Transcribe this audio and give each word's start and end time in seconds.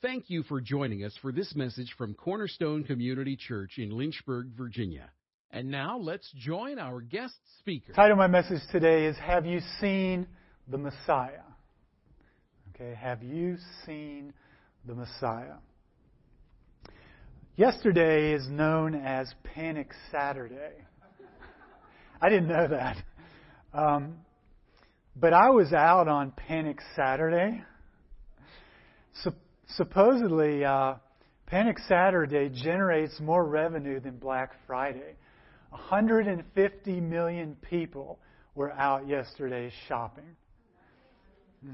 Thank 0.00 0.30
you 0.30 0.44
for 0.44 0.60
joining 0.60 1.02
us 1.02 1.12
for 1.20 1.32
this 1.32 1.56
message 1.56 1.92
from 1.98 2.14
Cornerstone 2.14 2.84
Community 2.84 3.34
Church 3.34 3.78
in 3.78 3.90
Lynchburg, 3.90 4.50
Virginia. 4.56 5.10
And 5.50 5.72
now 5.72 5.98
let's 5.98 6.30
join 6.36 6.78
our 6.78 7.00
guest 7.00 7.34
speaker. 7.58 7.88
The 7.88 7.94
title 7.94 8.12
of 8.12 8.18
my 8.18 8.28
message 8.28 8.60
today 8.70 9.06
is 9.06 9.16
Have 9.16 9.44
You 9.44 9.58
Seen 9.80 10.28
the 10.68 10.78
Messiah? 10.78 11.42
Okay, 12.72 12.94
have 12.94 13.24
you 13.24 13.56
seen 13.84 14.32
the 14.86 14.94
Messiah? 14.94 15.56
Yesterday 17.56 18.34
is 18.34 18.46
known 18.48 18.94
as 18.94 19.34
Panic 19.42 19.90
Saturday. 20.12 20.74
I 22.22 22.28
didn't 22.28 22.46
know 22.46 22.68
that. 22.68 22.98
Um, 23.74 24.18
but 25.16 25.32
I 25.32 25.50
was 25.50 25.72
out 25.72 26.06
on 26.06 26.30
Panic 26.30 26.78
Saturday. 26.94 27.64
Supposedly, 29.76 30.64
uh, 30.64 30.94
Panic 31.46 31.78
Saturday 31.88 32.50
generates 32.50 33.18
more 33.20 33.44
revenue 33.44 34.00
than 34.00 34.16
Black 34.16 34.52
Friday. 34.66 35.14
150 35.70 37.00
million 37.00 37.56
people 37.62 38.18
were 38.54 38.72
out 38.72 39.06
yesterday 39.06 39.70
shopping. 39.86 40.36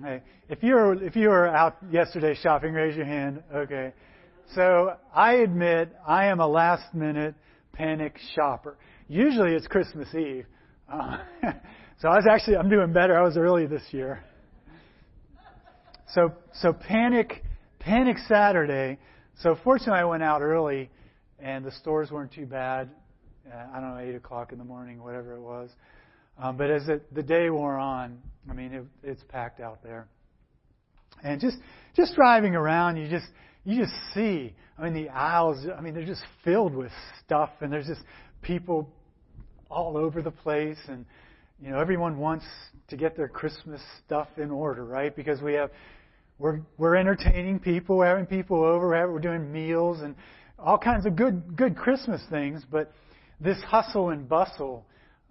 Okay. 0.01 0.23
If 0.49 0.63
you 0.63 0.75
were 0.75 0.95
if 1.03 1.15
you 1.15 1.29
were 1.29 1.47
out 1.47 1.77
yesterday 1.91 2.35
shopping, 2.35 2.73
raise 2.73 2.97
your 2.97 3.05
hand. 3.05 3.43
Okay. 3.55 3.93
So 4.55 4.95
I 5.15 5.35
admit 5.35 5.95
I 6.07 6.27
am 6.27 6.41
a 6.41 6.47
last 6.47 6.95
minute 6.95 7.35
panic 7.73 8.19
shopper. 8.35 8.77
Usually 9.09 9.53
it's 9.53 9.67
Christmas 9.67 10.09
Eve. 10.15 10.47
Uh, 10.91 11.19
so 12.01 12.09
I 12.09 12.17
was 12.17 12.27
actually 12.31 12.57
I'm 12.57 12.71
doing 12.71 12.93
better. 12.93 13.19
I 13.19 13.23
was 13.23 13.37
early 13.37 13.67
this 13.67 13.83
year. 13.91 14.25
So 16.15 16.33
so 16.55 16.73
panic 16.73 17.45
Panic 17.85 18.17
Saturday. 18.27 18.99
So 19.43 19.59
fortunately, 19.63 20.01
I 20.01 20.05
went 20.05 20.23
out 20.23 20.41
early, 20.41 20.89
and 21.39 21.63
the 21.63 21.71
stores 21.71 22.11
weren't 22.11 22.33
too 22.33 22.47
bad. 22.47 22.89
Uh, 23.47 23.57
I 23.75 23.79
don't 23.79 23.91
know, 23.91 24.01
eight 24.01 24.15
o'clock 24.15 24.53
in 24.53 24.59
the 24.59 24.65
morning, 24.65 25.03
whatever 25.03 25.35
it 25.35 25.41
was. 25.41 25.69
Um, 26.39 26.57
but 26.57 26.71
as 26.71 26.89
it, 26.89 27.15
the 27.15 27.23
day 27.23 27.51
wore 27.51 27.77
on, 27.77 28.23
I 28.49 28.55
mean, 28.55 28.73
it, 28.73 28.85
it's 29.03 29.23
packed 29.29 29.61
out 29.61 29.83
there. 29.83 30.09
And 31.23 31.39
just 31.43 31.59
just 31.95 32.15
driving 32.15 32.55
around, 32.55 32.97
you 32.97 33.07
just 33.07 33.27
you 33.65 33.83
just 33.83 33.93
see. 34.15 34.55
I 34.79 34.85
mean, 34.85 34.95
the 34.95 35.11
aisles. 35.11 35.67
I 35.77 35.83
mean, 35.83 35.93
they're 35.93 36.07
just 36.07 36.25
filled 36.43 36.75
with 36.75 36.91
stuff, 37.25 37.51
and 37.61 37.71
there's 37.71 37.87
just 37.87 38.03
people 38.41 38.89
all 39.71 39.99
over 39.99 40.23
the 40.23 40.31
place, 40.31 40.79
and 40.89 41.05
you 41.63 41.71
know, 41.71 41.79
everyone 41.79 42.17
wants 42.17 42.47
to 42.89 42.97
get 42.97 43.15
their 43.15 43.29
Christmas 43.29 43.83
stuff 44.07 44.29
in 44.39 44.51
order, 44.51 44.87
right? 44.87 45.15
Because 45.15 45.43
we 45.43 45.53
have 45.53 45.71
we're, 46.39 46.61
we're 46.79 46.97
entertaining 46.97 47.61
people, 47.61 47.99
we're 47.99 48.07
having 48.07 48.27
people 48.27 48.65
over, 48.65 48.89
we're 48.89 49.19
doing 49.19 49.53
meals 49.53 50.01
and 50.01 50.15
all 50.59 50.79
kinds 50.79 51.07
of 51.07 51.17
good, 51.17 51.57
good 51.57 51.77
Christmas 51.77 52.23
things, 52.31 52.63
but 52.71 52.93
this 53.41 53.59
hustle 53.63 54.11
and 54.11 54.29
bustle 54.29 54.87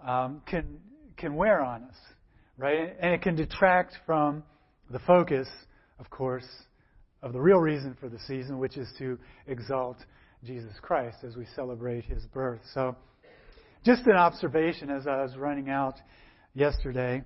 um, 0.06 0.42
can, 0.46 0.80
can 1.18 1.36
wear 1.36 1.62
on 1.62 1.84
us, 1.84 1.96
right? 2.58 2.96
And 3.00 3.14
it 3.14 3.22
can 3.22 3.36
detract 3.36 3.98
from 4.06 4.44
the 4.90 5.00
focus, 5.00 5.48
of 6.00 6.10
course, 6.10 6.48
of 7.22 7.34
the 7.34 7.40
real 7.40 7.60
reason 7.60 7.98
for 8.00 8.10
the 8.10 8.20
season, 8.28 8.60
which 8.60 8.78
is 8.78 8.88
to 9.00 9.18
exalt 9.48 9.98
Jesus 10.44 10.74
Christ 10.82 11.18
as 11.26 11.36
we 11.36 11.46
celebrate 11.56 12.04
his 12.06 12.24
birth. 12.28 12.60
So, 12.74 12.96
just 13.86 14.06
an 14.08 14.16
observation 14.16 14.90
as 14.90 15.08
I 15.08 15.22
was 15.22 15.36
running 15.36 15.70
out 15.70 15.96
yesterday. 16.54 17.24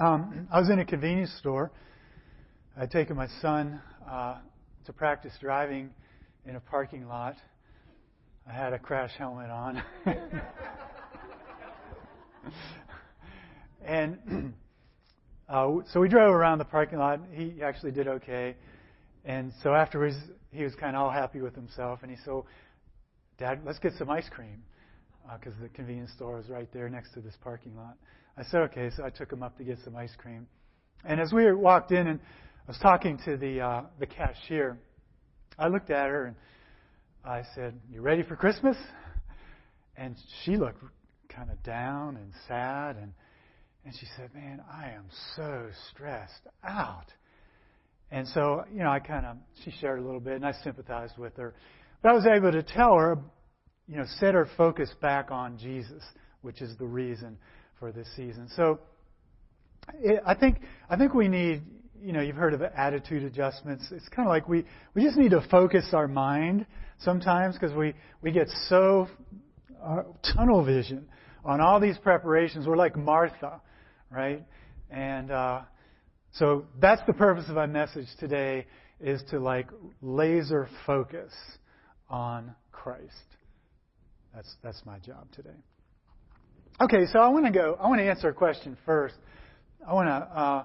Um, 0.00 0.46
I 0.52 0.60
was 0.60 0.70
in 0.70 0.78
a 0.78 0.84
convenience 0.84 1.32
store 1.38 1.72
I'd 2.80 2.92
taken 2.92 3.16
my 3.16 3.26
son 3.42 3.80
uh, 4.08 4.36
to 4.86 4.92
practice 4.92 5.32
driving 5.40 5.90
in 6.46 6.54
a 6.54 6.60
parking 6.60 7.08
lot. 7.08 7.34
I 8.48 8.52
had 8.52 8.72
a 8.72 8.78
crash 8.78 9.10
helmet 9.18 9.50
on. 9.50 9.82
and 13.84 14.54
uh, 15.48 15.72
so 15.92 15.98
we 15.98 16.08
drove 16.08 16.32
around 16.32 16.58
the 16.58 16.66
parking 16.66 17.00
lot. 17.00 17.18
He 17.32 17.60
actually 17.64 17.90
did 17.90 18.06
okay. 18.06 18.54
And 19.24 19.52
so 19.64 19.74
afterwards, 19.74 20.14
he 20.52 20.62
was 20.62 20.76
kind 20.76 20.94
of 20.94 21.02
all 21.02 21.10
happy 21.10 21.40
with 21.40 21.56
himself. 21.56 21.98
And 22.02 22.12
he 22.12 22.16
said, 22.24 22.42
Dad, 23.38 23.62
let's 23.66 23.80
get 23.80 23.94
some 23.98 24.08
ice 24.08 24.28
cream. 24.30 24.62
Because 25.36 25.54
uh, 25.54 25.62
the 25.62 25.68
convenience 25.70 26.12
store 26.12 26.36
was 26.36 26.48
right 26.48 26.72
there 26.72 26.88
next 26.88 27.12
to 27.14 27.20
this 27.20 27.34
parking 27.42 27.74
lot. 27.74 27.96
I 28.36 28.44
said, 28.44 28.60
okay. 28.70 28.90
So 28.96 29.04
I 29.04 29.10
took 29.10 29.32
him 29.32 29.42
up 29.42 29.58
to 29.58 29.64
get 29.64 29.78
some 29.84 29.96
ice 29.96 30.14
cream. 30.16 30.46
And 31.04 31.20
as 31.20 31.32
we 31.32 31.52
walked 31.52 31.90
in, 31.90 32.06
and 32.06 32.20
I 32.68 32.70
was 32.70 32.78
talking 32.80 33.18
to 33.24 33.38
the 33.38 33.62
uh, 33.62 33.82
the 33.98 34.04
cashier. 34.04 34.78
I 35.58 35.68
looked 35.68 35.88
at 35.88 36.06
her 36.06 36.26
and 36.26 36.36
I 37.24 37.42
said, 37.54 37.72
"You 37.90 38.02
ready 38.02 38.22
for 38.22 38.36
Christmas?" 38.36 38.76
And 39.96 40.14
she 40.44 40.58
looked 40.58 40.84
kind 41.30 41.50
of 41.50 41.62
down 41.62 42.16
and 42.16 42.30
sad 42.46 42.96
and 42.96 43.14
and 43.86 43.94
she 43.98 44.04
said, 44.18 44.34
"Man, 44.34 44.62
I 44.70 44.90
am 44.90 45.06
so 45.34 45.70
stressed 45.88 46.46
out." 46.62 47.06
And 48.10 48.28
so, 48.28 48.64
you 48.70 48.80
know, 48.80 48.90
I 48.90 48.98
kind 48.98 49.24
of 49.24 49.38
she 49.64 49.70
shared 49.80 49.98
a 49.98 50.02
little 50.02 50.20
bit 50.20 50.34
and 50.34 50.44
I 50.44 50.52
sympathized 50.62 51.16
with 51.16 51.34
her. 51.38 51.54
But 52.02 52.10
I 52.10 52.12
was 52.12 52.26
able 52.26 52.52
to 52.52 52.62
tell 52.62 52.96
her, 52.96 53.16
you 53.86 53.96
know, 53.96 54.04
set 54.20 54.34
her 54.34 54.46
focus 54.58 54.90
back 55.00 55.30
on 55.30 55.56
Jesus, 55.56 56.02
which 56.42 56.60
is 56.60 56.76
the 56.76 56.86
reason 56.86 57.38
for 57.78 57.92
this 57.92 58.08
season. 58.14 58.46
So 58.54 58.80
it, 60.02 60.22
I 60.26 60.34
think 60.34 60.60
I 60.90 60.98
think 60.98 61.14
we 61.14 61.28
need 61.28 61.62
you 62.02 62.12
know, 62.12 62.20
you've 62.20 62.36
heard 62.36 62.54
of 62.54 62.62
attitude 62.62 63.24
adjustments. 63.24 63.88
It's 63.90 64.08
kind 64.08 64.26
of 64.26 64.30
like 64.30 64.48
we, 64.48 64.64
we 64.94 65.02
just 65.02 65.16
need 65.16 65.30
to 65.30 65.44
focus 65.50 65.86
our 65.92 66.08
mind 66.08 66.66
sometimes 66.98 67.54
because 67.54 67.74
we, 67.76 67.94
we 68.22 68.32
get 68.32 68.48
so 68.68 69.08
uh, 69.82 70.02
tunnel 70.34 70.64
vision 70.64 71.06
on 71.44 71.60
all 71.60 71.80
these 71.80 71.98
preparations. 71.98 72.66
We're 72.66 72.76
like 72.76 72.96
Martha, 72.96 73.60
right? 74.10 74.44
And 74.90 75.30
uh, 75.30 75.62
so 76.32 76.66
that's 76.80 77.02
the 77.06 77.12
purpose 77.12 77.44
of 77.48 77.54
my 77.54 77.66
message 77.66 78.06
today 78.18 78.66
is 79.00 79.22
to 79.30 79.38
like 79.38 79.68
laser 80.02 80.68
focus 80.86 81.32
on 82.08 82.54
Christ. 82.72 83.12
That's 84.34 84.54
that's 84.62 84.82
my 84.84 84.98
job 84.98 85.26
today. 85.34 85.50
Okay, 86.80 87.06
so 87.12 87.18
I 87.18 87.28
want 87.28 87.46
to 87.46 87.50
go. 87.50 87.76
I 87.80 87.88
want 87.88 88.00
to 88.00 88.08
answer 88.08 88.28
a 88.28 88.34
question 88.34 88.76
first. 88.86 89.16
I 89.86 89.94
want 89.94 90.08
to. 90.08 90.12
Uh, 90.12 90.64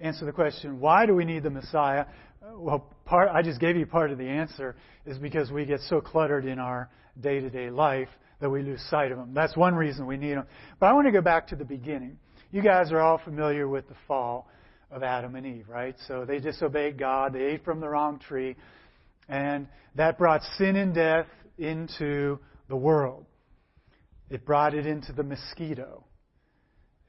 answer 0.00 0.24
the 0.24 0.32
question, 0.32 0.80
why 0.80 1.06
do 1.06 1.14
we 1.14 1.24
need 1.24 1.42
the 1.42 1.50
Messiah? 1.50 2.06
Uh, 2.42 2.58
well, 2.58 2.94
part, 3.04 3.30
I 3.32 3.42
just 3.42 3.60
gave 3.60 3.76
you 3.76 3.86
part 3.86 4.10
of 4.10 4.18
the 4.18 4.28
answer 4.28 4.76
is 5.06 5.18
because 5.18 5.50
we 5.50 5.64
get 5.64 5.80
so 5.80 6.00
cluttered 6.00 6.44
in 6.44 6.58
our 6.58 6.88
day 7.20 7.40
to 7.40 7.50
day 7.50 7.70
life 7.70 8.08
that 8.40 8.48
we 8.48 8.62
lose 8.62 8.80
sight 8.88 9.10
of 9.10 9.18
him. 9.18 9.34
That's 9.34 9.56
one 9.56 9.74
reason 9.74 10.06
we 10.06 10.16
need 10.16 10.32
him. 10.32 10.44
But 10.78 10.86
I 10.86 10.92
want 10.92 11.06
to 11.06 11.12
go 11.12 11.20
back 11.20 11.48
to 11.48 11.56
the 11.56 11.64
beginning. 11.64 12.18
You 12.52 12.62
guys 12.62 12.92
are 12.92 13.00
all 13.00 13.18
familiar 13.18 13.68
with 13.68 13.88
the 13.88 13.96
fall 14.06 14.48
of 14.90 15.02
Adam 15.02 15.34
and 15.34 15.44
Eve, 15.44 15.68
right? 15.68 15.96
So 16.06 16.24
they 16.24 16.38
disobeyed 16.38 16.98
God, 16.98 17.32
they 17.32 17.42
ate 17.42 17.64
from 17.64 17.80
the 17.80 17.88
wrong 17.88 18.18
tree, 18.18 18.56
and 19.28 19.66
that 19.96 20.16
brought 20.16 20.42
sin 20.56 20.76
and 20.76 20.94
death 20.94 21.26
into 21.58 22.38
the 22.68 22.76
world. 22.76 23.26
It 24.30 24.46
brought 24.46 24.74
it 24.74 24.86
into 24.86 25.12
the 25.12 25.24
mosquito. 25.24 26.04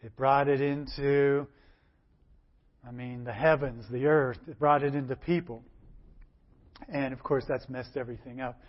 It 0.01 0.15
brought 0.15 0.47
it 0.47 0.61
into 0.61 1.47
I 2.89 2.91
mean, 2.91 3.23
the 3.23 3.31
heavens, 3.31 3.85
the 3.91 4.07
earth, 4.07 4.39
it 4.47 4.57
brought 4.57 4.81
it 4.81 4.95
into 4.95 5.15
people. 5.15 5.61
And 6.91 7.13
of 7.13 7.21
course, 7.21 7.43
that's 7.47 7.69
messed 7.69 7.95
everything 7.95 8.41
up 8.41 8.59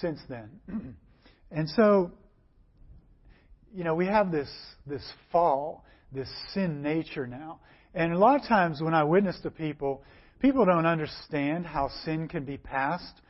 since 0.00 0.18
then. 0.28 0.50
and 1.52 1.68
so, 1.70 2.10
you 3.72 3.84
know, 3.84 3.94
we 3.94 4.06
have 4.06 4.32
this, 4.32 4.50
this 4.84 5.04
fall, 5.30 5.84
this 6.10 6.28
sin 6.52 6.82
nature 6.82 7.28
now. 7.28 7.60
And 7.94 8.12
a 8.12 8.18
lot 8.18 8.40
of 8.40 8.48
times 8.48 8.82
when 8.82 8.94
I 8.94 9.04
witness 9.04 9.38
to 9.44 9.50
people, 9.52 10.02
people 10.40 10.64
don't 10.64 10.86
understand 10.86 11.64
how 11.64 11.88
sin 12.04 12.26
can 12.26 12.44
be 12.44 12.56
passed 12.56 13.20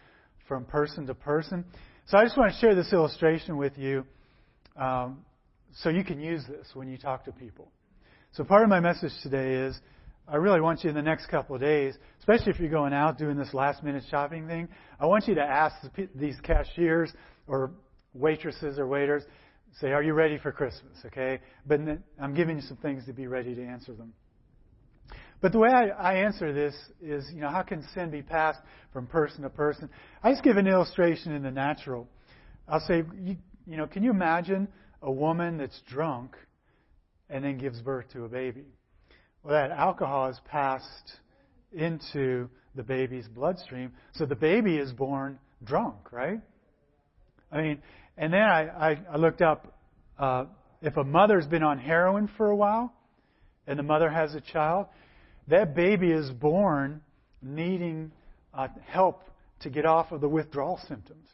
from 0.48 0.64
person 0.64 1.06
to 1.08 1.14
person. 1.14 1.62
So 2.06 2.16
I 2.16 2.24
just 2.24 2.38
want 2.38 2.54
to 2.54 2.58
share 2.58 2.74
this 2.74 2.90
illustration 2.94 3.58
with 3.58 3.76
you 3.76 4.06
um, 4.76 5.26
so 5.74 5.90
you 5.90 6.04
can 6.04 6.20
use 6.20 6.42
this 6.48 6.68
when 6.72 6.88
you 6.88 6.96
talk 6.96 7.26
to 7.26 7.32
people. 7.32 7.70
So 8.32 8.44
part 8.44 8.62
of 8.62 8.70
my 8.70 8.80
message 8.80 9.12
today 9.22 9.66
is 9.66 9.78
I 10.32 10.36
really 10.36 10.62
want 10.62 10.82
you 10.82 10.88
in 10.88 10.96
the 10.96 11.02
next 11.02 11.26
couple 11.26 11.54
of 11.54 11.60
days, 11.60 11.94
especially 12.20 12.52
if 12.52 12.58
you're 12.58 12.70
going 12.70 12.94
out 12.94 13.18
doing 13.18 13.36
this 13.36 13.52
last 13.52 13.82
minute 13.82 14.02
shopping 14.10 14.48
thing, 14.48 14.66
I 14.98 15.04
want 15.04 15.28
you 15.28 15.34
to 15.34 15.42
ask 15.42 15.76
these 16.14 16.36
cashiers 16.42 17.12
or 17.46 17.72
waitresses 18.14 18.78
or 18.78 18.86
waiters, 18.86 19.24
say, 19.78 19.92
Are 19.92 20.02
you 20.02 20.14
ready 20.14 20.38
for 20.38 20.50
Christmas? 20.50 20.96
Okay? 21.04 21.38
But 21.66 21.80
I'm 22.18 22.32
giving 22.32 22.56
you 22.56 22.62
some 22.62 22.78
things 22.78 23.04
to 23.04 23.12
be 23.12 23.26
ready 23.26 23.54
to 23.54 23.62
answer 23.62 23.92
them. 23.92 24.14
But 25.42 25.52
the 25.52 25.58
way 25.58 25.68
I, 25.68 25.88
I 25.88 26.14
answer 26.14 26.50
this 26.54 26.74
is, 27.02 27.28
you 27.34 27.42
know, 27.42 27.50
how 27.50 27.62
can 27.62 27.86
sin 27.94 28.10
be 28.10 28.22
passed 28.22 28.60
from 28.90 29.06
person 29.06 29.42
to 29.42 29.50
person? 29.50 29.90
I 30.22 30.30
just 30.30 30.42
give 30.42 30.56
an 30.56 30.66
illustration 30.66 31.32
in 31.32 31.42
the 31.42 31.50
natural. 31.50 32.08
I'll 32.66 32.80
say, 32.80 33.02
you, 33.20 33.36
you 33.66 33.76
know, 33.76 33.86
can 33.86 34.02
you 34.02 34.10
imagine 34.10 34.68
a 35.02 35.12
woman 35.12 35.58
that's 35.58 35.78
drunk 35.86 36.36
and 37.28 37.44
then 37.44 37.58
gives 37.58 37.82
birth 37.82 38.06
to 38.14 38.24
a 38.24 38.28
baby? 38.30 38.64
Well, 39.42 39.54
that 39.54 39.70
alcohol 39.70 40.28
is 40.28 40.38
passed 40.48 41.12
into 41.72 42.48
the 42.74 42.82
baby's 42.82 43.26
bloodstream. 43.26 43.92
So 44.14 44.24
the 44.24 44.36
baby 44.36 44.76
is 44.76 44.92
born 44.92 45.38
drunk, 45.64 46.12
right? 46.12 46.40
I 47.50 47.60
mean, 47.60 47.82
and 48.16 48.32
then 48.32 48.42
I, 48.42 48.90
I, 48.90 48.98
I 49.12 49.16
looked 49.16 49.42
up 49.42 49.78
uh, 50.18 50.44
if 50.80 50.96
a 50.96 51.04
mother's 51.04 51.46
been 51.46 51.62
on 51.62 51.78
heroin 51.78 52.28
for 52.36 52.50
a 52.50 52.56
while 52.56 52.92
and 53.66 53.78
the 53.78 53.82
mother 53.82 54.10
has 54.10 54.34
a 54.34 54.40
child, 54.40 54.86
that 55.48 55.74
baby 55.74 56.10
is 56.10 56.30
born 56.30 57.00
needing 57.42 58.12
uh, 58.54 58.68
help 58.86 59.22
to 59.60 59.70
get 59.70 59.86
off 59.86 60.12
of 60.12 60.20
the 60.20 60.28
withdrawal 60.28 60.78
symptoms. 60.88 61.26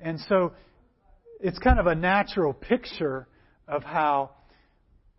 And 0.00 0.18
so 0.28 0.52
it's 1.40 1.58
kind 1.58 1.78
of 1.78 1.86
a 1.86 1.94
natural 1.94 2.52
picture 2.52 3.26
of 3.68 3.82
how 3.82 4.30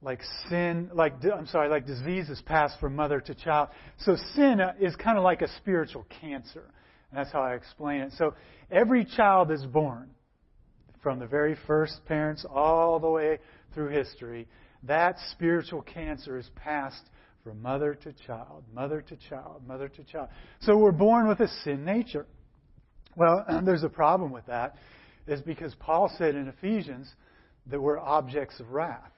like 0.02 0.22
sin, 0.50 0.90
like 0.94 1.14
I'm 1.26 1.48
sorry, 1.48 1.70
like 1.70 1.86
disease 1.86 2.30
is 2.30 2.42
passed 2.42 2.80
from 2.80 2.96
mother 2.96 3.20
to 3.22 3.34
child. 3.34 3.70
So 4.00 4.16
sin 4.36 4.62
uh, 4.62 4.74
is 4.80 4.96
kind 4.96 5.18
of 5.18 5.24
like 5.24 5.42
a 5.42 5.48
spiritual 5.58 6.06
cancer. 6.22 6.64
And 7.10 7.18
that's 7.18 7.32
how 7.32 7.42
I 7.42 7.56
explain 7.56 8.02
it. 8.02 8.14
So 8.18 8.34
every 8.70 9.06
child 9.06 9.52
is 9.52 9.66
born 9.66 10.10
from 11.02 11.20
the 11.20 11.26
very 11.26 11.56
first 11.66 12.06
parents 12.06 12.46
all 12.50 13.00
the 13.00 13.10
way 13.10 13.40
through 13.74 13.90
history. 13.90 14.48
That 14.84 15.18
spiritual 15.32 15.82
cancer 15.82 16.38
is 16.38 16.50
passed 16.56 17.10
from 17.44 17.62
mother 17.62 17.96
to 17.96 18.14
child, 18.14 18.66
mother 18.74 19.02
to 19.02 19.16
child, 19.30 19.64
mother 19.66 19.88
to 19.88 20.04
child. 20.04 20.30
So 20.62 20.78
we're 20.78 20.92
born 20.92 21.28
with 21.28 21.40
a 21.40 21.48
sin 21.64 21.86
nature. 21.86 22.28
Well, 23.16 23.46
there's 23.66 23.84
a 23.84 23.90
problem 23.90 24.32
with 24.32 24.46
that, 24.46 24.76
is 25.28 25.42
because 25.42 25.74
Paul 25.80 26.12
said 26.18 26.36
in 26.36 26.48
Ephesians 26.48 27.12
that 27.68 27.82
we're 27.82 28.00
objects 28.00 28.60
of 28.60 28.72
wrath. 28.72 29.12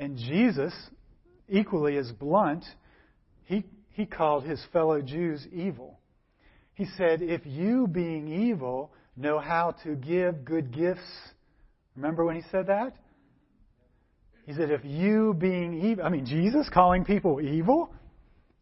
And 0.00 0.16
Jesus, 0.16 0.72
equally 1.46 1.98
as 1.98 2.10
blunt, 2.10 2.64
he, 3.44 3.64
he 3.90 4.06
called 4.06 4.44
his 4.44 4.58
fellow 4.72 5.02
Jews 5.02 5.46
evil. 5.52 6.00
He 6.72 6.86
said, 6.96 7.20
If 7.20 7.42
you, 7.44 7.86
being 7.86 8.48
evil, 8.48 8.92
know 9.14 9.38
how 9.38 9.72
to 9.84 9.94
give 9.94 10.42
good 10.46 10.72
gifts, 10.72 11.02
remember 11.96 12.24
when 12.24 12.34
he 12.34 12.42
said 12.50 12.68
that? 12.68 12.96
He 14.46 14.54
said, 14.54 14.70
If 14.70 14.86
you, 14.86 15.34
being 15.34 15.84
evil, 15.84 16.02
I 16.02 16.08
mean, 16.08 16.24
Jesus 16.24 16.66
calling 16.72 17.04
people 17.04 17.38
evil? 17.38 17.92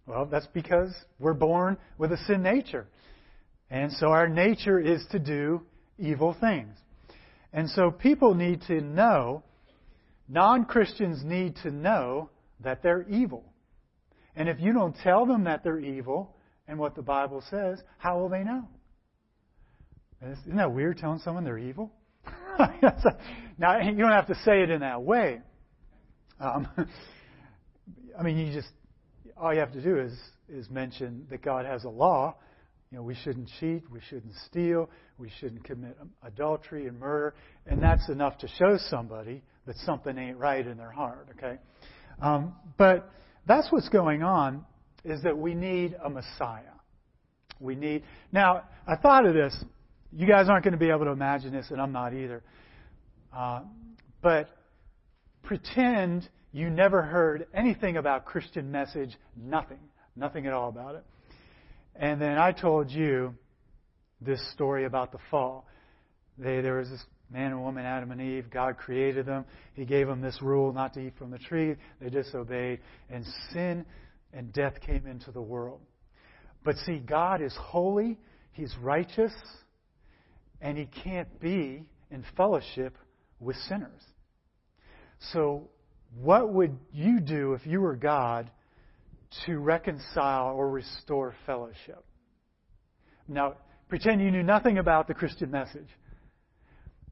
Well, 0.09 0.27
that's 0.27 0.49
because 0.49 0.93
we're 1.21 1.35
born 1.35 1.77
with 1.99 2.11
a 2.11 2.19
sin 2.27 2.43
nature. 2.43 2.89
And 3.71 3.93
so 3.93 4.09
our 4.09 4.29
nature 4.29 4.81
is 4.81 5.07
to 5.13 5.21
do 5.21 5.63
evil 6.01 6.35
things. 6.41 6.77
And 7.53 7.71
so 7.71 7.93
people 7.93 8.35
need 8.35 8.63
to 8.63 8.81
know 8.81 9.45
Non 10.29 10.65
Christians 10.65 11.25
need 11.25 11.57
to 11.63 11.71
know 11.71 12.31
that 12.61 12.83
they're 12.83 13.07
evil. 13.09 13.45
And 14.37 14.49
if 14.49 14.61
you 14.61 14.73
don't 14.73 14.95
tell 15.03 15.27
them 15.27 15.45
that 15.45 15.65
they're 15.65 15.81
evil 15.81 16.37
and 16.67 16.79
what 16.79 16.95
the 16.95 17.03
Bible 17.03 17.43
says, 17.51 17.83
how 17.97 18.19
will 18.19 18.29
they 18.29 18.45
know? 18.45 18.69
Isn't 20.23 20.57
that 20.57 20.73
weird 20.73 20.99
telling 20.99 21.21
someone 21.21 21.45
they're 21.45 21.59
evil? 21.59 21.93
now, 23.59 23.81
you 23.81 23.97
don't 23.97 24.11
have 24.11 24.27
to 24.27 24.35
say 24.45 24.63
it 24.63 24.71
in 24.71 24.81
that 24.81 25.03
way. 25.03 25.41
Um, 26.41 26.69
I 28.19 28.23
mean, 28.23 28.37
you 28.37 28.53
just, 28.53 28.69
all 29.37 29.55
you 29.55 29.61
have 29.61 29.73
to 29.73 29.83
do 29.83 29.99
is, 29.99 30.13
is 30.49 30.69
mention 30.69 31.27
that 31.31 31.43
God 31.43 31.65
has 31.67 31.85
a 31.85 31.89
law. 31.89 32.37
You 32.91 32.99
know, 32.99 33.03
we 33.03 33.15
shouldn't 33.15 33.49
cheat, 33.61 33.85
we 33.91 34.01
shouldn't 34.09 34.35
steal, 34.47 34.91
we 35.19 35.31
shouldn't 35.41 35.65
commit 35.65 35.97
adultery 36.23 36.87
and 36.87 36.99
murder, 36.99 37.35
and 37.67 37.83
that's 37.83 38.09
enough 38.09 38.39
to 38.39 38.49
show 38.49 38.79
somebody 38.89 39.43
that 39.69 39.77
something 39.85 40.17
ain't 40.17 40.39
right 40.39 40.67
in 40.67 40.79
their 40.79 40.91
heart, 40.91 41.29
okay? 41.37 41.59
Um, 42.23 42.55
but 42.79 43.11
that's 43.47 43.71
what's 43.71 43.91
going 43.91 44.23
on 44.23 44.65
is 45.05 45.23
that 45.25 45.37
we 45.37 45.55
need 45.55 45.95
a 46.03 46.09
Messiah. 46.09 46.63
We 47.61 47.75
need. 47.75 48.03
Now, 48.33 48.63
I 48.87 48.97
thought 48.97 49.27
of 49.27 49.35
this. 49.35 49.55
You 50.11 50.27
guys 50.27 50.49
aren't 50.49 50.65
going 50.65 50.73
to 50.73 50.79
be 50.79 50.89
able 50.89 51.05
to 51.05 51.11
imagine 51.11 51.53
this, 51.53 51.67
and 51.71 51.83
I'm 51.83 51.93
not 51.93 52.15
either. 52.15 52.43
Uh, 53.31 53.61
but 54.23 54.49
pretend 55.43 56.27
you 56.51 56.71
never 56.71 57.03
heard 57.03 57.47
anything 57.53 57.99
about 57.99 58.25
Christian 58.25 58.73
message, 58.73 59.11
nothing, 59.37 59.81
nothing 60.17 60.47
at 60.47 60.55
all 60.55 60.71
about 60.71 60.95
it. 60.95 61.05
And 61.95 62.23
then 62.23 62.39
I 62.39 62.53
told 62.53 62.91
you 62.91 63.35
this 64.23 64.41
story 64.53 64.87
about 64.87 65.13
the 65.13 65.19
fall. 65.31 65.67
They, 66.39 66.63
there 66.63 66.79
was 66.79 66.89
this 66.89 67.05
man 67.31 67.53
and 67.53 67.63
woman, 67.63 67.85
Adam 67.85 68.11
and 68.11 68.21
Eve. 68.21 68.47
God 68.51 68.77
created 68.77 69.27
them. 69.27 69.45
He 69.75 69.85
gave 69.85 70.07
them 70.07 70.21
this 70.21 70.39
rule 70.41 70.73
not 70.73 70.95
to 70.95 71.01
eat 71.01 71.15
from 71.19 71.31
the 71.31 71.39
tree. 71.39 71.77
They 72.01 72.11
disobeyed, 72.11 72.81
and 73.11 73.25
sin 73.53 73.85
and 74.33 74.53
death 74.53 74.81
came 74.81 75.07
into 75.07 75.31
the 75.31 75.43
world. 75.43 75.81
But 76.65 76.77
see, 76.85 76.99
God 76.99 77.41
is 77.41 77.55
holy, 77.59 78.19
He's 78.53 78.75
righteous, 78.81 79.33
and 80.61 80.77
He 80.77 80.87
can't 80.87 81.41
be 81.41 81.85
in 82.11 82.25
fellowship 82.37 82.97
with 83.41 83.57
sinners. 83.69 84.03
So, 85.33 85.69
what 86.21 86.53
would 86.53 86.77
you 86.93 87.21
do 87.21 87.53
if 87.53 87.67
you 87.67 87.81
were 87.81 87.97
God 87.97 88.51
to 89.47 89.59
reconcile 89.59 90.55
or 90.55 90.71
restore 90.71 91.35
fellowship? 91.45 92.05
Now, 93.29 93.55
pretend 93.89 94.23
you 94.23 94.31
knew 94.31 94.43
nothing 94.43 94.79
about 94.79 95.07
the 95.07 95.15
Christian 95.15 95.51
message. 95.51 95.89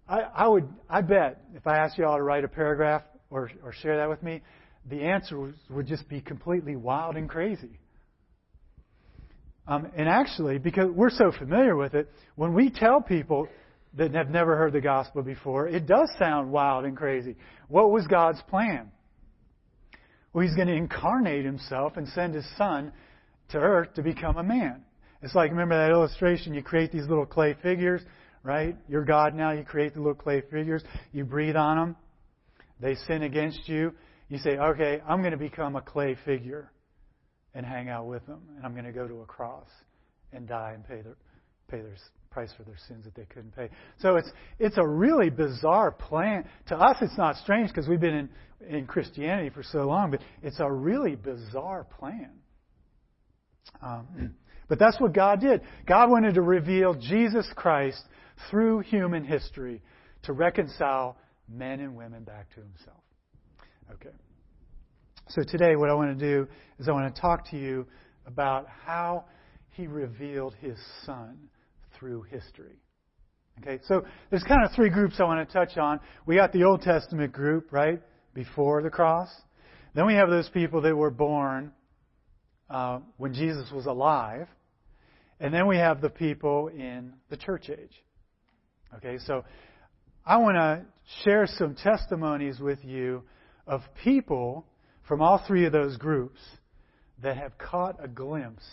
I, 0.08 0.20
I 0.20 0.48
would, 0.48 0.68
I 0.88 1.00
bet, 1.02 1.42
if 1.54 1.66
I 1.66 1.78
asked 1.78 1.98
you 1.98 2.06
all 2.06 2.16
to 2.16 2.22
write 2.22 2.44
a 2.44 2.48
paragraph 2.48 3.02
or, 3.30 3.50
or 3.62 3.72
share 3.72 3.96
that 3.96 4.08
with 4.08 4.22
me, 4.22 4.42
the 4.88 5.02
answer 5.02 5.52
would 5.68 5.86
just 5.86 6.08
be 6.08 6.20
completely 6.20 6.76
wild 6.76 7.16
and 7.16 7.28
crazy. 7.28 7.80
Um, 9.66 9.90
and 9.96 10.08
actually, 10.08 10.58
because 10.58 10.90
we're 10.90 11.10
so 11.10 11.32
familiar 11.36 11.74
with 11.74 11.94
it, 11.94 12.08
when 12.36 12.54
we 12.54 12.70
tell 12.70 13.00
people 13.00 13.48
that 13.94 14.14
have 14.14 14.30
never 14.30 14.56
heard 14.56 14.72
the 14.72 14.80
gospel 14.80 15.22
before, 15.22 15.66
it 15.66 15.86
does 15.86 16.08
sound 16.18 16.52
wild 16.52 16.84
and 16.84 16.96
crazy. 16.96 17.34
What 17.68 17.90
was 17.90 18.06
God's 18.06 18.40
plan? 18.42 18.92
Well, 20.32 20.46
He's 20.46 20.54
going 20.54 20.68
to 20.68 20.74
incarnate 20.74 21.44
Himself 21.44 21.96
and 21.96 22.06
send 22.08 22.34
His 22.34 22.46
Son 22.56 22.92
to 23.48 23.58
earth 23.58 23.94
to 23.94 24.02
become 24.02 24.36
a 24.36 24.44
man. 24.44 24.84
It's 25.22 25.34
like, 25.34 25.50
remember 25.50 25.76
that 25.76 25.90
illustration? 25.90 26.54
You 26.54 26.62
create 26.62 26.92
these 26.92 27.08
little 27.08 27.26
clay 27.26 27.56
figures 27.60 28.02
right? 28.46 28.76
You're 28.88 29.04
God 29.04 29.34
now. 29.34 29.50
You 29.50 29.64
create 29.64 29.94
the 29.94 30.00
little 30.00 30.14
clay 30.14 30.40
figures. 30.50 30.82
You 31.12 31.24
breathe 31.24 31.56
on 31.56 31.76
them. 31.76 31.96
They 32.80 32.94
sin 33.06 33.22
against 33.22 33.68
you. 33.68 33.92
You 34.28 34.38
say, 34.38 34.56
okay, 34.56 35.00
I'm 35.08 35.20
going 35.20 35.32
to 35.32 35.38
become 35.38 35.74
a 35.74 35.80
clay 35.80 36.16
figure 36.24 36.70
and 37.54 37.66
hang 37.66 37.88
out 37.88 38.06
with 38.06 38.24
them. 38.26 38.40
And 38.56 38.64
I'm 38.64 38.72
going 38.72 38.84
to 38.84 38.92
go 38.92 39.08
to 39.08 39.22
a 39.22 39.26
cross 39.26 39.68
and 40.32 40.46
die 40.46 40.72
and 40.74 40.86
pay 40.86 41.02
their, 41.02 41.16
pay 41.68 41.78
their 41.78 41.96
price 42.30 42.50
for 42.56 42.62
their 42.62 42.76
sins 42.86 43.04
that 43.04 43.14
they 43.16 43.24
couldn't 43.24 43.56
pay. 43.56 43.68
So 43.98 44.16
it's, 44.16 44.30
it's 44.60 44.78
a 44.78 44.86
really 44.86 45.30
bizarre 45.30 45.90
plan. 45.90 46.44
To 46.68 46.76
us, 46.76 46.96
it's 47.00 47.18
not 47.18 47.36
strange 47.36 47.70
because 47.70 47.88
we've 47.88 48.00
been 48.00 48.28
in, 48.60 48.76
in 48.76 48.86
Christianity 48.86 49.50
for 49.50 49.64
so 49.64 49.86
long, 49.86 50.12
but 50.12 50.20
it's 50.42 50.60
a 50.60 50.70
really 50.70 51.16
bizarre 51.16 51.84
plan. 51.98 52.30
Um, 53.82 54.34
but 54.68 54.78
that's 54.78 55.00
what 55.00 55.12
God 55.12 55.40
did. 55.40 55.62
God 55.86 56.10
wanted 56.10 56.34
to 56.34 56.42
reveal 56.42 56.94
Jesus 56.94 57.46
Christ 57.56 58.02
through 58.50 58.80
human 58.80 59.24
history 59.24 59.82
to 60.22 60.32
reconcile 60.32 61.16
men 61.48 61.80
and 61.80 61.96
women 61.96 62.24
back 62.24 62.48
to 62.50 62.60
himself. 62.60 63.02
Okay. 63.92 64.14
So 65.28 65.42
today, 65.42 65.76
what 65.76 65.90
I 65.90 65.94
want 65.94 66.18
to 66.18 66.24
do 66.24 66.48
is 66.78 66.88
I 66.88 66.92
want 66.92 67.14
to 67.14 67.20
talk 67.20 67.50
to 67.50 67.56
you 67.56 67.86
about 68.26 68.66
how 68.84 69.24
he 69.70 69.86
revealed 69.86 70.54
his 70.60 70.78
son 71.04 71.36
through 71.98 72.22
history. 72.22 72.80
Okay, 73.60 73.82
so 73.86 74.04
there's 74.30 74.42
kind 74.42 74.64
of 74.64 74.72
three 74.72 74.90
groups 74.90 75.16
I 75.18 75.24
want 75.24 75.46
to 75.46 75.52
touch 75.52 75.78
on. 75.78 76.00
We 76.26 76.36
got 76.36 76.52
the 76.52 76.64
Old 76.64 76.82
Testament 76.82 77.32
group, 77.32 77.72
right, 77.72 78.02
before 78.34 78.82
the 78.82 78.90
cross. 78.90 79.30
Then 79.94 80.06
we 80.06 80.14
have 80.14 80.28
those 80.28 80.48
people 80.50 80.82
that 80.82 80.94
were 80.94 81.10
born 81.10 81.72
uh, 82.68 83.00
when 83.16 83.32
Jesus 83.32 83.70
was 83.72 83.86
alive. 83.86 84.46
And 85.40 85.52
then 85.52 85.66
we 85.66 85.76
have 85.76 86.00
the 86.00 86.10
people 86.10 86.68
in 86.68 87.14
the 87.30 87.36
church 87.36 87.70
age. 87.70 88.02
Okay, 88.94 89.18
so 89.26 89.44
I 90.24 90.38
want 90.38 90.56
to 90.56 90.84
share 91.24 91.46
some 91.46 91.74
testimonies 91.74 92.60
with 92.60 92.84
you 92.84 93.22
of 93.66 93.82
people 94.02 94.66
from 95.08 95.20
all 95.20 95.42
three 95.46 95.66
of 95.66 95.72
those 95.72 95.96
groups 95.96 96.40
that 97.22 97.36
have 97.36 97.58
caught 97.58 98.02
a 98.02 98.08
glimpse 98.08 98.64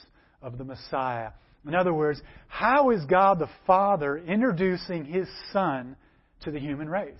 of 0.41 0.57
the 0.57 0.63
Messiah. 0.63 1.31
In 1.65 1.75
other 1.75 1.93
words, 1.93 2.21
how 2.47 2.91
is 2.91 3.03
God 3.05 3.39
the 3.39 3.49
Father 3.65 4.17
introducing 4.17 5.05
His 5.05 5.27
Son 5.51 5.95
to 6.41 6.51
the 6.51 6.59
human 6.59 6.89
race? 6.89 7.13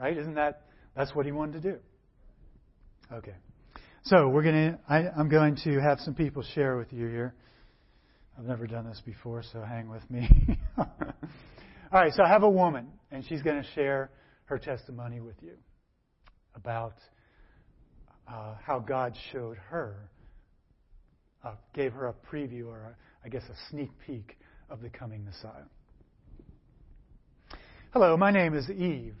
Right? 0.00 0.16
Isn't 0.16 0.34
that 0.34 0.62
that's 0.96 1.14
what 1.14 1.26
He 1.26 1.32
wanted 1.32 1.62
to 1.62 1.72
do? 1.72 1.78
Okay. 3.12 3.34
So 4.04 4.28
we're 4.28 4.42
going 4.42 4.72
to. 4.72 4.78
I'm 4.88 5.28
going 5.28 5.56
to 5.64 5.80
have 5.80 5.98
some 6.00 6.14
people 6.14 6.42
share 6.54 6.76
with 6.76 6.92
you 6.92 7.08
here. 7.08 7.34
I've 8.38 8.44
never 8.44 8.66
done 8.66 8.88
this 8.88 9.02
before, 9.04 9.42
so 9.52 9.60
hang 9.60 9.90
with 9.90 10.08
me. 10.10 10.28
All 11.90 11.98
right, 11.98 12.12
so 12.12 12.22
I 12.22 12.28
have 12.28 12.42
a 12.42 12.50
woman, 12.50 12.88
and 13.10 13.24
she's 13.26 13.40
going 13.40 13.62
to 13.62 13.68
share 13.74 14.10
her 14.44 14.58
testimony 14.58 15.20
with 15.20 15.36
you 15.40 15.54
about 16.54 16.96
uh, 18.30 18.56
how 18.62 18.78
God 18.78 19.16
showed 19.32 19.56
her 19.56 20.10
uh, 21.42 21.54
gave 21.72 21.94
her 21.94 22.08
a 22.08 22.14
preview 22.30 22.66
or, 22.66 22.76
a, 22.78 22.96
I 23.24 23.30
guess, 23.30 23.44
a 23.48 23.54
sneak 23.70 23.90
peek 24.06 24.36
of 24.68 24.82
the 24.82 24.90
coming 24.90 25.24
Messiah. 25.24 25.64
Hello, 27.94 28.18
my 28.18 28.32
name 28.32 28.54
is 28.54 28.68
Eve. 28.68 29.14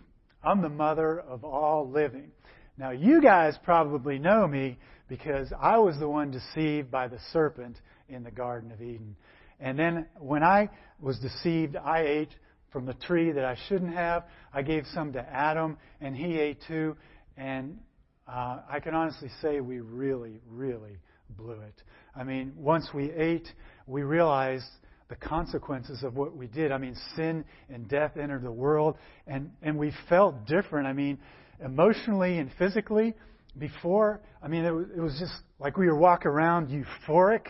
I'm 0.44 0.60
the 0.60 0.68
mother 0.68 1.20
of 1.20 1.44
all 1.44 1.88
living. 1.88 2.32
Now, 2.76 2.90
you 2.90 3.22
guys 3.22 3.54
probably 3.64 4.18
know 4.18 4.46
me 4.46 4.76
because 5.08 5.50
I 5.58 5.78
was 5.78 5.98
the 5.98 6.08
one 6.08 6.30
deceived 6.30 6.90
by 6.90 7.08
the 7.08 7.18
serpent 7.32 7.78
in 8.10 8.24
the 8.24 8.30
Garden 8.30 8.72
of 8.72 8.82
Eden. 8.82 9.16
And 9.58 9.78
then 9.78 10.06
when 10.18 10.42
I 10.42 10.68
was 11.00 11.18
deceived, 11.18 11.74
I 11.74 12.00
ate 12.02 12.34
from 12.70 12.86
the 12.86 12.94
tree 12.94 13.32
that 13.32 13.44
I 13.44 13.56
shouldn't 13.68 13.94
have. 13.94 14.24
I 14.52 14.62
gave 14.62 14.84
some 14.94 15.12
to 15.12 15.20
Adam, 15.20 15.78
and 16.00 16.16
he 16.16 16.38
ate 16.38 16.58
too. 16.66 16.96
And 17.36 17.78
uh, 18.26 18.60
I 18.70 18.80
can 18.80 18.94
honestly 18.94 19.30
say 19.40 19.60
we 19.60 19.80
really, 19.80 20.40
really 20.48 20.98
blew 21.30 21.60
it. 21.60 21.82
I 22.14 22.24
mean, 22.24 22.52
once 22.56 22.88
we 22.92 23.10
ate, 23.12 23.48
we 23.86 24.02
realized 24.02 24.66
the 25.08 25.16
consequences 25.16 26.02
of 26.02 26.16
what 26.16 26.36
we 26.36 26.46
did. 26.46 26.70
I 26.70 26.78
mean, 26.78 26.94
sin 27.16 27.44
and 27.70 27.88
death 27.88 28.16
entered 28.16 28.42
the 28.42 28.52
world, 28.52 28.96
and, 29.26 29.50
and 29.62 29.78
we 29.78 29.92
felt 30.08 30.46
different. 30.46 30.86
I 30.86 30.92
mean, 30.92 31.18
emotionally 31.64 32.38
and 32.38 32.50
physically. 32.58 33.14
Before, 33.56 34.20
I 34.40 34.46
mean, 34.46 34.64
it 34.64 34.70
was, 34.70 34.86
it 34.96 35.00
was 35.00 35.16
just 35.18 35.32
like 35.58 35.76
we 35.76 35.86
were 35.86 35.96
walking 35.96 36.28
around 36.28 36.68
euphoric 36.68 37.46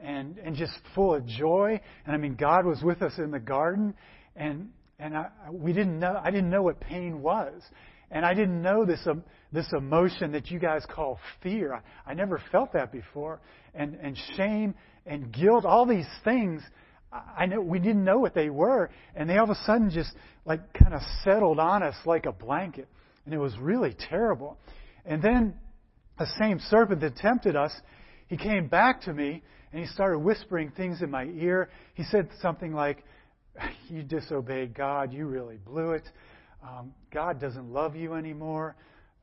and, 0.00 0.38
and 0.38 0.56
just 0.56 0.72
full 0.94 1.14
of 1.14 1.24
joy. 1.26 1.80
And 2.04 2.16
I 2.16 2.18
mean, 2.18 2.34
God 2.34 2.66
was 2.66 2.82
with 2.82 3.00
us 3.02 3.12
in 3.18 3.30
the 3.30 3.38
garden, 3.38 3.94
and, 4.36 4.70
and 4.98 5.16
I, 5.16 5.28
we 5.50 5.72
didn't 5.72 5.98
know, 5.98 6.20
I 6.22 6.30
didn't 6.30 6.50
know 6.50 6.62
what 6.62 6.80
pain 6.80 7.22
was. 7.22 7.62
And 8.10 8.26
I 8.26 8.34
didn't 8.34 8.60
know 8.60 8.84
this, 8.84 9.00
um, 9.06 9.24
this 9.52 9.66
emotion 9.72 10.32
that 10.32 10.50
you 10.50 10.58
guys 10.58 10.84
call 10.88 11.18
fear. 11.42 11.72
I, 11.74 12.10
I 12.10 12.14
never 12.14 12.40
felt 12.52 12.74
that 12.74 12.92
before. 12.92 13.40
And, 13.74 13.96
and 14.02 14.16
shame 14.36 14.74
and 15.06 15.32
guilt, 15.32 15.64
all 15.64 15.86
these 15.86 16.08
things, 16.22 16.62
I 17.10 17.46
know 17.46 17.60
we 17.60 17.78
didn't 17.78 18.04
know 18.04 18.18
what 18.18 18.34
they 18.34 18.50
were. 18.50 18.90
And 19.16 19.28
they 19.28 19.38
all 19.38 19.44
of 19.44 19.50
a 19.50 19.64
sudden 19.64 19.90
just 19.90 20.12
like 20.44 20.60
kind 20.74 20.92
of 20.92 21.00
settled 21.24 21.58
on 21.58 21.82
us 21.82 21.96
like 22.04 22.26
a 22.26 22.32
blanket. 22.32 22.86
And 23.24 23.32
it 23.32 23.38
was 23.38 23.56
really 23.58 23.96
terrible. 24.10 24.58
And 25.06 25.22
then 25.22 25.54
the 26.18 26.26
same 26.38 26.60
serpent 26.68 27.00
that 27.00 27.16
tempted 27.16 27.56
us, 27.56 27.72
he 28.28 28.36
came 28.36 28.68
back 28.68 29.02
to 29.02 29.14
me 29.14 29.42
and 29.72 29.80
he 29.80 29.86
started 29.86 30.18
whispering 30.18 30.70
things 30.70 31.00
in 31.00 31.10
my 31.10 31.24
ear. 31.24 31.70
He 31.94 32.04
said 32.04 32.28
something 32.42 32.74
like, 32.74 33.04
You 33.88 34.02
disobeyed 34.02 34.74
God. 34.74 35.12
You 35.12 35.26
really 35.26 35.58
blew 35.58 35.90
it. 35.90 36.08
Um, 36.62 36.94
God 37.12 37.40
doesn't 37.40 37.70
love 37.70 37.94
you 37.94 38.14
anymore. 38.14 38.74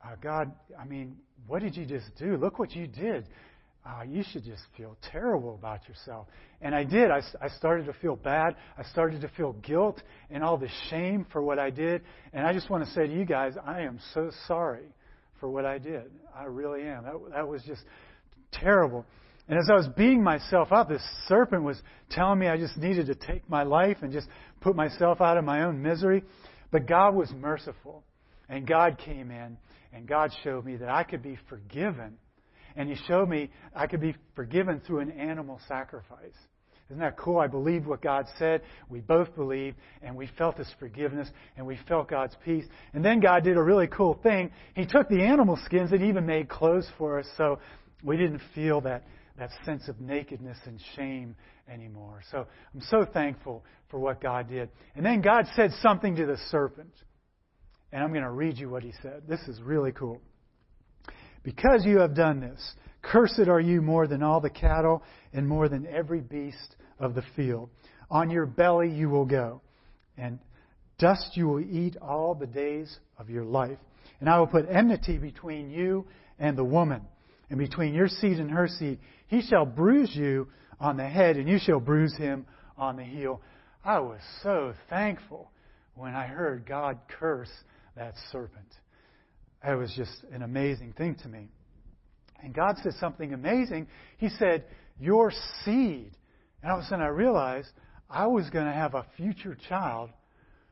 Uh, 0.04 0.14
God, 0.22 0.52
I 0.78 0.84
mean, 0.84 1.16
what 1.46 1.60
did 1.60 1.76
you 1.76 1.84
just 1.84 2.06
do? 2.16 2.36
Look 2.36 2.58
what 2.58 2.72
you 2.72 2.86
did. 2.86 3.26
Uh, 3.84 4.02
you 4.06 4.22
should 4.30 4.44
just 4.44 4.62
feel 4.76 4.96
terrible 5.10 5.54
about 5.54 5.88
yourself. 5.88 6.26
And 6.60 6.74
I 6.74 6.84
did. 6.84 7.10
I, 7.10 7.22
I 7.40 7.48
started 7.48 7.86
to 7.86 7.94
feel 7.94 8.14
bad. 8.14 8.56
I 8.76 8.84
started 8.84 9.22
to 9.22 9.28
feel 9.28 9.54
guilt 9.54 10.02
and 10.30 10.44
all 10.44 10.58
the 10.58 10.68
shame 10.90 11.26
for 11.32 11.42
what 11.42 11.58
I 11.58 11.70
did. 11.70 12.02
And 12.32 12.46
I 12.46 12.52
just 12.52 12.68
want 12.68 12.84
to 12.84 12.90
say 12.92 13.06
to 13.06 13.12
you 13.12 13.24
guys, 13.24 13.54
I 13.64 13.80
am 13.80 13.98
so 14.12 14.30
sorry 14.46 14.86
for 15.40 15.48
what 15.48 15.64
I 15.64 15.78
did. 15.78 16.10
I 16.36 16.44
really 16.44 16.82
am. 16.82 17.04
That, 17.04 17.14
that 17.32 17.48
was 17.48 17.62
just 17.62 17.82
terrible. 18.52 19.06
And 19.50 19.58
as 19.58 19.68
I 19.68 19.74
was 19.74 19.88
beating 19.96 20.22
myself 20.22 20.70
up, 20.70 20.88
this 20.88 21.02
serpent 21.26 21.64
was 21.64 21.76
telling 22.08 22.38
me 22.38 22.46
I 22.46 22.56
just 22.56 22.76
needed 22.76 23.06
to 23.06 23.16
take 23.16 23.50
my 23.50 23.64
life 23.64 23.96
and 24.00 24.12
just 24.12 24.28
put 24.60 24.76
myself 24.76 25.20
out 25.20 25.36
of 25.36 25.44
my 25.44 25.64
own 25.64 25.82
misery. 25.82 26.22
But 26.70 26.86
God 26.86 27.16
was 27.16 27.32
merciful. 27.32 28.04
And 28.48 28.64
God 28.64 28.96
came 29.04 29.32
in 29.32 29.58
and 29.92 30.06
God 30.06 30.30
showed 30.44 30.64
me 30.64 30.76
that 30.76 30.88
I 30.88 31.02
could 31.02 31.20
be 31.20 31.36
forgiven. 31.48 32.16
And 32.76 32.88
He 32.88 32.94
showed 33.08 33.28
me 33.28 33.50
I 33.74 33.88
could 33.88 34.00
be 34.00 34.14
forgiven 34.36 34.82
through 34.86 35.00
an 35.00 35.10
animal 35.10 35.60
sacrifice. 35.66 36.36
Isn't 36.88 37.00
that 37.00 37.16
cool? 37.16 37.40
I 37.40 37.48
believed 37.48 37.88
what 37.88 38.02
God 38.02 38.26
said. 38.38 38.62
We 38.88 39.00
both 39.00 39.34
believed, 39.34 39.76
and 40.02 40.16
we 40.16 40.28
felt 40.38 40.58
His 40.58 40.72
forgiveness, 40.78 41.28
and 41.56 41.66
we 41.66 41.78
felt 41.88 42.08
God's 42.08 42.36
peace. 42.44 42.64
And 42.94 43.04
then 43.04 43.20
God 43.20 43.44
did 43.44 43.56
a 43.56 43.62
really 43.62 43.86
cool 43.86 44.18
thing. 44.22 44.50
He 44.74 44.86
took 44.86 45.08
the 45.08 45.22
animal 45.22 45.58
skins 45.64 45.92
and 45.92 46.02
even 46.02 46.26
made 46.26 46.48
clothes 46.48 46.88
for 46.98 47.20
us, 47.20 47.26
so 47.36 47.60
we 48.02 48.16
didn't 48.16 48.40
feel 48.56 48.80
that, 48.82 49.04
that 49.40 49.50
sense 49.64 49.88
of 49.88 49.98
nakedness 50.00 50.58
and 50.66 50.78
shame 50.94 51.34
anymore. 51.66 52.20
So 52.30 52.46
I'm 52.74 52.82
so 52.82 53.06
thankful 53.10 53.64
for 53.90 53.98
what 53.98 54.20
God 54.20 54.48
did. 54.48 54.68
And 54.94 55.04
then 55.04 55.22
God 55.22 55.46
said 55.56 55.70
something 55.80 56.14
to 56.16 56.26
the 56.26 56.36
serpent. 56.50 56.92
And 57.90 58.04
I'm 58.04 58.10
going 58.10 58.22
to 58.22 58.30
read 58.30 58.58
you 58.58 58.68
what 58.68 58.82
he 58.82 58.92
said. 59.02 59.22
This 59.26 59.40
is 59.48 59.60
really 59.62 59.92
cool. 59.92 60.20
Because 61.42 61.86
you 61.86 62.00
have 62.00 62.14
done 62.14 62.40
this, 62.40 62.74
cursed 63.00 63.48
are 63.48 63.58
you 63.58 63.80
more 63.80 64.06
than 64.06 64.22
all 64.22 64.40
the 64.40 64.50
cattle 64.50 65.02
and 65.32 65.48
more 65.48 65.70
than 65.70 65.86
every 65.86 66.20
beast 66.20 66.76
of 66.98 67.14
the 67.14 67.24
field. 67.34 67.70
On 68.10 68.28
your 68.28 68.44
belly 68.44 68.90
you 68.90 69.08
will 69.08 69.24
go, 69.24 69.62
and 70.18 70.38
dust 70.98 71.30
you 71.34 71.48
will 71.48 71.60
eat 71.60 71.96
all 71.96 72.34
the 72.34 72.46
days 72.46 72.94
of 73.18 73.30
your 73.30 73.44
life. 73.44 73.78
And 74.20 74.28
I 74.28 74.38
will 74.38 74.48
put 74.48 74.68
enmity 74.68 75.16
between 75.16 75.70
you 75.70 76.06
and 76.38 76.58
the 76.58 76.64
woman, 76.64 77.00
and 77.48 77.58
between 77.58 77.94
your 77.94 78.08
seed 78.08 78.38
and 78.38 78.50
her 78.50 78.68
seed. 78.68 78.98
He 79.30 79.42
shall 79.42 79.64
bruise 79.64 80.10
you 80.12 80.48
on 80.80 80.96
the 80.96 81.08
head, 81.08 81.36
and 81.36 81.48
you 81.48 81.60
shall 81.60 81.78
bruise 81.78 82.16
him 82.16 82.46
on 82.76 82.96
the 82.96 83.04
heel. 83.04 83.40
I 83.84 84.00
was 84.00 84.18
so 84.42 84.74
thankful 84.90 85.52
when 85.94 86.16
I 86.16 86.26
heard 86.26 86.66
God 86.66 86.98
curse 87.20 87.50
that 87.96 88.14
serpent. 88.32 88.66
It 89.64 89.76
was 89.76 89.94
just 89.96 90.24
an 90.32 90.42
amazing 90.42 90.94
thing 90.94 91.14
to 91.22 91.28
me. 91.28 91.48
And 92.42 92.52
God 92.52 92.74
said 92.82 92.94
something 92.98 93.32
amazing. 93.32 93.86
He 94.18 94.30
said, 94.30 94.64
Your 94.98 95.30
seed. 95.64 96.10
And 96.60 96.72
all 96.72 96.78
of 96.78 96.84
a 96.84 96.88
sudden 96.88 97.04
I 97.04 97.08
realized 97.08 97.68
I 98.10 98.26
was 98.26 98.50
going 98.50 98.66
to 98.66 98.72
have 98.72 98.94
a 98.94 99.06
future 99.16 99.56
child 99.68 100.10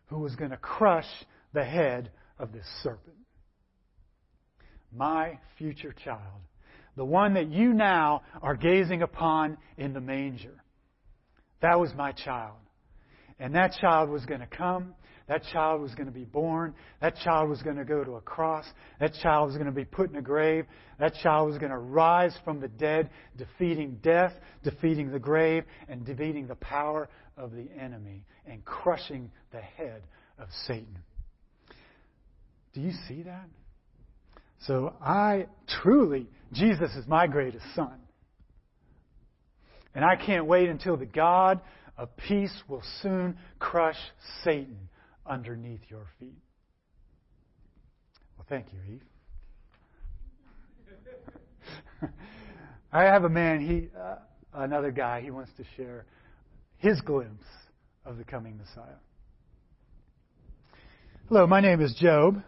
who 0.06 0.18
was 0.18 0.34
going 0.34 0.50
to 0.50 0.56
crush 0.56 1.06
the 1.52 1.64
head 1.64 2.10
of 2.40 2.52
this 2.52 2.66
serpent. 2.82 3.14
My 4.92 5.38
future 5.58 5.94
child. 6.04 6.40
The 6.98 7.04
one 7.04 7.34
that 7.34 7.48
you 7.48 7.72
now 7.72 8.22
are 8.42 8.56
gazing 8.56 9.02
upon 9.02 9.56
in 9.76 9.92
the 9.92 10.00
manger. 10.00 10.64
That 11.62 11.78
was 11.78 11.94
my 11.96 12.10
child. 12.10 12.56
And 13.38 13.54
that 13.54 13.76
child 13.80 14.10
was 14.10 14.26
going 14.26 14.40
to 14.40 14.48
come. 14.48 14.94
That 15.28 15.44
child 15.52 15.80
was 15.80 15.94
going 15.94 16.08
to 16.08 16.12
be 16.12 16.24
born. 16.24 16.74
That 17.00 17.14
child 17.22 17.50
was 17.50 17.62
going 17.62 17.76
to 17.76 17.84
go 17.84 18.02
to 18.02 18.16
a 18.16 18.20
cross. 18.20 18.64
That 18.98 19.14
child 19.22 19.46
was 19.46 19.54
going 19.54 19.66
to 19.66 19.72
be 19.72 19.84
put 19.84 20.10
in 20.10 20.16
a 20.16 20.22
grave. 20.22 20.64
That 20.98 21.14
child 21.22 21.48
was 21.48 21.58
going 21.58 21.70
to 21.70 21.78
rise 21.78 22.34
from 22.44 22.58
the 22.58 22.66
dead, 22.66 23.10
defeating 23.36 24.00
death, 24.02 24.32
defeating 24.64 25.12
the 25.12 25.20
grave, 25.20 25.62
and 25.88 26.04
defeating 26.04 26.48
the 26.48 26.56
power 26.56 27.08
of 27.36 27.52
the 27.52 27.68
enemy 27.80 28.24
and 28.44 28.64
crushing 28.64 29.30
the 29.52 29.60
head 29.60 30.02
of 30.36 30.48
Satan. 30.66 30.98
Do 32.74 32.80
you 32.80 32.90
see 33.06 33.22
that? 33.22 33.48
So 34.66 34.94
I 35.00 35.46
truly, 35.82 36.26
Jesus 36.52 36.94
is 36.94 37.06
my 37.06 37.26
greatest 37.26 37.64
son. 37.74 37.94
And 39.94 40.04
I 40.04 40.16
can't 40.16 40.46
wait 40.46 40.68
until 40.68 40.96
the 40.96 41.06
God 41.06 41.60
of 41.96 42.16
peace 42.16 42.54
will 42.68 42.82
soon 43.02 43.36
crush 43.58 43.96
Satan 44.44 44.88
underneath 45.26 45.80
your 45.88 46.06
feet. 46.18 46.38
Well, 48.36 48.46
thank 48.48 48.66
you, 48.72 48.78
Eve. 48.94 49.02
I 52.92 53.02
have 53.02 53.24
a 53.24 53.28
man, 53.28 53.60
he, 53.60 53.88
uh, 53.98 54.16
another 54.54 54.90
guy, 54.90 55.20
he 55.20 55.30
wants 55.30 55.50
to 55.56 55.64
share 55.76 56.06
his 56.76 57.00
glimpse 57.00 57.44
of 58.04 58.16
the 58.16 58.24
coming 58.24 58.56
Messiah. 58.56 58.96
Hello, 61.28 61.46
my 61.46 61.60
name 61.60 61.80
is 61.80 61.94
Job. 61.94 62.42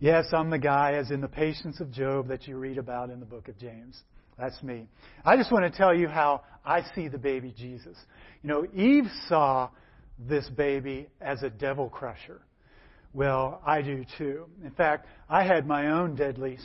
Yes, 0.00 0.26
I'm 0.32 0.48
the 0.48 0.58
guy, 0.58 0.92
as 0.92 1.10
in 1.10 1.20
the 1.20 1.28
patience 1.28 1.80
of 1.80 1.90
Job 1.90 2.28
that 2.28 2.46
you 2.46 2.56
read 2.56 2.78
about 2.78 3.10
in 3.10 3.18
the 3.18 3.26
book 3.26 3.48
of 3.48 3.58
James. 3.58 4.00
That's 4.38 4.62
me. 4.62 4.86
I 5.24 5.36
just 5.36 5.50
want 5.50 5.64
to 5.64 5.76
tell 5.76 5.92
you 5.92 6.06
how 6.06 6.42
I 6.64 6.82
see 6.94 7.08
the 7.08 7.18
baby 7.18 7.52
Jesus. 7.56 7.96
You 8.44 8.48
know, 8.48 8.66
Eve 8.76 9.06
saw 9.28 9.70
this 10.16 10.48
baby 10.50 11.08
as 11.20 11.42
a 11.42 11.50
devil 11.50 11.88
crusher. 11.88 12.42
Well, 13.12 13.60
I 13.66 13.82
do 13.82 14.04
too. 14.16 14.46
In 14.64 14.70
fact, 14.70 15.06
I 15.28 15.42
had 15.42 15.66
my 15.66 15.88
own 15.90 16.14
deadly 16.14 16.58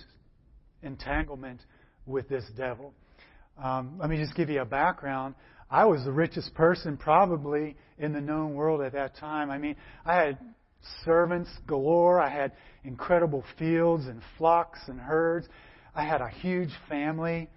entanglement 0.84 1.62
with 2.06 2.30
this 2.30 2.46
devil. 2.56 2.94
Um, 3.58 3.98
let 4.00 4.12
me 4.12 4.18
just 4.18 4.36
give 4.36 4.52
you 4.52 4.62
a 4.62 4.66
background. 4.66 5.34
I 5.72 5.86
was 5.86 6.04
the 6.04 6.12
richest 6.12 6.54
person 6.54 6.98
probably 6.98 7.78
in 7.98 8.13
the 8.13 8.22
known 8.22 8.54
world 8.54 8.82
at 8.82 8.94
that 8.94 9.16
time. 9.18 9.50
I 9.50 9.58
mean, 9.58 9.75
I 10.06 10.18
had 10.18 10.38
servants 11.04 11.50
galore. 11.68 12.20
I 12.20 12.30
had 12.30 12.54
incredible 12.84 13.44
fields 13.58 14.06
and 14.08 14.22
flocks 14.38 14.80
and 14.88 15.00
herds. 15.00 15.48
I 15.96 16.04
had 16.04 16.22
a 16.22 16.30
huge 16.30 16.72
family. 16.90 17.50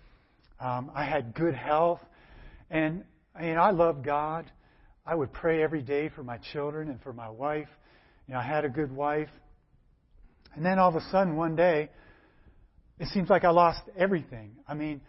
Um, 0.60 0.90
I 0.94 1.04
had 1.04 1.34
good 1.34 1.54
health. 1.54 2.00
And, 2.70 3.04
know, 3.54 3.60
I 3.60 3.70
loved 3.70 4.04
God. 4.04 4.50
I 5.04 5.14
would 5.14 5.32
pray 5.32 5.62
every 5.62 5.82
day 5.82 6.08
for 6.08 6.22
my 6.22 6.38
children 6.52 6.88
and 6.88 7.00
for 7.02 7.12
my 7.12 7.28
wife. 7.28 7.68
You 8.26 8.34
know, 8.34 8.40
I 8.40 8.44
had 8.44 8.64
a 8.64 8.68
good 8.68 8.90
wife. 8.90 9.28
And 10.54 10.64
then 10.64 10.78
all 10.78 10.88
of 10.88 10.96
a 10.96 11.04
sudden, 11.12 11.36
one 11.36 11.54
day, 11.54 11.90
it 12.98 13.08
seems 13.08 13.28
like 13.28 13.44
I 13.44 13.50
lost 13.50 13.82
everything. 13.96 14.56
I 14.66 14.74
mean, 14.74 15.00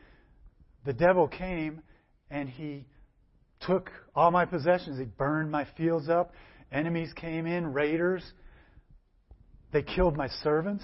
the 0.85 0.93
devil 0.93 1.27
came 1.27 1.81
and 2.29 2.49
he 2.49 2.85
took 3.61 3.89
all 4.13 4.29
my 4.29 4.45
possessions. 4.45 4.99
He 4.99 5.05
burned 5.05 5.49
my 5.49 5.65
fields 5.77 6.09
up. 6.09 6.33
Enemies 6.71 7.11
came 7.15 7.45
in, 7.45 7.73
raiders. 7.73 8.23
They 9.71 9.83
killed 9.83 10.17
my 10.17 10.27
servants. 10.43 10.83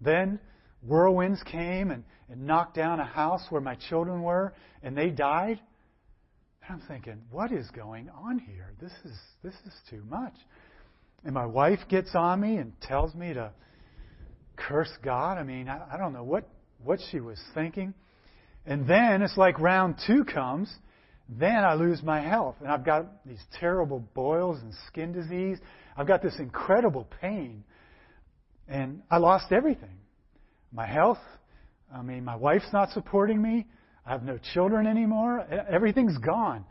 Then 0.00 0.38
whirlwinds 0.86 1.42
came 1.44 1.90
and, 1.90 2.04
and 2.28 2.46
knocked 2.46 2.74
down 2.74 3.00
a 3.00 3.04
house 3.04 3.44
where 3.50 3.60
my 3.60 3.76
children 3.88 4.22
were, 4.22 4.54
and 4.82 4.96
they 4.96 5.10
died. 5.10 5.60
And 6.66 6.80
I'm 6.80 6.88
thinking, 6.88 7.22
what 7.30 7.52
is 7.52 7.68
going 7.70 8.08
on 8.10 8.38
here? 8.38 8.72
This 8.80 8.92
is 9.04 9.18
this 9.42 9.54
is 9.66 9.74
too 9.90 10.02
much. 10.08 10.34
And 11.24 11.34
my 11.34 11.46
wife 11.46 11.80
gets 11.88 12.14
on 12.14 12.40
me 12.40 12.56
and 12.56 12.72
tells 12.82 13.14
me 13.14 13.34
to 13.34 13.52
curse 14.56 14.92
God. 15.02 15.38
I 15.38 15.42
mean, 15.42 15.68
I, 15.68 15.94
I 15.94 15.96
don't 15.96 16.12
know 16.12 16.24
what 16.24 16.48
what 16.82 17.00
she 17.10 17.20
was 17.20 17.40
thinking. 17.54 17.94
And 18.66 18.86
then 18.86 19.22
it's 19.22 19.36
like 19.36 19.58
round 19.58 19.96
two 20.06 20.24
comes. 20.24 20.72
Then 21.28 21.64
I 21.64 21.74
lose 21.74 22.02
my 22.02 22.20
health. 22.20 22.56
And 22.60 22.68
I've 22.68 22.84
got 22.84 23.24
these 23.26 23.42
terrible 23.60 24.00
boils 24.14 24.58
and 24.60 24.72
skin 24.86 25.12
disease. 25.12 25.58
I've 25.96 26.06
got 26.06 26.22
this 26.22 26.36
incredible 26.38 27.06
pain. 27.20 27.64
And 28.66 29.02
I 29.10 29.18
lost 29.18 29.52
everything. 29.52 29.98
My 30.72 30.86
health. 30.86 31.18
I 31.94 32.02
mean, 32.02 32.24
my 32.24 32.36
wife's 32.36 32.72
not 32.72 32.90
supporting 32.90 33.40
me. 33.42 33.66
I 34.06 34.12
have 34.12 34.22
no 34.22 34.38
children 34.54 34.86
anymore. 34.86 35.46
Everything's 35.70 36.16
gone. 36.18 36.64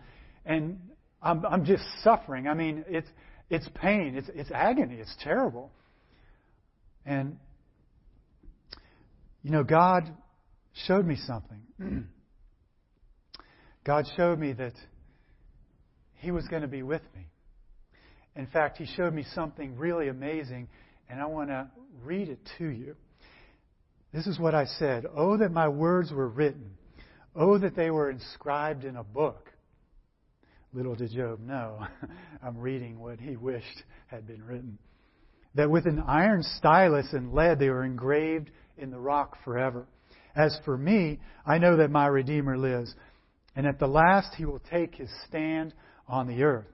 And 0.46 0.80
I'm, 1.22 1.46
I'm 1.46 1.66
just 1.66 1.84
suffering. 2.04 2.48
I 2.48 2.54
mean, 2.56 2.84
it's, 2.88 3.08
it's 3.50 3.68
pain. 3.76 4.16
It's, 4.16 4.30
it's 4.34 4.52
agony. 4.52 4.96
It's 4.96 5.16
terrible. 5.24 5.72
And, 7.06 7.38
you 9.44 9.52
know, 9.52 9.64
God 9.64 10.04
showed 10.88 11.06
me 11.06 11.16
something. 11.16 12.08
God 13.88 14.06
showed 14.18 14.38
me 14.38 14.52
that 14.52 14.74
He 16.16 16.32
was 16.32 16.46
going 16.50 16.62
to 16.62 16.68
be 16.68 16.84
with 16.84 17.02
me. 17.16 17.26
In 18.36 18.46
fact, 18.48 18.78
He 18.78 18.86
showed 18.86 19.14
me 19.14 19.24
something 19.34 19.78
really 19.78 20.10
amazing, 20.10 20.68
and 21.10 21.22
I 21.22 21.26
want 21.28 21.50
to 21.50 21.70
read 22.04 22.28
it 22.28 22.40
to 22.58 22.68
you. 22.68 22.98
This 24.14 24.28
is 24.28 24.38
what 24.38 24.54
I 24.54 24.66
said 24.66 25.06
Oh, 25.16 25.38
that 25.38 25.54
my 25.54 25.70
words 25.70 26.12
were 26.12 26.28
written. 26.28 26.72
Oh, 27.34 27.58
that 27.58 27.78
they 27.78 27.90
were 27.90 28.10
inscribed 28.10 28.84
in 28.84 28.98
a 28.98 29.04
book. 29.06 29.52
Little 30.74 30.96
did 30.96 31.12
Job 31.12 31.40
know, 31.40 31.88
I'm 32.44 32.58
reading 32.58 33.00
what 33.00 33.22
he 33.22 33.38
wished 33.38 33.84
had 34.08 34.28
been 34.28 34.44
written. 34.44 34.78
That 35.56 35.72
with 35.72 35.86
an 35.86 36.04
iron 36.06 36.44
stylus 36.44 37.08
and 37.14 37.32
lead 37.32 37.58
they 37.58 37.70
were 37.70 37.86
engraved 37.86 38.52
in 38.78 38.92
the 38.92 39.00
rock 39.00 39.38
forever. 39.46 39.88
As 40.36 40.60
for 40.66 40.78
me, 40.78 41.20
I 41.46 41.58
know 41.58 41.78
that 41.78 41.90
my 41.90 42.06
Redeemer 42.06 42.58
lives, 42.58 42.94
and 43.58 43.66
at 43.66 43.80
the 43.80 43.88
last 43.88 44.36
he 44.36 44.46
will 44.46 44.62
take 44.70 44.94
his 44.94 45.10
stand 45.28 45.74
on 46.08 46.28
the 46.28 46.44
earth. 46.44 46.68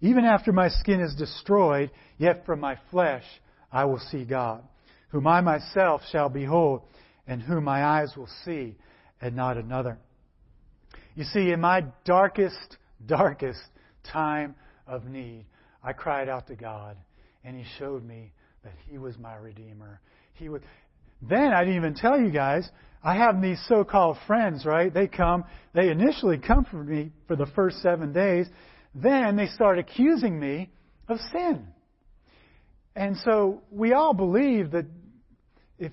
Even 0.00 0.24
after 0.24 0.52
my 0.52 0.70
skin 0.70 0.98
is 0.98 1.14
destroyed, 1.14 1.90
yet 2.16 2.46
from 2.46 2.60
my 2.60 2.78
flesh 2.90 3.24
I 3.70 3.84
will 3.84 4.00
see 4.10 4.24
God, 4.24 4.64
whom 5.10 5.26
I 5.26 5.42
myself 5.42 6.00
shall 6.10 6.30
behold, 6.30 6.80
and 7.26 7.42
whom 7.42 7.64
my 7.64 7.84
eyes 7.84 8.14
will 8.16 8.28
see, 8.46 8.74
and 9.20 9.36
not 9.36 9.58
another. 9.58 9.98
You 11.14 11.24
see, 11.24 11.50
in 11.50 11.60
my 11.60 11.84
darkest, 12.06 12.78
darkest 13.04 13.60
time 14.10 14.54
of 14.86 15.04
need, 15.04 15.44
I 15.84 15.92
cried 15.92 16.30
out 16.30 16.46
to 16.46 16.56
God, 16.56 16.96
and 17.44 17.54
He 17.54 17.64
showed 17.78 18.02
me 18.02 18.32
that 18.64 18.72
He 18.88 18.96
was 18.96 19.18
my 19.18 19.36
Redeemer. 19.36 20.00
He 20.32 20.48
would. 20.48 20.62
Then 21.20 21.52
I 21.52 21.60
didn't 21.64 21.76
even 21.76 21.94
tell 21.94 22.18
you 22.18 22.30
guys 22.30 22.66
I 23.02 23.14
have 23.14 23.40
these 23.40 23.60
so-called 23.66 24.18
friends, 24.26 24.66
right? 24.66 24.92
They 24.92 25.06
come, 25.06 25.44
they 25.74 25.88
initially 25.88 26.38
comfort 26.38 26.84
me 26.84 27.12
for 27.26 27.36
the 27.36 27.46
first 27.46 27.80
seven 27.82 28.12
days. 28.12 28.46
Then 28.94 29.36
they 29.36 29.46
start 29.46 29.78
accusing 29.78 30.38
me 30.38 30.70
of 31.08 31.18
sin. 31.32 31.66
And 32.94 33.16
so 33.24 33.62
we 33.70 33.92
all 33.94 34.12
believe 34.12 34.72
that 34.72 34.84
if, 35.78 35.92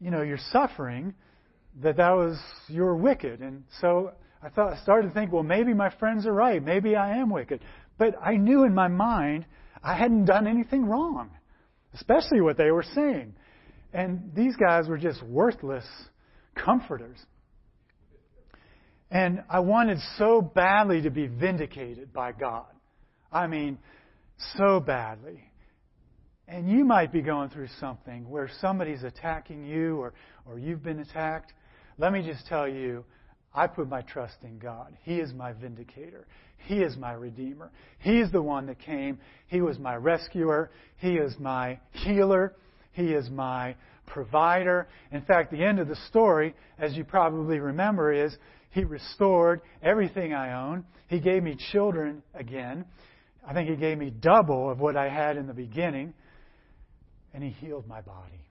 you 0.00 0.10
know, 0.10 0.22
you're 0.22 0.38
suffering, 0.52 1.14
that 1.82 1.96
that 1.96 2.10
was, 2.10 2.38
you're 2.68 2.94
wicked. 2.94 3.40
And 3.40 3.64
so 3.80 4.12
I 4.42 4.50
thought, 4.50 4.74
I 4.74 4.82
started 4.82 5.08
to 5.08 5.14
think, 5.14 5.32
well, 5.32 5.42
maybe 5.42 5.72
my 5.72 5.90
friends 5.98 6.26
are 6.26 6.32
right. 6.32 6.62
Maybe 6.62 6.94
I 6.94 7.16
am 7.16 7.30
wicked. 7.30 7.60
But 7.96 8.16
I 8.22 8.36
knew 8.36 8.64
in 8.64 8.74
my 8.74 8.88
mind 8.88 9.46
I 9.82 9.94
hadn't 9.96 10.26
done 10.26 10.46
anything 10.46 10.84
wrong, 10.84 11.30
especially 11.94 12.42
what 12.42 12.58
they 12.58 12.70
were 12.70 12.84
saying. 12.94 13.34
And 13.94 14.32
these 14.34 14.56
guys 14.56 14.88
were 14.88 14.98
just 14.98 15.22
worthless 15.22 15.86
comforters. 16.54 17.18
And 19.10 19.42
I 19.48 19.60
wanted 19.60 19.98
so 20.18 20.40
badly 20.40 21.02
to 21.02 21.10
be 21.10 21.26
vindicated 21.26 22.12
by 22.12 22.32
God. 22.32 22.66
I 23.30 23.46
mean, 23.46 23.78
so 24.56 24.80
badly. 24.80 25.40
And 26.46 26.68
you 26.68 26.84
might 26.84 27.12
be 27.12 27.22
going 27.22 27.50
through 27.50 27.68
something 27.80 28.28
where 28.28 28.50
somebody's 28.60 29.02
attacking 29.02 29.64
you 29.64 29.98
or, 29.98 30.14
or 30.46 30.58
you've 30.58 30.82
been 30.82 31.00
attacked. 31.00 31.52
Let 31.96 32.12
me 32.12 32.22
just 32.22 32.46
tell 32.46 32.68
you, 32.68 33.04
I 33.54 33.66
put 33.66 33.88
my 33.88 34.02
trust 34.02 34.36
in 34.42 34.58
God. 34.58 34.96
He 35.02 35.20
is 35.20 35.32
my 35.32 35.52
vindicator. 35.52 36.26
He 36.58 36.76
is 36.76 36.96
my 36.96 37.12
redeemer. 37.12 37.70
He 38.00 38.18
is 38.20 38.32
the 38.32 38.42
one 38.42 38.66
that 38.66 38.78
came. 38.80 39.18
He 39.46 39.60
was 39.60 39.78
my 39.78 39.94
rescuer. 39.96 40.70
He 40.96 41.14
is 41.14 41.34
my 41.38 41.78
healer. 41.92 42.54
He 42.92 43.12
is 43.12 43.30
my 43.30 43.76
provider. 44.06 44.88
In 45.12 45.22
fact, 45.22 45.50
the 45.50 45.62
end 45.62 45.78
of 45.78 45.88
the 45.88 45.96
story, 46.08 46.54
as 46.78 46.94
you 46.94 47.04
probably 47.04 47.58
remember, 47.58 48.12
is 48.12 48.36
He 48.70 48.84
restored 48.84 49.60
everything 49.82 50.34
I 50.34 50.52
own. 50.52 50.84
He 51.08 51.20
gave 51.20 51.42
me 51.42 51.56
children 51.72 52.22
again. 52.34 52.84
I 53.46 53.52
think 53.52 53.68
He 53.68 53.76
gave 53.76 53.98
me 53.98 54.10
double 54.10 54.70
of 54.70 54.80
what 54.80 54.96
I 54.96 55.08
had 55.08 55.36
in 55.36 55.46
the 55.46 55.54
beginning. 55.54 56.14
And 57.32 57.42
He 57.42 57.50
healed 57.50 57.86
my 57.86 58.00
body. 58.00 58.48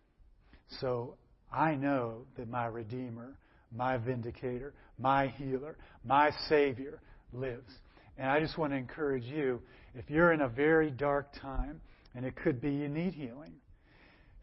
So 0.79 1.15
I 1.51 1.75
know 1.75 2.25
that 2.37 2.49
my 2.49 2.65
Redeemer, 2.65 3.37
my 3.75 3.97
Vindicator, 3.97 4.73
my 4.97 5.27
Healer, 5.27 5.77
my 6.03 6.31
Savior 6.49 6.99
lives. 7.31 7.71
And 8.17 8.29
I 8.29 8.39
just 8.39 8.57
want 8.57 8.73
to 8.73 8.77
encourage 8.77 9.25
you 9.25 9.61
if 9.95 10.09
you're 10.09 10.31
in 10.31 10.41
a 10.41 10.47
very 10.47 10.91
dark 10.91 11.27
time, 11.41 11.81
and 12.15 12.25
it 12.25 12.35
could 12.35 12.61
be 12.61 12.71
you 12.71 12.87
need 12.87 13.13
healing, 13.13 13.53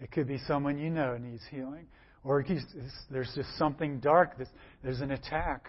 it 0.01 0.11
could 0.11 0.27
be 0.27 0.39
someone 0.47 0.79
you 0.79 0.91
know 0.91 1.17
needs 1.17 1.43
healing. 1.51 1.87
Or 2.23 2.45
there's 3.11 3.33
just 3.35 3.57
something 3.57 4.01
dark. 4.01 4.33
There's 4.83 5.01
an 5.01 5.11
attack 5.11 5.69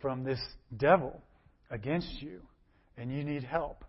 from 0.00 0.22
this 0.24 0.40
devil 0.76 1.22
against 1.70 2.20
you, 2.20 2.40
and 2.96 3.12
you 3.12 3.24
need 3.24 3.42
help. 3.42 3.84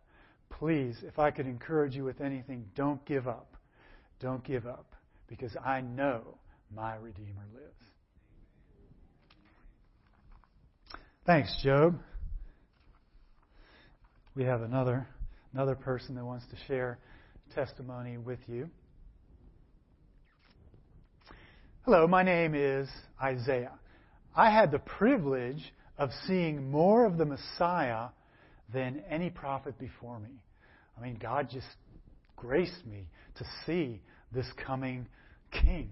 Please, 0.49 0.95
if 1.03 1.19
I 1.19 1.31
could 1.31 1.45
encourage 1.45 1.95
you 1.95 2.03
with 2.03 2.21
anything, 2.21 2.65
don't 2.75 3.03
give 3.05 3.27
up. 3.27 3.55
Don't 4.19 4.43
give 4.43 4.65
up, 4.65 4.95
because 5.27 5.55
I 5.63 5.81
know 5.81 6.37
my 6.73 6.95
Redeemer 6.95 7.45
lives. 7.53 7.73
Thanks, 11.25 11.55
Job. 11.63 11.99
We 14.35 14.45
have 14.45 14.61
another 14.61 15.07
another 15.53 15.75
person 15.75 16.15
that 16.15 16.25
wants 16.25 16.45
to 16.47 16.55
share 16.67 16.97
testimony 17.53 18.17
with 18.17 18.39
you. 18.47 18.69
Hello, 21.85 22.07
my 22.07 22.23
name 22.23 22.55
is 22.55 22.87
Isaiah. 23.21 23.73
I 24.33 24.49
had 24.49 24.71
the 24.71 24.79
privilege 24.79 25.73
of 25.97 26.11
seeing 26.25 26.71
more 26.71 27.05
of 27.05 27.17
the 27.17 27.25
Messiah 27.25 28.07
than 28.73 29.03
any 29.09 29.29
prophet 29.29 29.77
before 29.77 30.17
me. 30.17 30.29
I 30.97 31.01
mean, 31.01 31.17
God 31.21 31.49
just 31.51 31.67
graced 32.37 32.85
me 32.89 33.09
to 33.35 33.43
see 33.65 33.99
this 34.31 34.45
coming 34.65 35.07
king. 35.51 35.89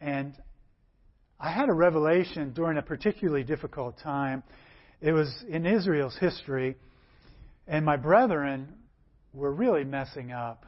And 0.00 0.32
I 1.38 1.52
had 1.52 1.68
a 1.68 1.74
revelation 1.74 2.54
during 2.54 2.78
a 2.78 2.82
particularly 2.82 3.44
difficult 3.44 3.98
time. 4.02 4.42
It 5.02 5.12
was 5.12 5.30
in 5.46 5.66
Israel's 5.66 6.16
history, 6.18 6.76
and 7.68 7.84
my 7.84 7.98
brethren 7.98 8.72
were 9.34 9.52
really 9.52 9.84
messing 9.84 10.32
up. 10.32 10.64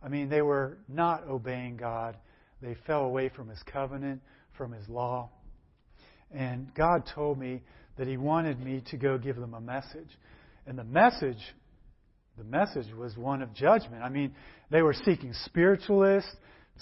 I 0.00 0.08
mean, 0.08 0.28
they 0.28 0.42
were 0.42 0.78
not 0.88 1.26
obeying 1.26 1.78
God. 1.78 2.16
They 2.62 2.76
fell 2.86 3.02
away 3.04 3.28
from 3.28 3.48
His 3.48 3.62
covenant, 3.64 4.22
from 4.56 4.72
His 4.72 4.88
law. 4.88 5.30
And 6.30 6.72
God 6.74 7.04
told 7.14 7.38
me 7.38 7.62
that 7.98 8.06
He 8.06 8.16
wanted 8.16 8.60
me 8.60 8.82
to 8.90 8.96
go 8.96 9.18
give 9.18 9.36
them 9.36 9.54
a 9.54 9.60
message. 9.60 10.08
And 10.66 10.78
the 10.78 10.84
message, 10.84 11.36
the 12.38 12.44
message 12.44 12.86
was 12.96 13.16
one 13.16 13.42
of 13.42 13.52
judgment. 13.52 14.02
I 14.02 14.08
mean, 14.08 14.34
they 14.70 14.82
were 14.82 14.94
seeking 15.04 15.34
spiritualists, 15.44 16.30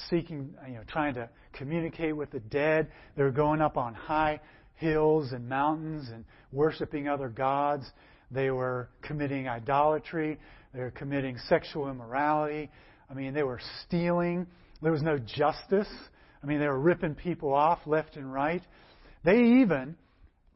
seeking, 0.08 0.54
you 0.68 0.74
know, 0.74 0.82
trying 0.86 1.14
to 1.14 1.28
communicate 1.54 2.16
with 2.16 2.30
the 2.30 2.40
dead. 2.40 2.88
They 3.16 3.22
were 3.22 3.30
going 3.30 3.60
up 3.60 3.76
on 3.76 3.94
high 3.94 4.40
hills 4.74 5.32
and 5.32 5.48
mountains 5.48 6.08
and 6.12 6.24
worshiping 6.52 7.08
other 7.08 7.28
gods. 7.28 7.84
They 8.30 8.50
were 8.50 8.88
committing 9.02 9.48
idolatry. 9.48 10.38
They 10.72 10.80
were 10.80 10.92
committing 10.92 11.36
sexual 11.48 11.90
immorality. 11.90 12.70
I 13.10 13.14
mean, 13.14 13.34
they 13.34 13.42
were 13.42 13.60
stealing. 13.86 14.46
There 14.82 14.92
was 14.92 15.02
no 15.02 15.18
justice. 15.18 15.88
I 16.42 16.46
mean, 16.46 16.60
they 16.60 16.66
were 16.66 16.78
ripping 16.78 17.14
people 17.14 17.52
off 17.52 17.80
left 17.86 18.16
and 18.16 18.32
right. 18.32 18.62
They 19.24 19.38
even 19.60 19.96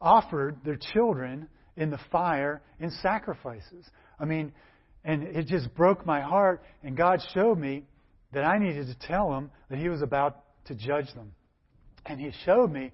offered 0.01 0.57
their 0.65 0.77
children 0.93 1.47
in 1.77 1.91
the 1.91 1.99
fire 2.11 2.61
in 2.79 2.91
sacrifices. 3.01 3.85
I 4.19 4.25
mean, 4.25 4.51
and 5.03 5.23
it 5.23 5.47
just 5.47 5.73
broke 5.75 6.05
my 6.05 6.21
heart. 6.21 6.63
And 6.83 6.97
God 6.97 7.21
showed 7.33 7.59
me 7.59 7.83
that 8.33 8.43
I 8.43 8.57
needed 8.57 8.87
to 8.87 9.07
tell 9.07 9.29
them 9.29 9.51
that 9.69 9.77
He 9.77 9.89
was 9.89 10.01
about 10.01 10.41
to 10.65 10.75
judge 10.75 11.13
them. 11.13 11.33
And 12.05 12.19
He 12.19 12.31
showed 12.45 12.71
me 12.71 12.91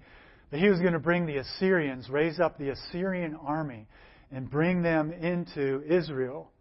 that 0.52 0.60
He 0.60 0.70
was 0.70 0.80
going 0.80 0.94
to 0.94 1.00
bring 1.00 1.26
the 1.26 1.38
Assyrians, 1.38 2.10
raise 2.10 2.40
up 2.40 2.58
the 2.58 2.70
Assyrian 2.70 3.36
army, 3.36 3.88
and 4.32 4.50
bring 4.50 4.82
them 4.82 5.12
into 5.12 5.84
Israel 5.88 6.52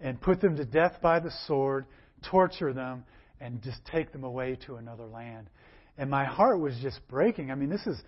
and 0.00 0.20
put 0.20 0.40
them 0.40 0.56
to 0.56 0.64
death 0.64 0.96
by 1.00 1.20
the 1.20 1.30
sword, 1.46 1.86
torture 2.28 2.72
them, 2.72 3.04
and 3.42 3.60
just 3.60 3.84
take 3.90 4.12
them 4.12 4.22
away 4.22 4.56
to 4.66 4.76
another 4.76 5.04
land. 5.04 5.50
And 5.98 6.08
my 6.08 6.24
heart 6.24 6.60
was 6.60 6.74
just 6.80 7.00
breaking. 7.08 7.50
I 7.50 7.56
mean, 7.56 7.68
this 7.68 7.86
is 7.86 8.00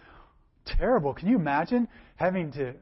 terrible. 0.64 1.12
Can 1.12 1.28
you 1.28 1.36
imagine 1.36 1.88
having 2.16 2.52
to 2.52 2.74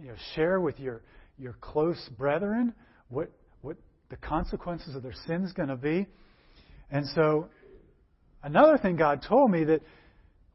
you 0.00 0.08
know, 0.08 0.14
share 0.34 0.60
with 0.60 0.78
your, 0.78 1.02
your 1.38 1.54
close 1.60 2.08
brethren 2.16 2.72
what, 3.08 3.30
what 3.62 3.76
the 4.10 4.16
consequences 4.16 4.94
of 4.94 5.02
their 5.02 5.14
sins 5.26 5.52
going 5.52 5.68
to 5.68 5.76
be? 5.76 6.06
And 6.90 7.04
so, 7.14 7.48
another 8.42 8.78
thing 8.78 8.96
God 8.96 9.22
told 9.28 9.50
me 9.50 9.64
that 9.64 9.82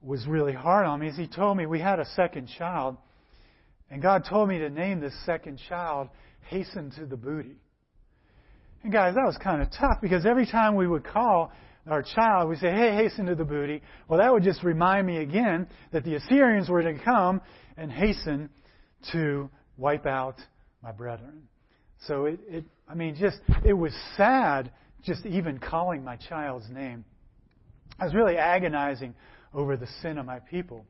was 0.02 0.26
really 0.26 0.54
hard 0.54 0.86
on 0.86 1.00
me 1.00 1.08
is 1.10 1.18
He 1.18 1.28
told 1.28 1.58
me 1.58 1.66
we 1.66 1.80
had 1.80 2.00
a 2.00 2.06
second 2.16 2.50
child, 2.58 2.98
and 3.92 4.02
God 4.02 4.26
told 4.28 4.50
me 4.50 4.58
to 4.60 4.70
name 4.70 5.00
this 5.00 5.14
second 5.26 5.60
child 5.70 6.10
Hasten 6.48 6.92
to 6.98 7.06
the 7.06 7.18
Booty. 7.18 7.58
And 8.84 8.92
guys, 8.92 9.16
that 9.16 9.26
was 9.26 9.38
kind 9.38 9.62
of 9.62 9.70
tough 9.72 10.00
because 10.02 10.26
every 10.26 10.46
time 10.46 10.76
we 10.76 10.88
would 10.88 11.06
call 11.06 11.52
our 11.88 12.04
child, 12.04 12.50
we 12.50 12.58
say, 12.58 12.72
hey, 12.72 12.96
hasten 12.96 13.26
to 13.28 13.36
the 13.36 13.46
booty. 13.46 13.82
Well, 14.08 14.20
that 14.20 14.32
would 14.32 14.44
just 14.44 14.62
remind 14.64 15.08
me 15.08 15.18
again 15.18 15.68
that 15.92 16.04
the 16.04 16.16
Assyrians 16.16 16.70
were 16.70 16.84
to 16.84 16.94
come 17.00 17.42
and 17.78 17.92
hasten 17.92 18.50
to 19.14 19.50
wipe 19.78 20.06
out 20.06 20.36
my 20.82 20.92
brethren. 20.92 21.44
So 22.08 22.26
it, 22.26 22.40
it 22.48 22.66
I 22.88 22.96
mean, 22.96 23.16
just, 23.16 23.38
it 23.66 23.74
was 23.74 23.94
sad 24.18 24.72
just 25.02 25.26
even 25.26 25.60
calling 25.60 26.04
my 26.04 26.18
child's 26.18 26.70
name. 26.70 27.06
I 28.00 28.06
was 28.06 28.14
really 28.14 28.38
agonizing 28.38 29.14
over 29.54 29.78
the 29.78 29.88
sin 30.02 30.18
of 30.18 30.26
my 30.26 30.40
people. 30.40 30.86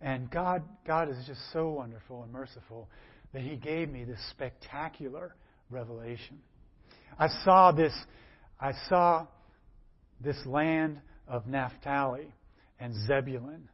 And 0.00 0.30
God, 0.30 0.62
God 0.86 1.08
is 1.08 1.16
just 1.26 1.40
so 1.52 1.70
wonderful 1.70 2.22
and 2.22 2.32
merciful 2.32 2.88
that 3.32 3.40
He 3.40 3.56
gave 3.56 3.88
me 3.88 4.04
this 4.04 4.18
spectacular 4.30 5.34
revelation. 5.70 6.40
I 7.18 7.28
saw 7.44 7.72
this, 7.72 7.92
I 8.60 8.72
saw 8.88 9.26
this 10.20 10.36
land 10.46 11.00
of 11.28 11.46
Naphtali 11.46 12.32
and 12.80 12.94
Zebulun 13.06 13.68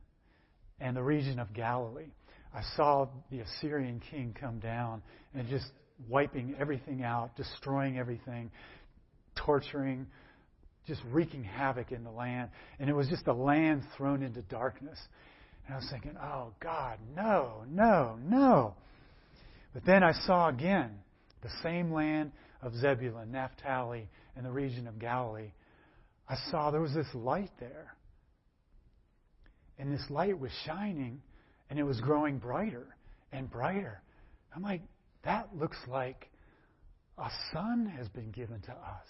and 0.81 0.97
the 0.97 1.03
region 1.03 1.39
of 1.39 1.53
Galilee. 1.53 2.13
I 2.55 2.63
saw 2.77 3.09
the 3.31 3.41
Assyrian 3.41 4.01
king 4.11 4.35
come 4.39 4.59
down 4.59 5.03
and 5.35 5.49
just 5.49 5.67
wiping 6.09 6.55
everything 6.59 7.03
out, 7.03 7.37
destroying 7.37 7.99
everything, 7.99 8.51
torturing, 9.37 10.07
just 10.87 11.01
wreaking 11.11 11.45
havoc 11.45 11.93
in 11.93 12.03
the 12.05 12.11
land. 12.11 12.51
And 12.79 12.91
it 12.91 12.95
was 12.95 13.09
just 13.09 13.27
a 13.27 13.33
land 13.33 13.83
thrown 13.97 14.23
into 14.23 14.43
darkness. 14.43 14.99
And 15.67 15.75
I 15.75 15.79
was 15.79 15.89
thinking, 15.91 16.17
oh, 16.21 16.53
God, 16.61 16.99
no, 17.15 17.65
no, 17.69 18.19
no. 18.23 18.75
But 19.73 19.85
then 19.85 20.03
I 20.03 20.13
saw 20.27 20.49
again 20.49 20.91
the 21.43 21.51
same 21.63 21.93
land 21.93 22.33
of 22.63 22.75
Zebulun, 22.75 23.33
Naphtali, 23.33 24.09
and 24.37 24.45
the 24.45 24.51
region 24.51 24.87
of 24.87 24.99
Galilee, 24.99 25.53
I 26.29 26.37
saw 26.51 26.71
there 26.71 26.81
was 26.81 26.95
this 26.95 27.13
light 27.15 27.51
there. 27.59 27.95
And 29.79 29.93
this 29.93 30.05
light 30.11 30.39
was 30.39 30.51
shining, 30.67 31.23
and 31.71 31.79
it 31.79 31.85
was 31.85 32.01
growing 32.01 32.39
brighter 32.39 32.87
and 33.33 33.51
brighter. 33.51 34.03
I'm 34.55 34.63
like, 34.63 34.83
that 35.25 35.49
looks 35.55 35.79
like 35.89 36.31
a 37.19 37.31
son 37.53 37.93
has 37.97 38.09
been 38.09 38.31
given 38.31 38.61
to 38.63 38.73
us. 38.73 39.09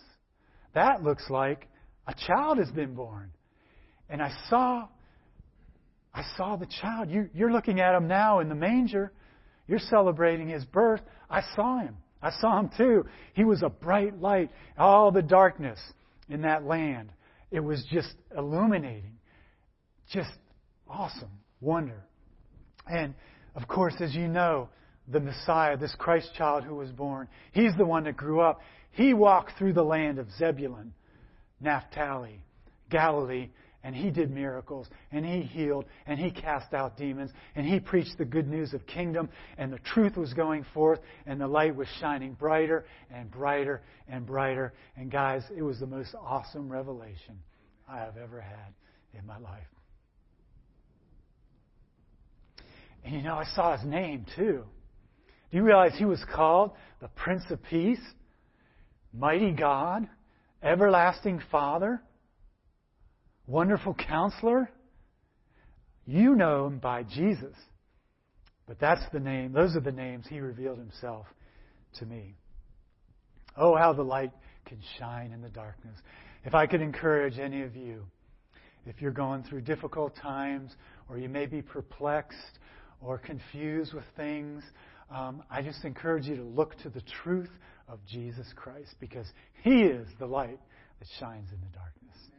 That 0.74 1.02
looks 1.02 1.28
like 1.28 1.68
a 2.06 2.14
child 2.26 2.58
has 2.58 2.70
been 2.70 2.94
born. 2.94 3.30
And 4.08 4.22
I 4.22 4.32
saw, 4.48 4.88
I 6.14 6.24
saw 6.36 6.56
the 6.56 6.66
child. 6.80 7.10
You, 7.10 7.28
you're 7.34 7.52
looking 7.52 7.80
at 7.80 7.94
him 7.94 8.08
now 8.08 8.40
in 8.40 8.48
the 8.48 8.54
manger. 8.54 9.12
You're 9.68 9.78
celebrating 9.78 10.48
his 10.48 10.64
birth. 10.64 11.00
I 11.28 11.42
saw 11.54 11.78
him. 11.80 11.96
I 12.22 12.30
saw 12.40 12.60
him 12.60 12.70
too. 12.76 13.06
He 13.34 13.44
was 13.44 13.62
a 13.62 13.68
bright 13.68 14.20
light. 14.20 14.50
All 14.78 15.10
the 15.10 15.22
darkness 15.22 15.78
in 16.28 16.42
that 16.42 16.64
land, 16.64 17.10
it 17.50 17.60
was 17.60 17.84
just 17.90 18.14
illuminating. 18.36 19.18
Just 20.12 20.30
awesome. 20.88 21.30
Wonder. 21.60 22.04
And 22.86 23.14
of 23.54 23.66
course, 23.66 23.94
as 24.00 24.14
you 24.14 24.28
know, 24.28 24.68
the 25.08 25.20
Messiah, 25.20 25.76
this 25.76 25.94
Christ 25.98 26.30
child 26.36 26.64
who 26.64 26.74
was 26.74 26.90
born, 26.90 27.28
he's 27.52 27.72
the 27.76 27.84
one 27.84 28.04
that 28.04 28.16
grew 28.16 28.40
up. 28.40 28.60
He 28.92 29.14
walked 29.14 29.56
through 29.58 29.72
the 29.72 29.82
land 29.82 30.18
of 30.18 30.30
Zebulun, 30.32 30.92
Naphtali, 31.60 32.40
Galilee, 32.90 33.50
and 33.82 33.94
he 33.94 34.10
did 34.10 34.30
miracles, 34.30 34.88
and 35.10 35.24
he 35.24 35.40
healed, 35.40 35.86
and 36.06 36.18
he 36.18 36.30
cast 36.30 36.74
out 36.74 36.96
demons, 36.96 37.30
and 37.54 37.66
he 37.66 37.80
preached 37.80 38.18
the 38.18 38.24
good 38.24 38.46
news 38.46 38.74
of 38.74 38.86
kingdom, 38.86 39.28
and 39.56 39.72
the 39.72 39.78
truth 39.78 40.16
was 40.16 40.34
going 40.34 40.66
forth, 40.74 41.00
and 41.26 41.40
the 41.40 41.46
light 41.46 41.74
was 41.74 41.88
shining 41.98 42.34
brighter 42.34 42.84
and 43.10 43.30
brighter 43.30 43.82
and 44.08 44.26
brighter. 44.26 44.74
And 44.96 45.10
guys, 45.10 45.42
it 45.56 45.62
was 45.62 45.80
the 45.80 45.86
most 45.86 46.14
awesome 46.14 46.70
revelation 46.70 47.38
I 47.88 47.98
have 48.00 48.16
ever 48.16 48.40
had 48.40 48.74
in 49.18 49.26
my 49.26 49.38
life. 49.38 49.62
And 53.04 53.14
you 53.14 53.22
know, 53.22 53.36
I 53.36 53.44
saw 53.54 53.76
his 53.76 53.86
name 53.86 54.26
too. 54.36 54.64
Do 55.50 55.56
you 55.56 55.62
realize 55.62 55.92
he 55.96 56.04
was 56.04 56.22
called 56.32 56.72
the 57.00 57.08
Prince 57.08 57.44
of 57.50 57.62
Peace, 57.62 58.00
Mighty 59.12 59.52
God, 59.52 60.06
Everlasting 60.62 61.40
Father? 61.50 62.02
Wonderful 63.50 63.94
counselor. 63.94 64.70
You 66.06 66.36
know 66.36 66.68
him 66.68 66.78
by 66.78 67.02
Jesus. 67.02 67.56
But 68.68 68.78
that's 68.78 69.02
the 69.12 69.18
name, 69.18 69.52
those 69.52 69.74
are 69.74 69.80
the 69.80 69.90
names 69.90 70.26
he 70.30 70.38
revealed 70.38 70.78
himself 70.78 71.26
to 71.98 72.06
me. 72.06 72.36
Oh, 73.56 73.74
how 73.74 73.92
the 73.92 74.04
light 74.04 74.30
can 74.66 74.78
shine 75.00 75.32
in 75.32 75.42
the 75.42 75.48
darkness. 75.48 75.98
If 76.44 76.54
I 76.54 76.68
could 76.68 76.80
encourage 76.80 77.40
any 77.40 77.62
of 77.62 77.74
you, 77.74 78.04
if 78.86 79.02
you're 79.02 79.10
going 79.10 79.42
through 79.42 79.62
difficult 79.62 80.14
times, 80.14 80.70
or 81.08 81.18
you 81.18 81.28
may 81.28 81.46
be 81.46 81.60
perplexed 81.60 82.60
or 83.00 83.18
confused 83.18 83.92
with 83.92 84.04
things, 84.16 84.62
um, 85.12 85.42
I 85.50 85.60
just 85.62 85.84
encourage 85.84 86.26
you 86.26 86.36
to 86.36 86.44
look 86.44 86.78
to 86.84 86.88
the 86.88 87.02
truth 87.24 87.50
of 87.88 87.98
Jesus 88.06 88.46
Christ 88.54 88.94
because 89.00 89.26
He 89.64 89.82
is 89.82 90.06
the 90.20 90.26
light 90.26 90.60
that 91.00 91.08
shines 91.18 91.48
in 91.50 91.58
the 91.60 91.76
darkness. 91.76 92.29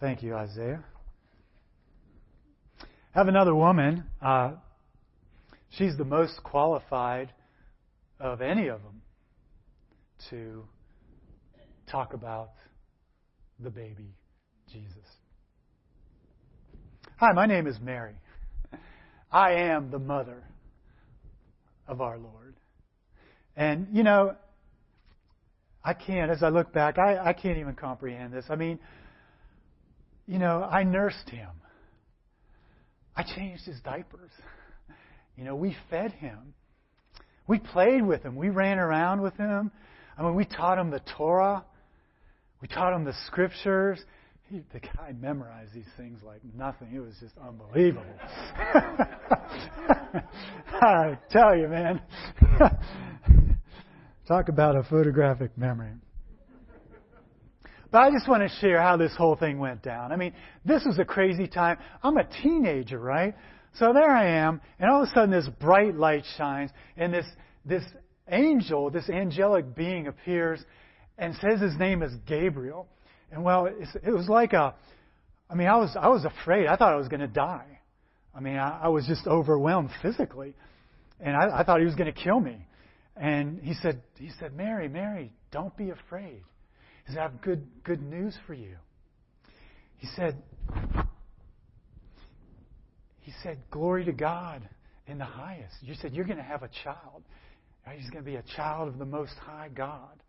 Thank 0.00 0.22
you, 0.22 0.36
Isaiah. 0.36 0.84
I 2.80 3.18
have 3.18 3.26
another 3.26 3.52
woman. 3.52 4.04
Uh, 4.22 4.52
she's 5.70 5.96
the 5.96 6.04
most 6.04 6.40
qualified 6.44 7.32
of 8.20 8.40
any 8.40 8.68
of 8.68 8.80
them 8.84 9.02
to 10.30 10.62
talk 11.90 12.12
about 12.12 12.50
the 13.58 13.70
baby 13.70 14.14
Jesus. 14.72 14.94
Hi, 17.16 17.32
my 17.32 17.46
name 17.46 17.66
is 17.66 17.80
Mary. 17.80 18.14
I 19.32 19.54
am 19.54 19.90
the 19.90 19.98
mother 19.98 20.44
of 21.88 22.00
our 22.00 22.18
Lord. 22.18 22.54
And, 23.56 23.88
you 23.92 24.04
know, 24.04 24.36
I 25.82 25.94
can't, 25.94 26.30
as 26.30 26.44
I 26.44 26.50
look 26.50 26.72
back, 26.72 26.98
I, 26.98 27.18
I 27.18 27.32
can't 27.32 27.58
even 27.58 27.74
comprehend 27.74 28.32
this. 28.32 28.44
I 28.48 28.54
mean, 28.54 28.78
you 30.28 30.38
know, 30.38 30.62
I 30.62 30.84
nursed 30.84 31.30
him. 31.30 31.48
I 33.16 33.22
changed 33.24 33.64
his 33.64 33.80
diapers. 33.80 34.30
You 35.36 35.44
know, 35.44 35.56
we 35.56 35.74
fed 35.88 36.12
him. 36.12 36.54
We 37.48 37.58
played 37.58 38.06
with 38.06 38.22
him. 38.22 38.36
We 38.36 38.50
ran 38.50 38.78
around 38.78 39.22
with 39.22 39.34
him. 39.36 39.72
I 40.16 40.22
mean, 40.22 40.34
we 40.34 40.44
taught 40.44 40.78
him 40.78 40.90
the 40.90 41.00
Torah. 41.16 41.64
We 42.60 42.68
taught 42.68 42.92
him 42.92 43.04
the 43.04 43.14
scriptures. 43.26 43.98
He, 44.50 44.60
the 44.72 44.80
guy 44.80 45.14
memorized 45.18 45.72
these 45.72 45.88
things 45.96 46.20
like 46.22 46.42
nothing. 46.56 46.88
It 46.94 47.00
was 47.00 47.14
just 47.20 47.34
unbelievable. 47.38 48.04
I 50.80 51.18
tell 51.30 51.56
you, 51.56 51.68
man. 51.68 52.02
Talk 54.28 54.50
about 54.50 54.76
a 54.76 54.82
photographic 54.82 55.56
memory. 55.56 55.92
But 57.90 57.98
I 57.98 58.10
just 58.10 58.28
want 58.28 58.42
to 58.42 58.54
share 58.60 58.80
how 58.82 58.96
this 58.96 59.14
whole 59.16 59.36
thing 59.36 59.58
went 59.58 59.82
down. 59.82 60.12
I 60.12 60.16
mean, 60.16 60.34
this 60.64 60.84
was 60.84 60.98
a 60.98 61.04
crazy 61.04 61.46
time. 61.46 61.78
I'm 62.02 62.16
a 62.18 62.28
teenager, 62.42 62.98
right? 62.98 63.34
So 63.74 63.92
there 63.92 64.10
I 64.10 64.26
am, 64.26 64.60
and 64.78 64.90
all 64.90 65.02
of 65.02 65.08
a 65.08 65.12
sudden 65.12 65.30
this 65.30 65.48
bright 65.60 65.94
light 65.94 66.24
shines, 66.36 66.70
and 66.96 67.12
this, 67.12 67.26
this 67.64 67.84
angel, 68.30 68.90
this 68.90 69.08
angelic 69.08 69.74
being 69.74 70.06
appears 70.06 70.60
and 71.16 71.34
says 71.36 71.60
his 71.60 71.76
name 71.78 72.02
is 72.02 72.12
Gabriel. 72.26 72.88
And 73.30 73.44
well, 73.44 73.66
it 73.66 74.10
was 74.10 74.28
like 74.28 74.52
a, 74.52 74.74
I 75.50 75.54
mean, 75.54 75.68
I 75.68 75.76
was, 75.76 75.96
I 75.98 76.08
was 76.08 76.24
afraid. 76.24 76.66
I 76.66 76.76
thought 76.76 76.92
I 76.92 76.96
was 76.96 77.08
going 77.08 77.20
to 77.20 77.26
die. 77.26 77.80
I 78.34 78.40
mean, 78.40 78.56
I, 78.56 78.80
I 78.84 78.88
was 78.88 79.06
just 79.06 79.26
overwhelmed 79.26 79.90
physically, 80.02 80.54
and 81.20 81.36
I, 81.36 81.60
I 81.60 81.64
thought 81.64 81.80
he 81.80 81.86
was 81.86 81.94
going 81.94 82.12
to 82.12 82.20
kill 82.20 82.40
me. 82.40 82.66
And 83.16 83.60
he 83.60 83.74
said, 83.74 84.02
he 84.16 84.30
said, 84.38 84.54
Mary, 84.54 84.88
Mary, 84.88 85.32
don't 85.50 85.76
be 85.76 85.90
afraid. 85.90 86.42
He 87.08 87.14
said, 87.14 87.20
I 87.20 87.22
have 87.22 87.40
good, 87.40 87.66
good 87.84 88.02
news 88.02 88.36
for 88.46 88.52
you. 88.52 88.76
He 89.96 90.06
said, 90.14 90.36
he 93.20 93.32
said, 93.42 93.58
glory 93.70 94.04
to 94.04 94.12
God 94.12 94.68
in 95.06 95.16
the 95.16 95.24
highest. 95.24 95.74
You 95.80 95.94
said 95.94 96.12
you're 96.14 96.26
going 96.26 96.36
to 96.36 96.42
have 96.42 96.62
a 96.62 96.70
child. 96.84 97.22
Right? 97.86 97.98
He's 97.98 98.10
going 98.10 98.22
to 98.22 98.30
be 98.30 98.36
a 98.36 98.44
child 98.56 98.88
of 98.88 98.98
the 98.98 99.06
Most 99.06 99.32
High 99.40 99.70
God, 99.74 100.22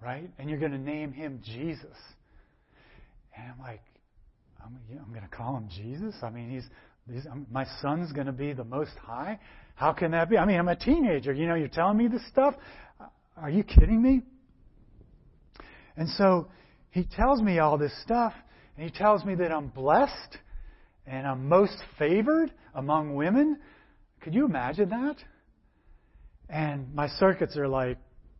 right? 0.00 0.30
And 0.38 0.48
you're 0.48 0.60
going 0.60 0.70
to 0.70 0.78
name 0.78 1.12
him 1.12 1.40
Jesus. 1.44 1.96
And 3.36 3.52
I'm 3.52 3.58
like, 3.58 3.82
I'm, 4.64 4.78
you 4.88 4.94
know, 4.94 5.02
I'm 5.04 5.12
going 5.12 5.28
to 5.28 5.36
call 5.36 5.56
him 5.56 5.68
Jesus. 5.68 6.14
I 6.22 6.30
mean, 6.30 6.48
he's, 6.48 6.64
he's 7.12 7.26
my 7.50 7.66
son's 7.82 8.12
going 8.12 8.26
to 8.26 8.32
be 8.32 8.52
the 8.52 8.62
Most 8.62 8.92
High. 9.02 9.40
How 9.74 9.92
can 9.92 10.12
that 10.12 10.30
be? 10.30 10.38
I 10.38 10.44
mean, 10.44 10.60
I'm 10.60 10.68
a 10.68 10.76
teenager. 10.76 11.32
You 11.32 11.48
know, 11.48 11.56
you're 11.56 11.66
telling 11.66 11.96
me 11.96 12.06
this 12.06 12.24
stuff. 12.28 12.54
Are 13.36 13.50
you 13.50 13.64
kidding 13.64 14.00
me? 14.00 14.22
And 16.00 16.08
so 16.08 16.48
he 16.92 17.04
tells 17.04 17.42
me 17.42 17.58
all 17.58 17.76
this 17.76 17.92
stuff, 18.02 18.32
and 18.74 18.88
he 18.88 18.90
tells 18.90 19.22
me 19.22 19.34
that 19.34 19.52
I'm 19.52 19.68
blessed 19.68 20.38
and 21.06 21.26
I'm 21.26 21.46
most 21.46 21.76
favored 21.98 22.50
among 22.74 23.14
women. 23.14 23.58
Could 24.22 24.34
you 24.34 24.46
imagine 24.46 24.88
that? 24.88 25.16
And 26.48 26.94
my 26.94 27.06
circuits 27.06 27.54
are 27.58 27.68
like 27.68 27.98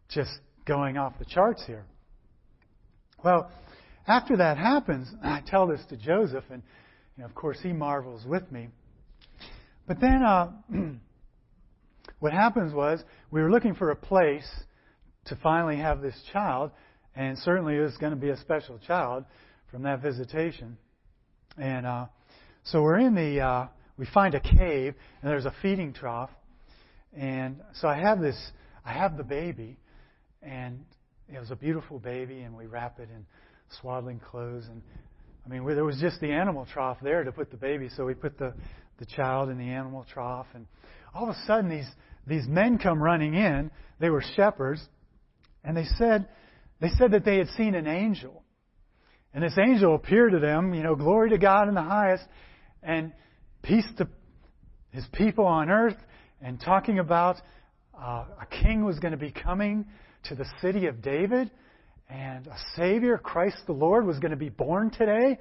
just 0.09 0.31
going 0.65 0.97
off 0.97 1.19
the 1.19 1.27
charts 1.27 1.63
here. 1.67 1.85
Well, 3.23 3.51
after 4.07 4.39
that 4.39 4.57
happens, 4.57 5.09
I 5.23 5.43
tell 5.47 5.67
this 5.67 5.83
to 5.91 5.99
Joseph, 5.99 6.45
and 6.51 6.63
you 7.19 7.25
know, 7.25 7.27
of 7.27 7.35
course 7.35 7.59
he 7.63 7.75
marvels 7.75 8.25
with 8.25 8.51
me. 8.51 8.69
But 9.87 10.01
then 10.01 10.23
uh, 10.23 10.51
what 12.21 12.33
happens 12.33 12.73
was 12.73 13.05
we 13.31 13.43
were 13.43 13.51
looking 13.51 13.75
for 13.75 13.91
a 13.91 13.97
place 13.97 14.49
to 15.27 15.37
finally 15.43 15.77
have 15.77 16.01
this 16.01 16.19
child, 16.33 16.71
and 17.15 17.39
certainly 17.39 17.77
it 17.77 17.81
was 17.81 17.97
going 17.97 18.13
to 18.13 18.19
be 18.19 18.31
a 18.31 18.37
special 18.39 18.79
child 18.87 19.25
from 19.71 19.83
that 19.83 20.01
visitation. 20.01 20.77
And 21.59 21.87
uh, 21.87 22.07
so 22.65 22.83
we're 22.83 22.99
in 22.99 23.15
the, 23.15 23.41
uh, 23.41 23.67
we 23.97 24.07
find 24.07 24.35
a 24.35 24.41
cave, 24.41 24.95
and 25.23 25.31
there's 25.31 25.47
a 25.47 25.55
feeding 25.63 25.93
trough. 25.93 26.31
And 27.17 27.61
so 27.75 27.89
I 27.89 27.99
have 27.99 28.21
this, 28.21 28.37
I 28.85 28.93
have 28.93 29.17
the 29.17 29.25
baby, 29.25 29.77
and 30.43 30.85
it 31.29 31.39
was 31.39 31.51
a 31.51 31.57
beautiful 31.57 31.99
baby, 31.99 32.41
and 32.41 32.57
we 32.57 32.67
wrap 32.67 32.99
it 32.99 33.09
in 33.11 33.27
swaddling 33.81 34.21
clothes. 34.21 34.65
And 34.69 34.83
I 35.45 35.49
mean, 35.49 35.67
there 35.75 35.85
was 35.85 35.99
just 36.01 36.21
the 36.21 36.31
animal 36.31 36.67
trough 36.73 36.99
there 37.03 37.25
to 37.25 37.33
put 37.33 37.51
the 37.51 37.57
baby, 37.57 37.89
so 37.97 38.05
we 38.05 38.15
put 38.15 38.39
the, 38.39 38.55
the 38.99 39.07
child 39.07 39.49
in 39.49 39.59
the 39.59 39.69
animal 39.69 40.07
trough. 40.13 40.47
And 40.55 40.67
all 41.15 41.25
of 41.25 41.31
a 41.31 41.47
sudden, 41.47 41.69
these, 41.69 41.89
these 42.27 42.47
men 42.47 42.79
come 42.79 43.03
running 43.03 43.35
in. 43.35 43.71
They 43.99 44.11
were 44.11 44.23
shepherds, 44.37 44.81
and 45.65 45.77
they 45.77 45.87
said, 45.99 46.29
they 46.81 46.89
said 46.99 47.13
that 47.13 47.25
they 47.25 47.39
had 47.39 47.49
seen 47.57 47.75
an 47.75 47.87
angel. 47.87 48.43
And 49.33 49.45
this 49.45 49.57
angel 49.59 49.95
appeared 49.95 50.33
to 50.33 50.41
them, 50.41 50.75
you 50.75 50.83
know, 50.83 50.95
glory 50.97 51.31
to 51.31 51.39
God 51.39 51.69
in 51.69 51.75
the 51.75 51.83
highest 51.83 52.25
and 52.83 53.13
peace 53.63 53.87
to 53.99 54.09
his 54.91 55.05
people 55.13 55.47
on 55.47 55.71
earth, 55.71 55.97
and 56.43 56.61
talking 56.61 56.99
about 56.99 57.37
uh, 57.95 58.25
a 58.41 58.47
king 58.63 58.85
was 58.85 58.99
going 58.99 59.13
to 59.13 59.19
be 59.19 59.31
coming 59.31 59.85
to 60.25 60.35
the 60.35 60.47
city 60.61 60.87
of 60.87 61.01
David, 61.01 61.51
and 62.09 62.47
a 62.49 62.57
Savior, 62.75 63.19
Christ 63.19 63.59
the 63.67 63.73
Lord, 63.73 64.05
was 64.05 64.19
going 64.19 64.33
to 64.33 64.37
be 64.37 64.49
born 64.49 64.91
today. 64.91 65.39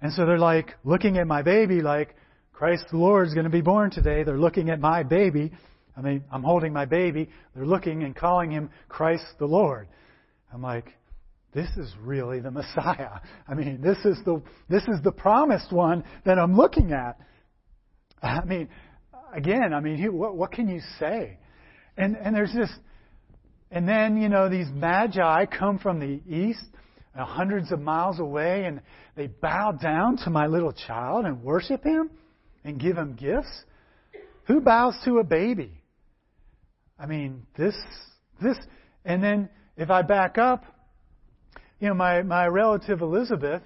And 0.00 0.12
so 0.12 0.24
they're 0.24 0.38
like 0.38 0.74
looking 0.84 1.18
at 1.18 1.26
my 1.26 1.42
baby, 1.42 1.80
like, 1.80 2.14
Christ 2.52 2.84
the 2.92 2.98
Lord 2.98 3.26
is 3.26 3.34
going 3.34 3.44
to 3.44 3.50
be 3.50 3.60
born 3.60 3.90
today. 3.90 4.22
They're 4.22 4.38
looking 4.38 4.70
at 4.70 4.78
my 4.78 5.02
baby. 5.02 5.50
I 5.96 6.00
mean, 6.00 6.22
I'm 6.30 6.44
holding 6.44 6.72
my 6.72 6.84
baby. 6.84 7.28
They're 7.54 7.66
looking 7.66 8.04
and 8.04 8.14
calling 8.14 8.52
him 8.52 8.70
Christ 8.88 9.24
the 9.40 9.46
Lord. 9.46 9.88
I'm 10.52 10.62
like, 10.62 10.92
this 11.54 11.68
is 11.76 11.92
really 12.00 12.40
the 12.40 12.50
Messiah. 12.50 13.20
I 13.48 13.54
mean, 13.54 13.80
this 13.82 13.98
is 14.04 14.18
the, 14.24 14.42
this 14.68 14.82
is 14.84 15.02
the 15.02 15.12
promised 15.12 15.72
one 15.72 16.04
that 16.24 16.38
I'm 16.38 16.56
looking 16.56 16.92
at. 16.92 17.18
I 18.22 18.44
mean, 18.44 18.68
again, 19.34 19.72
I 19.74 19.80
mean, 19.80 20.16
what, 20.16 20.36
what 20.36 20.52
can 20.52 20.68
you 20.68 20.80
say? 20.98 21.38
And, 21.96 22.16
and 22.16 22.34
there's 22.34 22.52
this, 22.54 22.70
and 23.70 23.86
then, 23.86 24.16
you 24.16 24.28
know, 24.28 24.48
these 24.48 24.68
magi 24.72 25.46
come 25.46 25.78
from 25.78 26.00
the 26.00 26.20
east, 26.26 26.64
uh, 27.18 27.24
hundreds 27.24 27.72
of 27.72 27.80
miles 27.80 28.18
away, 28.18 28.64
and 28.64 28.80
they 29.16 29.26
bow 29.26 29.72
down 29.72 30.16
to 30.24 30.30
my 30.30 30.46
little 30.46 30.72
child 30.72 31.26
and 31.26 31.42
worship 31.42 31.84
him 31.84 32.10
and 32.64 32.80
give 32.80 32.96
him 32.96 33.14
gifts. 33.14 33.64
Who 34.46 34.60
bows 34.60 34.94
to 35.04 35.18
a 35.18 35.24
baby? 35.24 35.72
I 36.98 37.06
mean, 37.06 37.42
this, 37.56 37.74
this, 38.40 38.56
and 39.04 39.22
then 39.22 39.48
if 39.76 39.90
I 39.90 40.02
back 40.02 40.38
up, 40.38 40.64
you 41.80 41.88
know, 41.88 41.94
my, 41.94 42.22
my 42.22 42.46
relative 42.46 43.00
Elizabeth, 43.00 43.62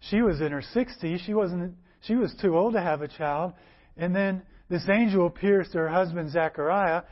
she 0.00 0.22
was 0.22 0.40
in 0.40 0.50
her 0.52 0.62
60s. 0.74 1.20
She 1.24 1.34
wasn't, 1.34 1.74
she 2.02 2.16
was 2.16 2.34
too 2.40 2.56
old 2.56 2.74
to 2.74 2.80
have 2.80 3.02
a 3.02 3.08
child. 3.08 3.52
And 3.96 4.14
then 4.14 4.42
this 4.68 4.88
angel 4.88 5.26
appears 5.26 5.68
to 5.70 5.78
her 5.78 5.88
husband 5.88 6.30
Zechariah 6.30 7.02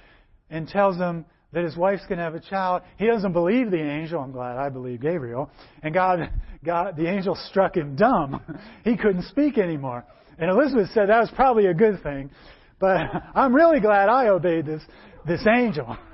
and 0.50 0.66
tells 0.66 0.96
him 0.96 1.24
that 1.52 1.64
his 1.64 1.76
wife's 1.76 2.04
going 2.06 2.18
to 2.18 2.24
have 2.24 2.34
a 2.34 2.40
child. 2.40 2.82
He 2.96 3.06
doesn't 3.06 3.32
believe 3.32 3.70
the 3.70 3.80
angel. 3.80 4.20
I'm 4.20 4.32
glad 4.32 4.56
I 4.56 4.68
believe 4.68 5.00
Gabriel. 5.00 5.50
And 5.82 5.94
God, 5.94 6.30
God, 6.64 6.96
the 6.96 7.06
angel 7.06 7.36
struck 7.48 7.76
him 7.76 7.96
dumb. 7.96 8.40
He 8.84 8.96
couldn't 8.96 9.24
speak 9.24 9.58
anymore. 9.58 10.04
And 10.38 10.50
Elizabeth 10.50 10.88
said 10.94 11.08
that 11.08 11.20
was 11.20 11.30
probably 11.34 11.66
a 11.66 11.74
good 11.74 12.02
thing. 12.02 12.30
But 12.78 12.96
I'm 13.34 13.54
really 13.54 13.80
glad 13.80 14.08
I 14.08 14.28
obeyed 14.28 14.66
this, 14.66 14.82
this 15.26 15.46
angel. 15.46 15.96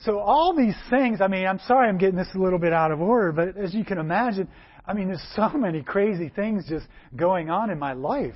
So 0.00 0.18
all 0.18 0.54
these 0.54 0.76
things, 0.90 1.20
I 1.20 1.28
mean, 1.28 1.46
I'm 1.46 1.60
sorry 1.66 1.88
I'm 1.88 1.98
getting 1.98 2.16
this 2.16 2.28
a 2.34 2.38
little 2.38 2.58
bit 2.58 2.72
out 2.72 2.92
of 2.92 3.00
order, 3.00 3.32
but 3.32 3.56
as 3.56 3.74
you 3.74 3.84
can 3.84 3.98
imagine, 3.98 4.48
I 4.86 4.92
mean, 4.92 5.08
there's 5.08 5.26
so 5.34 5.48
many 5.54 5.82
crazy 5.82 6.28
things 6.28 6.66
just 6.68 6.86
going 7.14 7.50
on 7.50 7.70
in 7.70 7.78
my 7.78 7.94
life. 7.94 8.34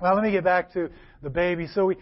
Well, 0.00 0.14
let 0.14 0.24
me 0.24 0.32
get 0.32 0.44
back 0.44 0.72
to 0.72 0.90
the 1.22 1.30
baby. 1.30 1.66
So 1.74 1.86
we, 1.86 1.96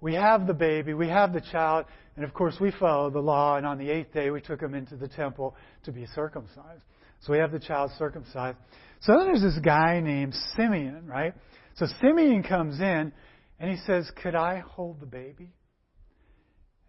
we 0.00 0.14
have 0.14 0.46
the 0.46 0.54
baby, 0.54 0.94
we 0.94 1.08
have 1.08 1.32
the 1.32 1.40
child, 1.40 1.86
and 2.16 2.24
of 2.24 2.34
course 2.34 2.56
we 2.60 2.72
follow 2.72 3.08
the 3.10 3.20
law, 3.20 3.56
and 3.56 3.64
on 3.66 3.78
the 3.78 3.88
eighth 3.88 4.12
day 4.12 4.30
we 4.30 4.40
took 4.40 4.60
him 4.60 4.74
into 4.74 4.96
the 4.96 5.08
temple 5.08 5.54
to 5.84 5.92
be 5.92 6.06
circumcised. 6.14 6.82
So 7.20 7.32
we 7.32 7.38
have 7.38 7.52
the 7.52 7.60
child 7.60 7.90
circumcised. 7.98 8.58
So 9.00 9.16
then 9.16 9.26
there's 9.26 9.42
this 9.42 9.58
guy 9.64 10.00
named 10.00 10.34
Simeon, 10.56 11.06
right? 11.06 11.34
So 11.76 11.86
Simeon 12.00 12.42
comes 12.42 12.80
in, 12.80 13.12
and 13.58 13.70
he 13.70 13.76
says, 13.86 14.10
Could 14.22 14.34
I 14.34 14.58
hold 14.58 15.00
the 15.00 15.06
baby? 15.06 15.52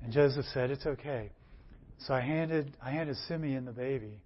And 0.04 0.12
Joseph 0.12 0.46
said, 0.54 0.72
It's 0.72 0.86
okay. 0.86 1.32
So 2.00 2.14
I 2.14 2.22
handed, 2.22 2.76
I 2.84 2.92
handed 2.92 3.16
Simeon 3.28 3.66
the 3.66 3.72
baby. 3.72 4.22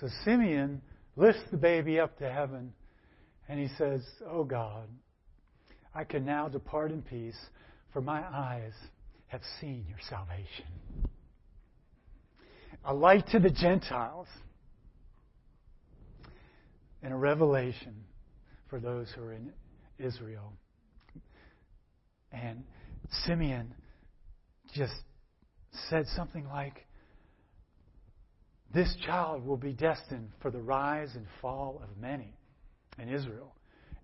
So 0.00 0.08
Simeon 0.24 0.82
lifts 1.16 1.42
the 1.50 1.56
baby 1.56 1.98
up 1.98 2.18
to 2.18 2.30
heaven 2.30 2.72
and 3.48 3.58
he 3.58 3.68
says, 3.76 4.02
Oh 4.28 4.44
God, 4.44 4.88
I 5.94 6.04
can 6.04 6.24
now 6.24 6.48
depart 6.48 6.90
in 6.90 7.02
peace, 7.02 7.38
for 7.92 8.00
my 8.00 8.20
eyes 8.20 8.72
have 9.28 9.42
seen 9.60 9.84
your 9.88 9.98
salvation. 10.08 10.66
A 12.84 12.92
light 12.92 13.26
to 13.28 13.38
the 13.38 13.50
Gentiles 13.50 14.26
and 17.02 17.12
a 17.12 17.16
revelation 17.16 17.94
for 18.68 18.80
those 18.80 19.08
who 19.14 19.22
are 19.22 19.32
in 19.32 19.52
Israel. 19.98 20.52
And 22.32 22.64
Simeon 23.24 23.72
just 24.74 24.94
said 25.88 26.06
something 26.16 26.46
like, 26.48 26.86
This 28.72 28.94
child 29.06 29.46
will 29.46 29.56
be 29.56 29.72
destined 29.72 30.30
for 30.40 30.50
the 30.50 30.60
rise 30.60 31.10
and 31.14 31.26
fall 31.40 31.80
of 31.82 31.96
many 32.00 32.34
in 32.98 33.08
Israel, 33.08 33.54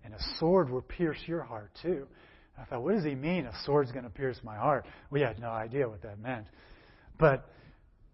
and 0.03 0.13
a 0.13 0.19
sword 0.39 0.69
will 0.69 0.81
pierce 0.81 1.19
your 1.25 1.41
heart 1.41 1.71
too. 1.81 2.07
I 2.59 2.65
thought, 2.65 2.83
what 2.83 2.95
does 2.95 3.05
he 3.05 3.15
mean? 3.15 3.45
A 3.45 3.53
sword's 3.65 3.91
going 3.91 4.03
to 4.03 4.09
pierce 4.09 4.37
my 4.43 4.55
heart? 4.55 4.85
We 5.09 5.21
had 5.21 5.39
no 5.39 5.49
idea 5.49 5.87
what 5.87 6.01
that 6.03 6.19
meant. 6.19 6.45
But, 7.17 7.45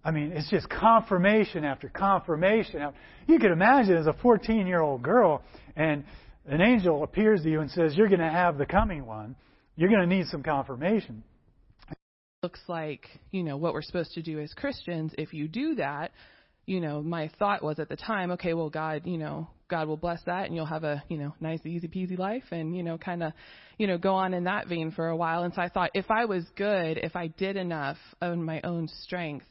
I 0.03 0.11
mean, 0.11 0.31
it's 0.31 0.49
just 0.49 0.69
confirmation 0.69 1.65
after 1.65 1.89
confirmation. 1.89 2.81
You 3.27 3.39
could 3.39 3.51
imagine 3.51 3.97
as 3.97 4.05
a 4.05 4.13
14 4.13 4.67
year 4.67 4.81
old 4.81 5.01
girl, 5.01 5.41
and 5.75 6.05
an 6.45 6.61
angel 6.61 7.03
appears 7.03 7.41
to 7.43 7.49
you 7.49 7.61
and 7.61 7.69
says, 7.71 7.95
You're 7.95 8.09
going 8.09 8.21
to 8.21 8.29
have 8.29 8.57
the 8.57 8.65
coming 8.65 9.05
one. 9.05 9.35
You're 9.75 9.89
going 9.89 10.07
to 10.07 10.15
need 10.15 10.27
some 10.27 10.43
confirmation 10.43 11.23
looks 12.43 12.59
like, 12.67 13.07
you 13.31 13.41
know, 13.41 13.57
what 13.57 13.73
we're 13.73 13.81
supposed 13.81 14.13
to 14.13 14.21
do 14.21 14.39
as 14.39 14.53
Christians, 14.53 15.11
if 15.17 15.33
you 15.33 15.47
do 15.47 15.73
that, 15.75 16.11
you 16.67 16.79
know, 16.79 17.01
my 17.01 17.31
thought 17.39 17.63
was 17.63 17.79
at 17.79 17.89
the 17.89 17.95
time, 17.95 18.29
okay, 18.31 18.53
well, 18.53 18.69
God, 18.69 19.03
you 19.05 19.17
know, 19.17 19.47
God 19.67 19.87
will 19.87 19.97
bless 19.97 20.21
that 20.25 20.45
and 20.45 20.55
you'll 20.55 20.67
have 20.67 20.83
a, 20.83 21.03
you 21.09 21.17
know, 21.17 21.33
nice, 21.39 21.61
easy 21.65 21.87
peasy 21.87 22.15
life 22.15 22.43
and, 22.51 22.77
you 22.77 22.83
know, 22.83 22.95
kind 22.99 23.23
of, 23.23 23.33
you 23.79 23.87
know, 23.87 23.97
go 23.97 24.13
on 24.13 24.35
in 24.35 24.43
that 24.43 24.67
vein 24.67 24.91
for 24.91 25.07
a 25.07 25.17
while. 25.17 25.43
And 25.43 25.53
so 25.55 25.63
I 25.63 25.69
thought 25.69 25.89
if 25.95 26.11
I 26.11 26.25
was 26.25 26.45
good, 26.55 26.99
if 26.99 27.15
I 27.15 27.27
did 27.27 27.55
enough 27.55 27.97
on 28.21 28.43
my 28.43 28.61
own 28.63 28.87
strength, 29.01 29.47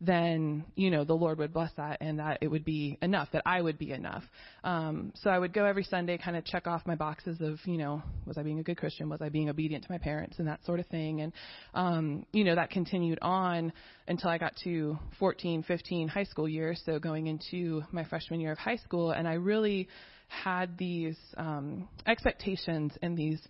then 0.00 0.64
you 0.76 0.90
know 0.90 1.04
the 1.04 1.14
Lord 1.14 1.38
would 1.38 1.52
bless 1.52 1.70
that 1.76 1.98
and 2.00 2.18
that 2.18 2.38
it 2.40 2.48
would 2.48 2.64
be 2.64 2.98
enough, 3.02 3.28
that 3.32 3.42
I 3.44 3.60
would 3.60 3.78
be 3.78 3.92
enough. 3.92 4.22
Um, 4.64 5.12
so 5.14 5.30
I 5.30 5.38
would 5.38 5.52
go 5.52 5.64
every 5.64 5.84
Sunday, 5.84 6.18
kind 6.18 6.36
of 6.36 6.44
check 6.44 6.66
off 6.66 6.82
my 6.86 6.94
boxes 6.94 7.40
of 7.40 7.58
you 7.64 7.78
know 7.78 8.02
was 8.26 8.38
I 8.38 8.42
being 8.42 8.60
a 8.60 8.62
good 8.62 8.76
Christian, 8.76 9.08
was 9.08 9.20
I 9.20 9.28
being 9.28 9.50
obedient 9.50 9.84
to 9.84 9.92
my 9.92 9.98
parents, 9.98 10.38
and 10.38 10.48
that 10.48 10.64
sort 10.64 10.80
of 10.80 10.86
thing. 10.86 11.20
And 11.20 11.32
um, 11.74 12.26
you 12.32 12.44
know 12.44 12.54
that 12.54 12.70
continued 12.70 13.18
on 13.22 13.72
until 14.08 14.30
I 14.30 14.38
got 14.38 14.54
to 14.64 14.98
14, 15.18 15.62
15 15.62 16.08
high 16.08 16.24
school 16.24 16.48
years, 16.48 16.82
so 16.84 16.98
going 16.98 17.26
into 17.26 17.82
my 17.92 18.04
freshman 18.04 18.40
year 18.40 18.52
of 18.52 18.58
high 18.58 18.76
school, 18.76 19.10
and 19.10 19.28
I 19.28 19.34
really 19.34 19.88
had 20.30 20.78
these 20.78 21.18
um, 21.36 21.88
expectations 22.06 22.92
and 23.02 23.16
these 23.16 23.40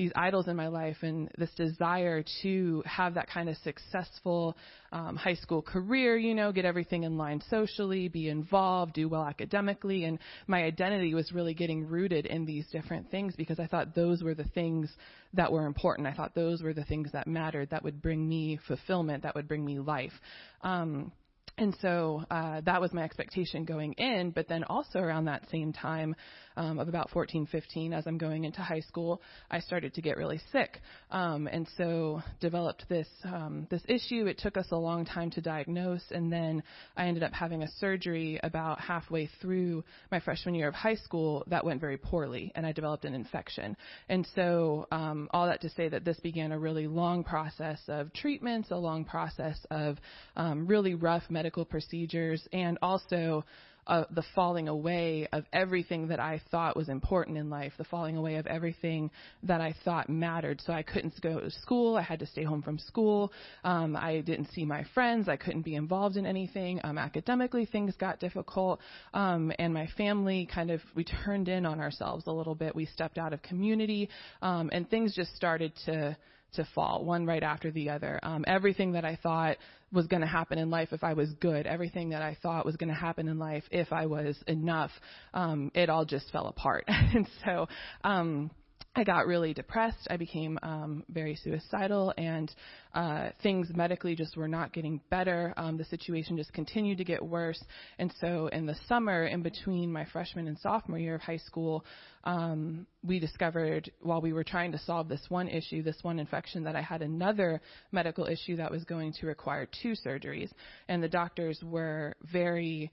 these 0.00 0.12
idols 0.16 0.48
in 0.48 0.56
my 0.56 0.68
life 0.68 0.96
and 1.02 1.30
this 1.36 1.50
desire 1.58 2.24
to 2.40 2.82
have 2.86 3.12
that 3.12 3.28
kind 3.28 3.50
of 3.50 3.56
successful 3.58 4.56
um, 4.92 5.14
high 5.14 5.34
school 5.34 5.60
career, 5.60 6.16
you 6.16 6.34
know, 6.34 6.52
get 6.52 6.64
everything 6.64 7.02
in 7.02 7.18
line 7.18 7.42
socially, 7.50 8.08
be 8.08 8.30
involved, 8.30 8.94
do 8.94 9.10
well 9.10 9.26
academically. 9.26 10.04
And 10.04 10.18
my 10.46 10.62
identity 10.62 11.12
was 11.12 11.32
really 11.32 11.52
getting 11.52 11.86
rooted 11.86 12.24
in 12.24 12.46
these 12.46 12.66
different 12.72 13.10
things 13.10 13.34
because 13.36 13.60
I 13.60 13.66
thought 13.66 13.94
those 13.94 14.22
were 14.22 14.34
the 14.34 14.48
things 14.54 14.90
that 15.34 15.52
were 15.52 15.66
important. 15.66 16.08
I 16.08 16.14
thought 16.14 16.34
those 16.34 16.62
were 16.62 16.72
the 16.72 16.84
things 16.84 17.12
that 17.12 17.26
mattered, 17.26 17.68
that 17.68 17.84
would 17.84 18.00
bring 18.00 18.26
me 18.26 18.58
fulfillment, 18.66 19.24
that 19.24 19.34
would 19.34 19.48
bring 19.48 19.66
me 19.66 19.80
life. 19.80 20.14
Um, 20.62 21.12
and 21.60 21.76
so 21.82 22.24
uh, 22.30 22.62
that 22.62 22.80
was 22.80 22.92
my 22.94 23.02
expectation 23.02 23.66
going 23.66 23.92
in. 23.92 24.30
But 24.30 24.48
then 24.48 24.64
also 24.64 24.98
around 24.98 25.26
that 25.26 25.44
same 25.50 25.74
time, 25.74 26.16
um, 26.56 26.78
of 26.78 26.88
about 26.88 27.10
14, 27.10 27.46
15, 27.46 27.92
as 27.92 28.06
I'm 28.06 28.18
going 28.18 28.44
into 28.44 28.60
high 28.60 28.80
school, 28.80 29.22
I 29.50 29.60
started 29.60 29.94
to 29.94 30.02
get 30.02 30.16
really 30.16 30.40
sick, 30.52 30.80
um, 31.10 31.46
and 31.46 31.66
so 31.76 32.22
developed 32.40 32.84
this 32.88 33.06
um, 33.24 33.66
this 33.70 33.82
issue. 33.88 34.26
It 34.26 34.38
took 34.38 34.56
us 34.56 34.66
a 34.70 34.76
long 34.76 35.04
time 35.04 35.30
to 35.30 35.40
diagnose, 35.40 36.02
and 36.10 36.32
then 36.32 36.62
I 36.96 37.06
ended 37.06 37.22
up 37.22 37.32
having 37.32 37.62
a 37.62 37.68
surgery 37.78 38.40
about 38.42 38.80
halfway 38.80 39.30
through 39.40 39.84
my 40.10 40.20
freshman 40.20 40.54
year 40.54 40.68
of 40.68 40.74
high 40.74 40.96
school 40.96 41.44
that 41.46 41.64
went 41.64 41.80
very 41.80 41.96
poorly, 41.96 42.52
and 42.54 42.66
I 42.66 42.72
developed 42.72 43.04
an 43.04 43.14
infection. 43.14 43.76
And 44.08 44.26
so 44.34 44.86
um, 44.90 45.28
all 45.32 45.46
that 45.46 45.60
to 45.62 45.70
say 45.70 45.88
that 45.88 46.04
this 46.04 46.18
began 46.20 46.52
a 46.52 46.58
really 46.58 46.86
long 46.86 47.24
process 47.24 47.80
of 47.88 48.12
treatments, 48.12 48.70
a 48.70 48.76
long 48.76 49.04
process 49.04 49.58
of 49.70 49.98
um, 50.36 50.66
really 50.66 50.94
rough 50.94 51.24
medical 51.50 51.64
procedures, 51.64 52.46
and 52.52 52.78
also 52.80 53.44
uh, 53.88 54.04
the 54.14 54.22
falling 54.36 54.68
away 54.68 55.26
of 55.32 55.44
everything 55.52 56.06
that 56.06 56.20
I 56.20 56.40
thought 56.52 56.76
was 56.76 56.88
important 56.88 57.36
in 57.38 57.50
life, 57.50 57.72
the 57.76 57.82
falling 57.82 58.16
away 58.16 58.36
of 58.36 58.46
everything 58.46 59.10
that 59.42 59.60
I 59.60 59.74
thought 59.84 60.08
mattered. 60.08 60.60
So 60.64 60.72
I 60.72 60.84
couldn't 60.84 61.20
go 61.20 61.40
to 61.40 61.50
school. 61.50 61.96
I 61.96 62.02
had 62.02 62.20
to 62.20 62.26
stay 62.26 62.44
home 62.44 62.62
from 62.62 62.78
school. 62.78 63.32
Um, 63.64 63.96
I 63.96 64.20
didn't 64.20 64.52
see 64.52 64.64
my 64.64 64.84
friends. 64.94 65.28
I 65.28 65.36
couldn't 65.36 65.62
be 65.62 65.74
involved 65.74 66.16
in 66.16 66.24
anything. 66.24 66.78
Um, 66.84 66.98
academically, 66.98 67.66
things 67.66 67.96
got 67.98 68.20
difficult. 68.20 68.78
Um, 69.12 69.50
and 69.58 69.74
my 69.74 69.88
family 69.96 70.48
kind 70.54 70.70
of, 70.70 70.80
we 70.94 71.02
turned 71.02 71.48
in 71.48 71.66
on 71.66 71.80
ourselves 71.80 72.28
a 72.28 72.32
little 72.32 72.54
bit. 72.54 72.76
We 72.76 72.86
stepped 72.86 73.18
out 73.18 73.32
of 73.32 73.42
community. 73.42 74.08
Um, 74.40 74.70
and 74.72 74.88
things 74.88 75.16
just 75.16 75.34
started 75.34 75.72
to, 75.86 76.16
to 76.54 76.66
fall, 76.74 77.04
one 77.04 77.26
right 77.26 77.42
after 77.42 77.70
the 77.70 77.90
other. 77.90 78.20
Um, 78.22 78.44
everything 78.46 78.92
that 78.92 79.04
I 79.04 79.16
thought 79.22 79.56
was 79.92 80.06
going 80.06 80.22
to 80.22 80.26
happen 80.26 80.58
in 80.58 80.70
life 80.70 80.90
if 80.92 81.02
I 81.02 81.14
was 81.14 81.30
good, 81.40 81.66
everything 81.66 82.10
that 82.10 82.22
I 82.22 82.36
thought 82.42 82.64
was 82.64 82.76
going 82.76 82.88
to 82.88 82.94
happen 82.94 83.28
in 83.28 83.38
life 83.38 83.64
if 83.70 83.92
I 83.92 84.06
was 84.06 84.36
enough, 84.46 84.90
um, 85.34 85.70
it 85.74 85.90
all 85.90 86.04
just 86.04 86.30
fell 86.30 86.46
apart. 86.46 86.84
and 86.88 87.28
so, 87.44 87.68
um, 88.04 88.50
I 88.96 89.04
got 89.04 89.28
really 89.28 89.54
depressed. 89.54 90.08
I 90.10 90.16
became 90.16 90.58
um, 90.64 91.04
very 91.08 91.36
suicidal, 91.36 92.12
and 92.18 92.52
uh, 92.92 93.28
things 93.40 93.68
medically 93.72 94.16
just 94.16 94.36
were 94.36 94.48
not 94.48 94.72
getting 94.72 95.00
better. 95.10 95.54
Um, 95.56 95.76
the 95.76 95.84
situation 95.84 96.36
just 96.36 96.52
continued 96.52 96.98
to 96.98 97.04
get 97.04 97.24
worse. 97.24 97.62
And 98.00 98.12
so, 98.20 98.48
in 98.48 98.66
the 98.66 98.74
summer, 98.88 99.26
in 99.26 99.42
between 99.42 99.92
my 99.92 100.06
freshman 100.06 100.48
and 100.48 100.58
sophomore 100.58 100.98
year 100.98 101.14
of 101.14 101.20
high 101.20 101.36
school, 101.36 101.84
um, 102.24 102.84
we 103.04 103.20
discovered 103.20 103.92
while 104.00 104.20
we 104.20 104.32
were 104.32 104.42
trying 104.42 104.72
to 104.72 104.78
solve 104.78 105.08
this 105.08 105.24
one 105.28 105.46
issue, 105.46 105.84
this 105.84 105.98
one 106.02 106.18
infection, 106.18 106.64
that 106.64 106.74
I 106.74 106.82
had 106.82 107.00
another 107.00 107.60
medical 107.92 108.26
issue 108.26 108.56
that 108.56 108.72
was 108.72 108.82
going 108.82 109.12
to 109.20 109.26
require 109.26 109.68
two 109.82 109.94
surgeries. 110.04 110.50
And 110.88 111.00
the 111.00 111.08
doctors 111.08 111.60
were 111.62 112.16
very 112.32 112.90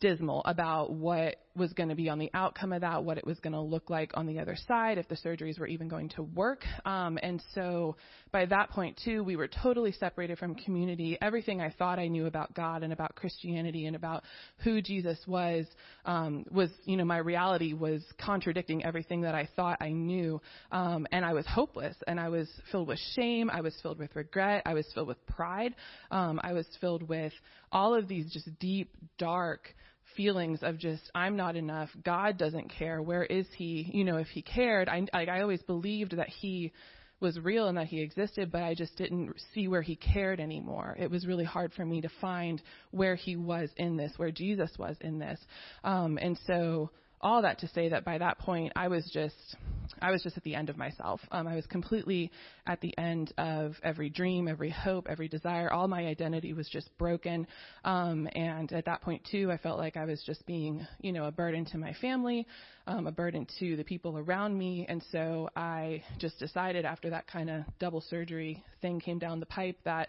dismal 0.00 0.42
about 0.44 0.92
what 0.92 1.36
was 1.56 1.72
going 1.72 1.88
to 1.88 1.94
be 1.94 2.08
on 2.08 2.18
the 2.18 2.30
outcome 2.34 2.72
of 2.72 2.80
that, 2.80 3.04
what 3.04 3.16
it 3.16 3.24
was 3.24 3.38
going 3.38 3.52
to 3.52 3.60
look 3.60 3.88
like 3.88 4.10
on 4.14 4.26
the 4.26 4.40
other 4.40 4.56
side, 4.66 4.98
if 4.98 5.08
the 5.08 5.16
surgeries 5.16 5.58
were 5.58 5.68
even 5.68 5.88
going 5.88 6.08
to 6.08 6.22
work. 6.22 6.64
Um, 6.84 7.18
and 7.22 7.40
so 7.54 7.96
by 8.32 8.46
that 8.46 8.70
point, 8.70 9.00
too, 9.04 9.22
we 9.22 9.36
were 9.36 9.48
totally 9.48 9.92
separated 9.92 10.38
from 10.38 10.56
community. 10.56 11.16
Everything 11.22 11.60
I 11.60 11.70
thought 11.70 12.00
I 12.00 12.08
knew 12.08 12.26
about 12.26 12.54
God 12.54 12.82
and 12.82 12.92
about 12.92 13.14
Christianity 13.14 13.86
and 13.86 13.94
about 13.94 14.24
who 14.64 14.82
Jesus 14.82 15.18
was, 15.28 15.66
um, 16.04 16.44
was, 16.50 16.70
you 16.84 16.96
know, 16.96 17.04
my 17.04 17.18
reality 17.18 17.72
was 17.72 18.02
contradicting 18.20 18.84
everything 18.84 19.20
that 19.20 19.36
I 19.36 19.48
thought 19.54 19.78
I 19.80 19.90
knew. 19.90 20.40
Um, 20.72 21.06
and 21.12 21.24
I 21.24 21.34
was 21.34 21.46
hopeless 21.46 21.94
and 22.08 22.18
I 22.18 22.30
was 22.30 22.48
filled 22.72 22.88
with 22.88 22.98
shame. 23.14 23.48
I 23.48 23.60
was 23.60 23.74
filled 23.80 24.00
with 24.00 24.16
regret. 24.16 24.62
I 24.66 24.74
was 24.74 24.86
filled 24.92 25.08
with 25.08 25.24
pride. 25.26 25.76
Um, 26.10 26.40
I 26.42 26.52
was 26.52 26.66
filled 26.80 27.08
with 27.08 27.32
all 27.74 27.94
of 27.94 28.08
these 28.08 28.32
just 28.32 28.48
deep, 28.58 28.90
dark, 29.18 29.74
feelings 30.16 30.60
of 30.62 30.78
just 30.78 31.10
I'm 31.14 31.36
not 31.36 31.56
enough. 31.56 31.90
God 32.04 32.38
doesn't 32.38 32.70
care. 32.70 33.02
Where 33.02 33.24
is 33.24 33.46
He? 33.56 33.90
You 33.92 34.04
know, 34.04 34.16
if 34.16 34.28
He 34.28 34.42
cared, 34.42 34.88
I 34.88 35.06
like 35.12 35.28
I 35.28 35.42
always 35.42 35.62
believed 35.62 36.16
that 36.16 36.28
He 36.28 36.72
was 37.20 37.38
real 37.40 37.68
and 37.68 37.76
that 37.76 37.86
He 37.86 38.00
existed, 38.00 38.50
but 38.52 38.62
I 38.62 38.74
just 38.74 38.96
didn't 38.96 39.34
see 39.52 39.68
where 39.68 39.82
He 39.82 39.96
cared 39.96 40.40
anymore. 40.40 40.96
It 40.98 41.10
was 41.10 41.26
really 41.26 41.44
hard 41.44 41.72
for 41.72 41.84
me 41.84 42.00
to 42.00 42.10
find 42.20 42.62
where 42.92 43.16
He 43.16 43.36
was 43.36 43.70
in 43.76 43.96
this, 43.96 44.12
where 44.16 44.30
Jesus 44.30 44.70
was 44.78 44.96
in 45.00 45.18
this, 45.18 45.40
um, 45.82 46.18
and 46.20 46.38
so 46.46 46.90
all 47.20 47.42
that 47.42 47.58
to 47.60 47.68
say 47.68 47.88
that 47.88 48.04
by 48.04 48.18
that 48.18 48.38
point 48.38 48.72
I 48.76 48.88
was 48.88 49.08
just 49.12 49.56
I 50.00 50.10
was 50.10 50.22
just 50.22 50.36
at 50.36 50.44
the 50.44 50.54
end 50.54 50.70
of 50.70 50.76
myself. 50.76 51.20
Um, 51.30 51.46
I 51.46 51.54
was 51.54 51.66
completely 51.66 52.30
at 52.66 52.80
the 52.80 52.96
end 52.98 53.32
of 53.38 53.74
every 53.82 54.10
dream, 54.10 54.48
every 54.48 54.70
hope, 54.70 55.06
every 55.08 55.28
desire. 55.28 55.72
All 55.72 55.88
my 55.88 56.06
identity 56.06 56.52
was 56.52 56.68
just 56.68 56.96
broken. 56.98 57.46
Um, 57.84 58.28
and 58.34 58.72
at 58.72 58.84
that 58.86 59.02
point 59.02 59.26
too, 59.30 59.50
I 59.50 59.56
felt 59.56 59.78
like 59.78 59.96
I 59.96 60.04
was 60.04 60.22
just 60.24 60.44
being, 60.46 60.86
you 61.00 61.12
know, 61.12 61.24
a 61.24 61.32
burden 61.32 61.64
to 61.66 61.78
my 61.78 61.94
family, 61.94 62.46
um, 62.86 63.06
a 63.06 63.12
burden 63.12 63.46
to 63.60 63.76
the 63.76 63.84
people 63.84 64.18
around 64.18 64.56
me. 64.58 64.86
And 64.88 65.02
so 65.10 65.48
I 65.56 66.02
just 66.18 66.38
decided 66.38 66.84
after 66.84 67.10
that 67.10 67.26
kind 67.26 67.50
of 67.50 67.64
double 67.78 68.00
surgery 68.00 68.62
thing 68.82 69.00
came 69.00 69.18
down 69.18 69.40
the 69.40 69.46
pipe 69.46 69.78
that 69.84 70.08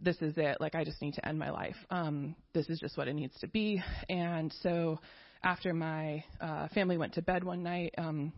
this 0.00 0.16
is 0.22 0.34
it. 0.36 0.60
Like 0.60 0.74
I 0.74 0.84
just 0.84 1.00
need 1.02 1.14
to 1.14 1.26
end 1.26 1.38
my 1.38 1.50
life. 1.50 1.76
Um, 1.90 2.34
this 2.54 2.68
is 2.68 2.78
just 2.78 2.96
what 2.96 3.08
it 3.08 3.14
needs 3.14 3.38
to 3.40 3.48
be. 3.48 3.82
And 4.08 4.54
so 4.62 5.00
after 5.42 5.72
my 5.72 6.24
uh, 6.40 6.68
family 6.68 6.96
went 6.96 7.14
to 7.14 7.22
bed 7.22 7.44
one 7.44 7.62
night 7.62 7.94
um, 7.98 8.32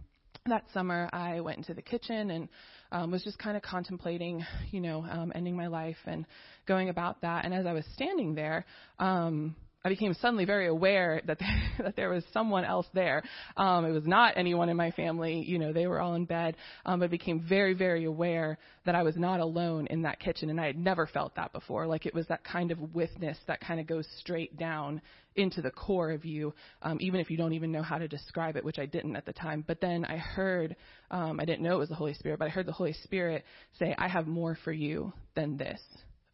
that 0.46 0.64
summer, 0.72 1.08
I 1.12 1.40
went 1.40 1.58
into 1.58 1.74
the 1.74 1.82
kitchen 1.82 2.30
and 2.30 2.48
um, 2.92 3.10
was 3.10 3.22
just 3.22 3.38
kind 3.38 3.56
of 3.56 3.62
contemplating, 3.62 4.44
you 4.70 4.80
know, 4.80 5.04
um, 5.08 5.32
ending 5.34 5.54
my 5.54 5.66
life 5.66 5.98
and 6.06 6.24
going 6.66 6.88
about 6.88 7.20
that. 7.20 7.44
And 7.44 7.52
as 7.52 7.66
I 7.66 7.72
was 7.72 7.84
standing 7.94 8.34
there, 8.34 8.64
um, 8.98 9.54
I 9.82 9.88
became 9.88 10.12
suddenly 10.14 10.44
very 10.44 10.66
aware 10.66 11.22
that 11.26 11.38
there, 11.38 11.62
that 11.84 11.96
there 11.96 12.10
was 12.10 12.22
someone 12.32 12.64
else 12.64 12.86
there. 12.92 13.22
Um, 13.56 13.86
it 13.86 13.92
was 13.92 14.06
not 14.06 14.34
anyone 14.36 14.68
in 14.68 14.76
my 14.76 14.90
family. 14.90 15.42
You 15.46 15.58
know, 15.58 15.72
they 15.72 15.86
were 15.86 16.00
all 16.00 16.14
in 16.14 16.26
bed. 16.26 16.56
Um, 16.84 17.02
I 17.02 17.06
became 17.06 17.44
very, 17.48 17.72
very 17.72 18.04
aware 18.04 18.58
that 18.84 18.94
I 18.94 19.02
was 19.02 19.16
not 19.16 19.40
alone 19.40 19.86
in 19.86 20.02
that 20.02 20.20
kitchen, 20.20 20.50
and 20.50 20.60
I 20.60 20.66
had 20.66 20.76
never 20.76 21.06
felt 21.06 21.34
that 21.36 21.52
before. 21.52 21.86
Like 21.86 22.04
it 22.04 22.14
was 22.14 22.26
that 22.28 22.44
kind 22.44 22.70
of 22.70 22.94
witness 22.94 23.38
that 23.46 23.60
kind 23.60 23.80
of 23.80 23.86
goes 23.86 24.06
straight 24.18 24.58
down 24.58 25.00
into 25.36 25.62
the 25.62 25.70
core 25.70 26.10
of 26.10 26.24
you, 26.24 26.52
um, 26.82 26.98
even 27.00 27.20
if 27.20 27.30
you 27.30 27.36
don't 27.36 27.52
even 27.52 27.72
know 27.72 27.82
how 27.82 27.96
to 27.96 28.08
describe 28.08 28.56
it, 28.56 28.64
which 28.64 28.78
I 28.78 28.86
didn't 28.86 29.16
at 29.16 29.24
the 29.24 29.32
time. 29.32 29.64
But 29.66 29.80
then 29.80 30.04
I 30.04 30.16
heard, 30.16 30.76
um, 31.10 31.40
I 31.40 31.44
didn't 31.44 31.62
know 31.62 31.76
it 31.76 31.78
was 31.78 31.88
the 31.88 31.94
Holy 31.94 32.14
Spirit, 32.14 32.38
but 32.38 32.46
I 32.46 32.48
heard 32.48 32.66
the 32.66 32.72
Holy 32.72 32.92
Spirit 33.04 33.44
say, 33.78 33.94
"I 33.96 34.08
have 34.08 34.26
more 34.26 34.56
for 34.56 34.72
you 34.72 35.12
than 35.34 35.56
this." 35.56 35.80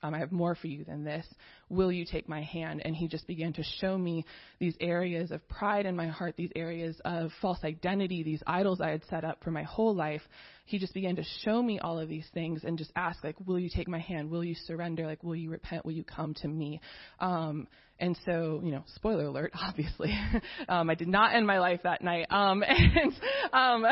Um, 0.03 0.15
I 0.15 0.19
have 0.19 0.31
more 0.31 0.55
for 0.55 0.67
you 0.67 0.85
than 0.85 1.05
this. 1.05 1.27
Will 1.69 1.91
you 1.91 2.05
take 2.05 2.29
my 2.29 2.43
hand? 2.43 2.83
And 2.85 2.95
he 2.95 3.09
just 3.09 3.27
began 3.27 3.53
to 3.55 3.63
show 3.81 3.99
me 3.99 4.25
these 4.59 4.77
areas 4.81 5.31
of 5.31 5.47
pride 5.49 5.87
in 5.87 5.97
my 5.97 6.07
heart, 6.07 6.35
these 6.37 6.53
areas 6.55 7.01
of 7.05 7.31
false 7.43 7.59
identity, 7.65 8.23
these 8.23 8.43
idols 8.47 8.81
I 8.81 8.91
had 8.91 9.03
set 9.11 9.25
up 9.25 9.43
for 9.43 9.51
my 9.51 9.65
whole 9.65 9.95
life. 9.95 10.23
He 10.65 10.79
just 10.79 10.95
began 10.95 11.17
to 11.17 11.25
show 11.45 11.63
me 11.63 11.79
all 11.79 11.99
of 11.99 12.09
these 12.09 12.27
things 12.35 12.65
and 12.65 12.79
just 12.79 12.93
ask, 12.97 13.23
like, 13.25 13.37
will 13.47 13.59
you 13.59 13.69
take 13.69 13.89
my 13.89 14.01
hand? 14.01 14.31
Will 14.31 14.45
you 14.45 14.55
surrender? 14.67 15.07
Like, 15.07 15.23
will 15.23 15.37
you 15.37 15.51
repent? 15.51 15.85
Will 15.85 15.93
you 15.93 16.05
come 16.05 16.35
to 16.35 16.49
me? 16.49 16.81
Um, 17.21 17.69
and 17.99 18.19
so, 18.27 18.61
you 18.63 18.73
know, 18.73 18.85
spoiler 18.95 19.25
alert, 19.25 19.53
obviously, 19.61 20.13
um, 20.69 20.91
I 20.91 20.95
did 20.95 21.09
not 21.09 21.35
end 21.35 21.47
my 21.47 21.59
life 21.59 21.81
that 21.85 22.03
night. 22.03 22.27
Um, 22.31 22.63
and 22.69 23.13
um, 23.53 23.85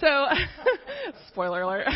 so, 0.00 0.26
spoiler 1.28 1.62
alert. 1.62 1.86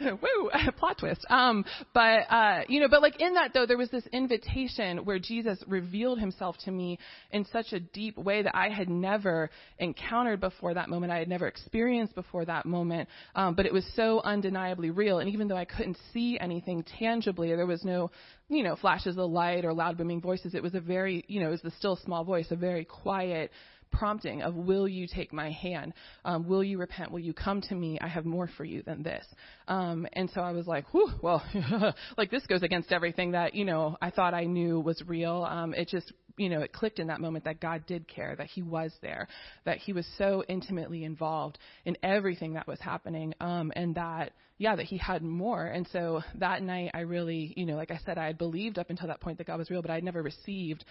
Woo! 0.00 0.50
Plot 0.78 0.98
twist. 0.98 1.26
Um, 1.28 1.64
but 1.92 2.30
uh, 2.30 2.60
you 2.68 2.80
know, 2.80 2.88
but 2.88 3.02
like 3.02 3.20
in 3.20 3.34
that 3.34 3.52
though, 3.52 3.66
there 3.66 3.76
was 3.76 3.89
this 3.90 4.06
invitation 4.12 5.04
where 5.04 5.18
Jesus 5.18 5.62
revealed 5.66 6.18
Himself 6.18 6.56
to 6.64 6.70
me 6.70 6.98
in 7.30 7.44
such 7.46 7.72
a 7.72 7.80
deep 7.80 8.16
way 8.16 8.42
that 8.42 8.56
I 8.56 8.68
had 8.68 8.88
never 8.88 9.50
encountered 9.78 10.40
before 10.40 10.74
that 10.74 10.88
moment. 10.88 11.12
I 11.12 11.18
had 11.18 11.28
never 11.28 11.46
experienced 11.46 12.14
before 12.14 12.44
that 12.44 12.66
moment. 12.66 13.08
Um, 13.34 13.54
but 13.54 13.66
it 13.66 13.72
was 13.72 13.84
so 13.94 14.20
undeniably 14.22 14.90
real. 14.90 15.18
And 15.18 15.30
even 15.30 15.48
though 15.48 15.56
I 15.56 15.64
couldn't 15.64 15.98
see 16.12 16.38
anything 16.40 16.84
tangibly, 16.98 17.48
there 17.54 17.66
was 17.66 17.84
no, 17.84 18.10
you 18.48 18.62
know, 18.62 18.76
flashes 18.76 19.16
of 19.18 19.30
light 19.30 19.64
or 19.64 19.72
loud 19.72 19.98
booming 19.98 20.20
voices. 20.20 20.54
It 20.54 20.62
was 20.62 20.74
a 20.74 20.80
very, 20.80 21.24
you 21.28 21.40
know, 21.40 21.48
it 21.48 21.52
was 21.52 21.62
the 21.62 21.72
still 21.72 21.96
small 21.96 22.24
voice, 22.24 22.46
a 22.50 22.56
very 22.56 22.84
quiet 22.84 23.50
prompting 23.92 24.42
of 24.42 24.54
will 24.54 24.88
you 24.88 25.06
take 25.06 25.32
my 25.32 25.50
hand? 25.50 25.94
Um, 26.24 26.48
will 26.48 26.64
you 26.64 26.78
repent? 26.78 27.10
Will 27.10 27.20
you 27.20 27.32
come 27.32 27.60
to 27.62 27.74
me? 27.74 27.98
I 28.00 28.08
have 28.08 28.24
more 28.24 28.48
for 28.56 28.64
you 28.64 28.82
than 28.82 29.02
this. 29.02 29.24
Um, 29.68 30.06
and 30.14 30.30
so 30.30 30.40
i 30.40 30.52
was 30.52 30.66
like 30.66 30.84
whew 30.92 31.10
well 31.22 31.42
like 32.16 32.30
this 32.30 32.46
goes 32.46 32.62
against 32.62 32.92
everything 32.92 33.32
that 33.32 33.54
you 33.54 33.64
know 33.64 33.96
i 34.02 34.10
thought 34.10 34.34
i 34.34 34.44
knew 34.44 34.80
was 34.80 35.02
real. 35.06 35.46
Um, 35.48 35.74
it 35.74 35.88
just 35.88 36.12
you 36.36 36.48
know 36.48 36.60
it 36.60 36.72
clicked 36.72 36.98
in 36.98 37.08
that 37.08 37.20
moment 37.20 37.44
that 37.44 37.60
god 37.60 37.84
did 37.86 38.08
care 38.08 38.34
that 38.36 38.46
he 38.46 38.62
was 38.62 38.92
there 39.02 39.28
that 39.64 39.78
he 39.78 39.92
was 39.92 40.06
so 40.16 40.42
intimately 40.48 41.04
involved 41.04 41.58
in 41.84 41.96
everything 42.02 42.54
that 42.54 42.66
was 42.66 42.80
happening 42.80 43.34
um, 43.40 43.72
and 43.76 43.94
that 43.94 44.32
yeah 44.58 44.76
that 44.76 44.86
he 44.86 44.98
had 44.98 45.22
more. 45.22 45.64
And 45.66 45.88
so 45.92 46.22
that 46.36 46.62
night 46.62 46.90
i 46.94 47.00
really 47.00 47.52
you 47.56 47.66
know 47.66 47.76
like 47.76 47.90
i 47.90 47.98
said 48.04 48.18
i 48.18 48.26
had 48.26 48.38
believed 48.38 48.78
up 48.78 48.90
until 48.90 49.08
that 49.08 49.20
point 49.20 49.38
that 49.38 49.46
god 49.46 49.58
was 49.58 49.70
real 49.70 49.82
but 49.82 49.90
i 49.90 49.94
had 49.94 50.04
never 50.04 50.22
received 50.22 50.84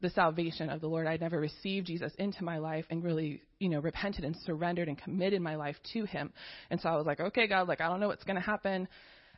the 0.00 0.10
salvation 0.10 0.68
of 0.68 0.80
the 0.80 0.88
Lord. 0.88 1.06
I'd 1.06 1.20
never 1.20 1.40
received 1.40 1.86
Jesus 1.86 2.12
into 2.18 2.44
my 2.44 2.58
life 2.58 2.84
and 2.90 3.02
really, 3.02 3.42
you 3.58 3.68
know, 3.68 3.80
repented 3.80 4.24
and 4.24 4.36
surrendered 4.44 4.88
and 4.88 4.98
committed 4.98 5.40
my 5.40 5.56
life 5.56 5.76
to 5.92 6.04
Him. 6.04 6.32
And 6.70 6.80
so 6.80 6.88
I 6.88 6.96
was 6.96 7.06
like, 7.06 7.20
okay, 7.20 7.46
God, 7.46 7.68
like, 7.68 7.80
I 7.80 7.88
don't 7.88 8.00
know 8.00 8.08
what's 8.08 8.24
going 8.24 8.36
to 8.36 8.42
happen 8.42 8.88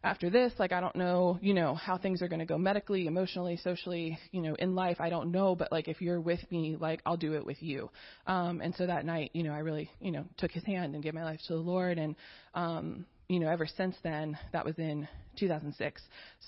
after 0.02 0.30
this. 0.30 0.52
Like, 0.59 0.72
I 0.72 0.80
don't 0.80 0.96
know, 0.96 1.38
you 1.40 1.54
know, 1.54 1.74
how 1.74 1.98
things 1.98 2.22
are 2.22 2.28
going 2.28 2.40
to 2.40 2.46
go 2.46 2.59
medically, 2.59 3.06
emotionally, 3.06 3.56
socially, 3.56 4.18
you 4.32 4.42
know, 4.42 4.54
in 4.54 4.74
life. 4.74 4.96
I 5.00 5.11
don't 5.11 5.30
know, 5.30 5.54
but 5.54 5.70
like, 5.70 5.88
if 5.88 6.00
you're 6.00 6.20
with 6.20 6.40
me, 6.50 6.76
like, 6.78 7.00
I'll 7.06 7.16
do 7.16 7.34
it 7.34 7.44
with 7.44 7.62
you. 7.62 7.90
Um, 8.26 8.61
and 8.61 8.74
so 8.74 8.86
that 8.86 9.04
night, 9.04 9.30
you 9.34 9.42
know, 9.42 9.52
I 9.52 9.59
really, 9.59 9.90
you 10.00 10.11
know, 10.11 10.24
took 10.38 10.50
His 10.50 10.64
hand 10.64 10.94
and 10.94 11.02
gave 11.02 11.14
my 11.14 11.24
life 11.24 11.40
to 11.46 11.54
the 11.54 11.61
Lord. 11.61 11.98
And, 11.98 12.16
um, 12.54 13.06
you 13.28 13.40
know, 13.40 13.48
ever 13.48 13.66
since 13.66 13.94
then, 14.02 14.38
that 14.52 14.64
was 14.64 14.78
in 14.78 15.06
2006. 15.38 16.02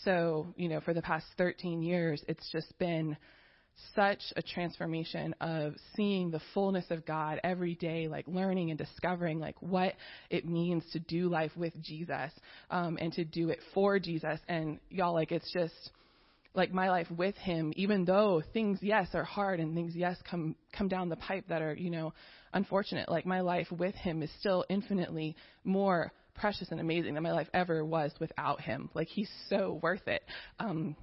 So, 0.04 0.46
you 0.56 0.68
know, 0.68 0.80
for 0.80 0.94
the 0.94 1.02
past 1.02 1.26
13 1.36 1.82
years, 1.82 2.24
it's 2.26 2.50
just 2.50 2.76
been, 2.78 3.16
such 3.94 4.20
a 4.36 4.42
transformation 4.42 5.34
of 5.40 5.74
seeing 5.96 6.30
the 6.30 6.40
fullness 6.54 6.84
of 6.90 7.04
God 7.06 7.40
every 7.42 7.74
day, 7.74 8.08
like 8.08 8.26
learning 8.28 8.70
and 8.70 8.78
discovering 8.78 9.38
like 9.38 9.56
what 9.60 9.94
it 10.28 10.46
means 10.46 10.84
to 10.92 10.98
do 10.98 11.28
life 11.28 11.52
with 11.56 11.72
Jesus 11.82 12.30
um, 12.70 12.98
and 13.00 13.12
to 13.14 13.24
do 13.24 13.50
it 13.50 13.60
for 13.74 13.98
Jesus. 13.98 14.38
And 14.48 14.78
y'all, 14.90 15.14
like 15.14 15.32
it's 15.32 15.52
just 15.52 15.90
like 16.54 16.72
my 16.72 16.90
life 16.90 17.10
with 17.10 17.36
Him, 17.36 17.72
even 17.76 18.04
though 18.04 18.42
things 18.52 18.78
yes 18.82 19.08
are 19.14 19.24
hard 19.24 19.60
and 19.60 19.74
things 19.74 19.94
yes 19.94 20.16
come 20.28 20.56
come 20.76 20.88
down 20.88 21.08
the 21.08 21.16
pipe 21.16 21.44
that 21.48 21.62
are 21.62 21.74
you 21.74 21.90
know 21.90 22.12
unfortunate. 22.52 23.08
Like 23.08 23.26
my 23.26 23.40
life 23.40 23.70
with 23.70 23.94
Him 23.94 24.22
is 24.22 24.30
still 24.40 24.64
infinitely 24.68 25.36
more 25.64 26.12
precious 26.34 26.68
and 26.70 26.80
amazing 26.80 27.14
than 27.14 27.22
my 27.22 27.32
life 27.32 27.48
ever 27.54 27.84
was 27.84 28.12
without 28.20 28.60
Him. 28.60 28.90
Like 28.94 29.08
He's 29.08 29.30
so 29.48 29.78
worth 29.82 30.06
it. 30.08 30.22
Um, 30.58 30.96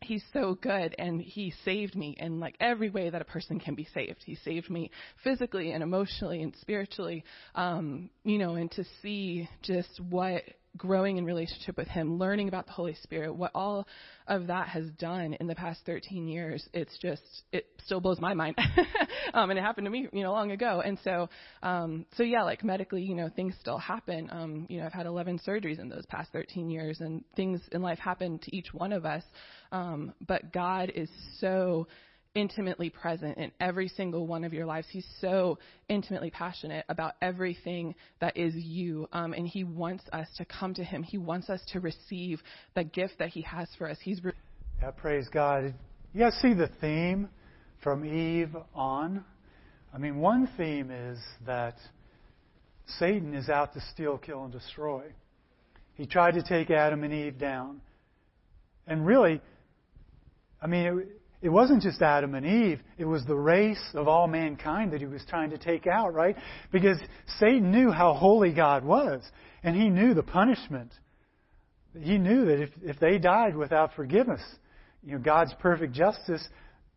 he's 0.00 0.24
so 0.32 0.54
good 0.60 0.94
and 0.98 1.20
he 1.20 1.52
saved 1.64 1.94
me 1.94 2.16
in 2.18 2.40
like 2.40 2.56
every 2.60 2.90
way 2.90 3.10
that 3.10 3.22
a 3.22 3.24
person 3.24 3.58
can 3.58 3.74
be 3.74 3.86
saved. 3.94 4.22
He 4.24 4.36
saved 4.36 4.70
me 4.70 4.90
physically 5.22 5.72
and 5.72 5.82
emotionally 5.82 6.42
and 6.42 6.54
spiritually 6.60 7.24
um 7.54 8.10
you 8.24 8.38
know 8.38 8.54
and 8.54 8.70
to 8.72 8.84
see 9.02 9.48
just 9.62 10.00
what 10.08 10.42
growing 10.76 11.18
in 11.18 11.24
relationship 11.24 11.76
with 11.76 11.88
him 11.88 12.18
learning 12.18 12.48
about 12.48 12.66
the 12.66 12.72
holy 12.72 12.94
spirit 13.02 13.34
what 13.34 13.50
all 13.54 13.86
of 14.26 14.48
that 14.48 14.68
has 14.68 14.86
done 14.98 15.34
in 15.34 15.46
the 15.46 15.54
past 15.54 15.80
13 15.86 16.26
years 16.26 16.68
it's 16.72 16.96
just 16.98 17.22
it 17.52 17.66
still 17.84 18.00
blows 18.00 18.20
my 18.20 18.34
mind. 18.34 18.56
Um 19.32 19.50
and 19.50 19.58
it 19.58 19.62
happened 19.62 19.86
to 19.86 19.90
me 19.90 20.06
you 20.12 20.22
know 20.22 20.32
long 20.32 20.52
ago. 20.52 20.82
And 20.84 20.98
so 21.02 21.28
um 21.62 22.06
so 22.16 22.22
yeah 22.22 22.42
like 22.42 22.62
medically 22.62 23.02
you 23.02 23.14
know 23.14 23.28
things 23.34 23.54
still 23.60 23.78
happen. 23.78 24.28
Um 24.30 24.66
you 24.68 24.78
know 24.78 24.86
i've 24.86 24.92
had 24.92 25.06
11 25.06 25.40
surgeries 25.46 25.80
in 25.80 25.88
those 25.88 26.06
past 26.06 26.30
13 26.32 26.70
years 26.70 27.00
and 27.00 27.24
things 27.34 27.60
in 27.72 27.82
life 27.82 27.98
happen 27.98 28.38
to 28.40 28.56
each 28.56 28.72
one 28.72 28.92
of 28.92 29.04
us. 29.04 29.22
Um, 29.72 30.12
but 30.26 30.52
God 30.52 30.92
is 30.94 31.08
so 31.40 31.88
intimately 32.34 32.90
present 32.90 33.38
in 33.38 33.52
every 33.60 33.88
single 33.88 34.26
one 34.26 34.44
of 34.44 34.52
your 34.52 34.66
lives. 34.66 34.86
He's 34.90 35.06
so 35.20 35.58
intimately 35.88 36.30
passionate 36.30 36.84
about 36.88 37.14
everything 37.22 37.94
that 38.20 38.36
is 38.36 38.54
you. 38.54 39.08
Um, 39.12 39.32
and 39.32 39.46
He 39.46 39.64
wants 39.64 40.04
us 40.12 40.28
to 40.38 40.44
come 40.44 40.74
to 40.74 40.84
Him. 40.84 41.02
He 41.02 41.18
wants 41.18 41.48
us 41.48 41.60
to 41.72 41.80
receive 41.80 42.40
the 42.74 42.84
gift 42.84 43.14
that 43.18 43.28
He 43.30 43.42
has 43.42 43.68
for 43.78 43.88
us. 43.88 43.98
He's. 44.02 44.22
Re- 44.22 44.32
yeah, 44.82 44.90
praise 44.90 45.28
God. 45.32 45.74
You 46.12 46.20
guys 46.20 46.34
see 46.40 46.54
the 46.54 46.70
theme 46.80 47.28
from 47.82 48.04
Eve 48.04 48.56
on? 48.74 49.24
I 49.92 49.98
mean, 49.98 50.18
one 50.18 50.48
theme 50.56 50.90
is 50.90 51.18
that 51.46 51.76
Satan 52.98 53.34
is 53.34 53.48
out 53.48 53.74
to 53.74 53.80
steal, 53.92 54.18
kill, 54.18 54.44
and 54.44 54.52
destroy. 54.52 55.04
He 55.94 56.06
tried 56.06 56.34
to 56.34 56.42
take 56.42 56.70
Adam 56.70 57.04
and 57.04 57.12
Eve 57.12 57.38
down. 57.38 57.80
And 58.86 59.06
really, 59.06 59.40
I 60.60 60.66
mean, 60.66 60.86
it, 60.86 61.20
it 61.44 61.52
wasn't 61.52 61.82
just 61.82 62.00
Adam 62.00 62.34
and 62.34 62.46
Eve, 62.46 62.80
it 62.96 63.04
was 63.04 63.22
the 63.26 63.36
race 63.36 63.90
of 63.92 64.08
all 64.08 64.26
mankind 64.26 64.94
that 64.94 65.02
he 65.02 65.06
was 65.06 65.22
trying 65.28 65.50
to 65.50 65.58
take 65.58 65.86
out, 65.86 66.14
right? 66.14 66.36
Because 66.72 66.96
Satan 67.38 67.70
knew 67.70 67.90
how 67.90 68.14
holy 68.14 68.50
God 68.50 68.82
was, 68.82 69.22
and 69.62 69.76
he 69.76 69.90
knew 69.90 70.14
the 70.14 70.22
punishment. 70.22 70.90
He 72.00 72.16
knew 72.16 72.46
that 72.46 72.62
if, 72.62 72.70
if 72.82 72.98
they 72.98 73.18
died 73.18 73.54
without 73.56 73.92
forgiveness, 73.94 74.40
you 75.02 75.12
know, 75.12 75.18
God's 75.18 75.52
perfect 75.60 75.92
justice 75.92 76.42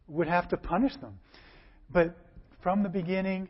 would 0.08 0.30
have 0.30 0.48
to 0.48 0.56
punish 0.56 0.96
them. 1.02 1.20
But 1.92 2.16
from 2.64 2.84
the 2.84 2.90
beginning, 2.90 3.50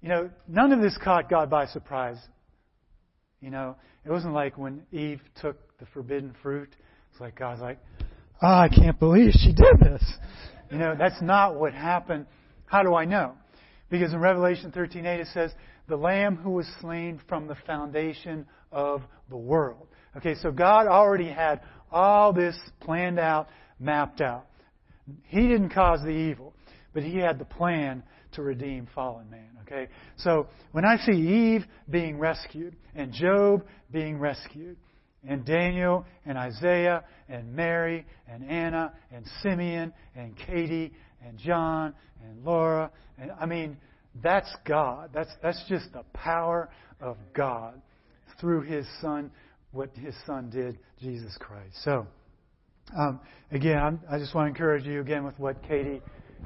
you 0.00 0.08
know, 0.08 0.30
none 0.46 0.72
of 0.72 0.80
this 0.80 0.96
caught 1.02 1.28
God 1.28 1.50
by 1.50 1.66
surprise. 1.66 2.18
You 3.40 3.50
know, 3.50 3.74
it 4.06 4.10
wasn't 4.12 4.34
like 4.34 4.56
when 4.56 4.82
Eve 4.92 5.20
took 5.40 5.56
the 5.78 5.86
forbidden 5.86 6.32
fruit. 6.44 6.68
It's 7.10 7.20
like 7.20 7.36
God's 7.36 7.60
like, 7.60 7.80
oh, 8.42 8.46
I 8.46 8.68
can't 8.68 8.98
believe 8.98 9.32
she 9.32 9.52
did 9.52 9.80
this. 9.80 10.04
You 10.70 10.78
know, 10.78 10.94
that's 10.98 11.20
not 11.22 11.56
what 11.56 11.72
happened. 11.72 12.26
How 12.66 12.82
do 12.82 12.94
I 12.94 13.04
know? 13.04 13.34
Because 13.90 14.12
in 14.12 14.20
Revelation 14.20 14.70
13:8 14.70 15.20
it 15.20 15.28
says, 15.28 15.54
"The 15.86 15.96
Lamb 15.96 16.36
who 16.36 16.50
was 16.50 16.66
slain 16.80 17.18
from 17.28 17.46
the 17.46 17.54
foundation 17.66 18.46
of 18.70 19.02
the 19.30 19.36
world." 19.36 19.88
Okay, 20.16 20.34
so 20.34 20.50
God 20.50 20.86
already 20.86 21.28
had 21.28 21.60
all 21.90 22.32
this 22.32 22.58
planned 22.80 23.18
out, 23.18 23.48
mapped 23.78 24.20
out. 24.20 24.46
He 25.24 25.48
didn't 25.48 25.70
cause 25.70 26.02
the 26.02 26.10
evil, 26.10 26.54
but 26.92 27.02
He 27.02 27.16
had 27.16 27.38
the 27.38 27.46
plan 27.46 28.02
to 28.32 28.42
redeem 28.42 28.86
fallen 28.94 29.30
man. 29.30 29.48
Okay, 29.62 29.88
so 30.16 30.48
when 30.72 30.84
I 30.84 30.96
see 30.98 31.12
Eve 31.12 31.66
being 31.88 32.18
rescued 32.18 32.76
and 32.94 33.12
Job 33.12 33.64
being 33.90 34.18
rescued, 34.18 34.76
and 35.26 35.44
Daniel 35.44 36.04
and 36.24 36.38
Isaiah 36.38 37.04
and 37.28 37.54
Mary 37.54 38.06
and 38.28 38.48
Anna 38.48 38.92
and 39.12 39.24
Simeon 39.42 39.92
and 40.14 40.36
Katie 40.36 40.92
and 41.26 41.38
John 41.38 41.94
and 42.24 42.44
Laura. 42.44 42.90
And 43.18 43.32
I 43.40 43.46
mean, 43.46 43.76
that's 44.22 44.52
God. 44.66 45.10
That's, 45.12 45.30
that's 45.42 45.62
just 45.68 45.92
the 45.92 46.04
power 46.12 46.68
of 47.00 47.16
God 47.34 47.80
through 48.40 48.62
His 48.62 48.86
Son, 49.00 49.30
what 49.72 49.90
His 49.96 50.14
Son 50.26 50.50
did, 50.50 50.78
Jesus 51.00 51.36
Christ. 51.38 51.74
So, 51.84 52.06
um, 52.96 53.20
again, 53.50 53.78
I'm, 53.78 54.00
i 54.10 54.18
just 54.18 54.34
want 54.34 54.46
to 54.46 54.48
encourage 54.48 54.84
you 54.84 55.00
again 55.00 55.24
with 55.24 55.38
what 55.38 55.62
Katie 55.66 56.00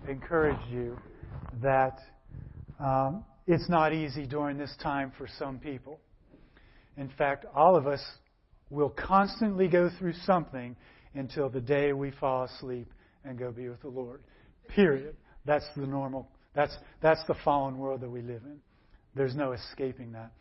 encouraged 0.08 0.68
you 0.70 0.96
that 1.62 1.98
um, 2.80 3.24
it's 3.46 3.68
not 3.68 3.92
easy 3.92 4.26
during 4.26 4.58
this 4.58 4.74
time 4.82 5.12
for 5.16 5.28
some 5.38 5.58
people. 5.58 6.00
In 6.96 7.10
fact, 7.16 7.46
all 7.54 7.76
of 7.76 7.86
us 7.86 8.00
We'll 8.72 8.88
constantly 8.88 9.68
go 9.68 9.90
through 9.98 10.14
something 10.24 10.76
until 11.12 11.50
the 11.50 11.60
day 11.60 11.92
we 11.92 12.10
fall 12.10 12.44
asleep 12.44 12.90
and 13.22 13.38
go 13.38 13.52
be 13.52 13.68
with 13.68 13.82
the 13.82 13.88
Lord. 13.88 14.22
Period. 14.68 15.14
That's 15.44 15.66
the 15.76 15.86
normal, 15.86 16.26
that's, 16.54 16.74
that's 17.02 17.22
the 17.28 17.34
fallen 17.44 17.76
world 17.76 18.00
that 18.00 18.08
we 18.08 18.22
live 18.22 18.40
in. 18.44 18.60
There's 19.14 19.34
no 19.34 19.52
escaping 19.52 20.12
that. 20.12 20.32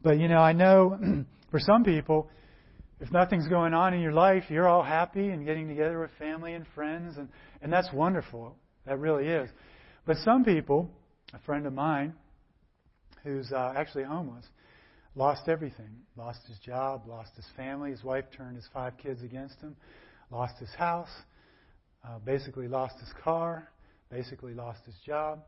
But, 0.00 0.20
you 0.20 0.28
know, 0.28 0.38
I 0.38 0.52
know 0.52 0.96
for 1.50 1.58
some 1.58 1.82
people, 1.82 2.30
if 3.00 3.10
nothing's 3.10 3.48
going 3.48 3.74
on 3.74 3.94
in 3.94 4.00
your 4.00 4.12
life, 4.12 4.44
you're 4.48 4.68
all 4.68 4.84
happy 4.84 5.30
and 5.30 5.44
getting 5.44 5.66
together 5.66 5.98
with 5.98 6.10
family 6.20 6.54
and 6.54 6.64
friends, 6.72 7.16
and, 7.18 7.28
and 7.62 7.72
that's 7.72 7.92
wonderful. 7.92 8.54
That 8.86 9.00
really 9.00 9.26
is. 9.26 9.50
But 10.06 10.18
some 10.18 10.44
people, 10.44 10.88
a 11.34 11.40
friend 11.40 11.66
of 11.66 11.72
mine 11.72 12.14
who's 13.24 13.50
uh, 13.50 13.72
actually 13.76 14.04
homeless, 14.04 14.44
lost 15.16 15.48
everything. 15.48 15.90
Lost 16.16 16.40
his 16.46 16.58
job, 16.58 17.02
lost 17.08 17.30
his 17.34 17.46
family. 17.56 17.90
His 17.90 18.04
wife 18.04 18.26
turned 18.36 18.54
his 18.54 18.68
five 18.72 18.96
kids 18.98 19.22
against 19.22 19.60
him. 19.60 19.74
Lost 20.30 20.54
his 20.60 20.72
house. 20.78 21.10
Uh, 22.06 22.18
basically 22.20 22.68
lost 22.68 22.94
his 23.00 23.12
car. 23.24 23.68
Basically 24.10 24.54
lost 24.54 24.80
his 24.86 24.94
job. 25.04 25.40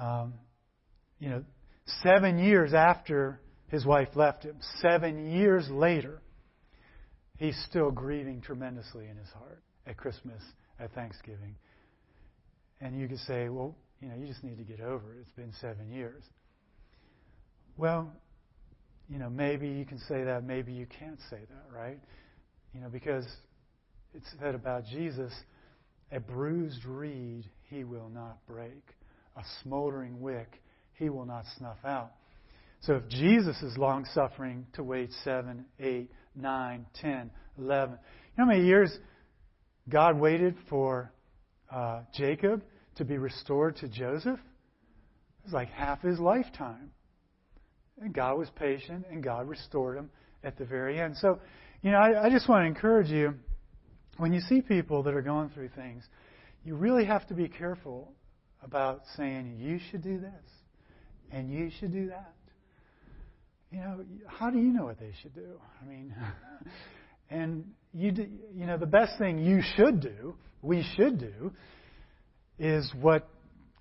Um, 0.00 0.34
you 1.18 1.28
know, 1.28 1.44
seven 2.02 2.38
years 2.38 2.72
after 2.72 3.40
his 3.68 3.84
wife 3.84 4.08
left 4.14 4.44
him. 4.44 4.56
Seven 4.80 5.30
years 5.30 5.68
later, 5.68 6.22
he's 7.38 7.56
still 7.68 7.90
grieving 7.90 8.40
tremendously 8.40 9.08
in 9.08 9.16
his 9.16 9.28
heart 9.30 9.62
at 9.86 9.96
Christmas, 9.96 10.42
at 10.78 10.92
Thanksgiving. 10.94 11.56
And 12.80 12.98
you 12.98 13.08
could 13.08 13.20
say, 13.20 13.48
well, 13.48 13.74
you 14.00 14.08
know, 14.08 14.14
you 14.16 14.26
just 14.26 14.44
need 14.44 14.58
to 14.58 14.64
get 14.64 14.80
over 14.80 15.14
it. 15.14 15.18
It's 15.22 15.30
been 15.30 15.52
seven 15.60 15.90
years. 15.90 16.22
Well, 17.76 18.12
you 19.08 19.18
know, 19.18 19.30
maybe 19.30 19.68
you 19.68 19.84
can 19.84 19.98
say 20.00 20.24
that, 20.24 20.44
maybe 20.44 20.72
you 20.72 20.86
can't 20.86 21.18
say 21.30 21.38
that, 21.38 21.76
right? 21.76 21.98
You 22.74 22.80
know, 22.80 22.88
because 22.88 23.26
it's 24.14 24.26
said 24.40 24.54
about 24.54 24.84
Jesus, 24.86 25.32
a 26.10 26.20
bruised 26.20 26.84
reed 26.84 27.48
he 27.70 27.84
will 27.84 28.08
not 28.08 28.38
break, 28.46 28.82
a 29.36 29.42
smoldering 29.62 30.20
wick 30.20 30.60
he 30.94 31.08
will 31.08 31.26
not 31.26 31.44
snuff 31.56 31.78
out. 31.84 32.12
So 32.80 32.94
if 32.94 33.08
Jesus 33.08 33.60
is 33.62 33.76
long 33.76 34.04
suffering 34.14 34.66
to 34.74 34.82
wait 34.82 35.10
seven, 35.24 35.64
eight, 35.80 36.10
nine, 36.34 36.86
ten, 37.00 37.30
eleven, 37.58 37.98
you 38.36 38.44
know 38.44 38.44
how 38.44 38.46
many 38.46 38.64
years 38.64 38.96
God 39.88 40.18
waited 40.18 40.56
for 40.68 41.12
uh, 41.70 42.02
Jacob 42.14 42.62
to 42.96 43.04
be 43.04 43.18
restored 43.18 43.76
to 43.76 43.88
Joseph? 43.88 44.38
It 44.38 45.44
was 45.44 45.52
like 45.52 45.70
half 45.70 46.02
his 46.02 46.18
lifetime. 46.18 46.90
And 48.00 48.12
God 48.12 48.38
was 48.38 48.48
patient, 48.56 49.06
and 49.10 49.22
God 49.22 49.48
restored 49.48 49.96
him 49.96 50.10
at 50.44 50.58
the 50.58 50.64
very 50.64 51.00
end. 51.00 51.16
So, 51.16 51.40
you 51.82 51.90
know, 51.90 51.98
I, 51.98 52.26
I 52.26 52.30
just 52.30 52.48
want 52.48 52.62
to 52.62 52.66
encourage 52.66 53.08
you 53.08 53.34
when 54.18 54.32
you 54.32 54.40
see 54.40 54.60
people 54.60 55.02
that 55.04 55.14
are 55.14 55.22
going 55.22 55.50
through 55.50 55.70
things, 55.76 56.04
you 56.64 56.74
really 56.74 57.04
have 57.04 57.26
to 57.28 57.34
be 57.34 57.48
careful 57.48 58.12
about 58.62 59.02
saying, 59.16 59.56
you 59.58 59.78
should 59.90 60.02
do 60.02 60.18
this, 60.18 60.32
and 61.30 61.52
you 61.52 61.70
should 61.78 61.92
do 61.92 62.08
that. 62.08 62.34
You 63.70 63.78
know, 63.78 64.04
how 64.26 64.50
do 64.50 64.58
you 64.58 64.72
know 64.72 64.84
what 64.84 64.98
they 64.98 65.12
should 65.22 65.34
do? 65.34 65.60
I 65.82 65.88
mean, 65.88 66.14
and 67.30 67.64
you, 67.92 68.12
do, 68.12 68.26
you 68.54 68.66
know, 68.66 68.78
the 68.78 68.86
best 68.86 69.18
thing 69.18 69.38
you 69.38 69.60
should 69.76 70.00
do, 70.00 70.34
we 70.62 70.84
should 70.96 71.18
do, 71.18 71.52
is 72.58 72.90
what 73.00 73.28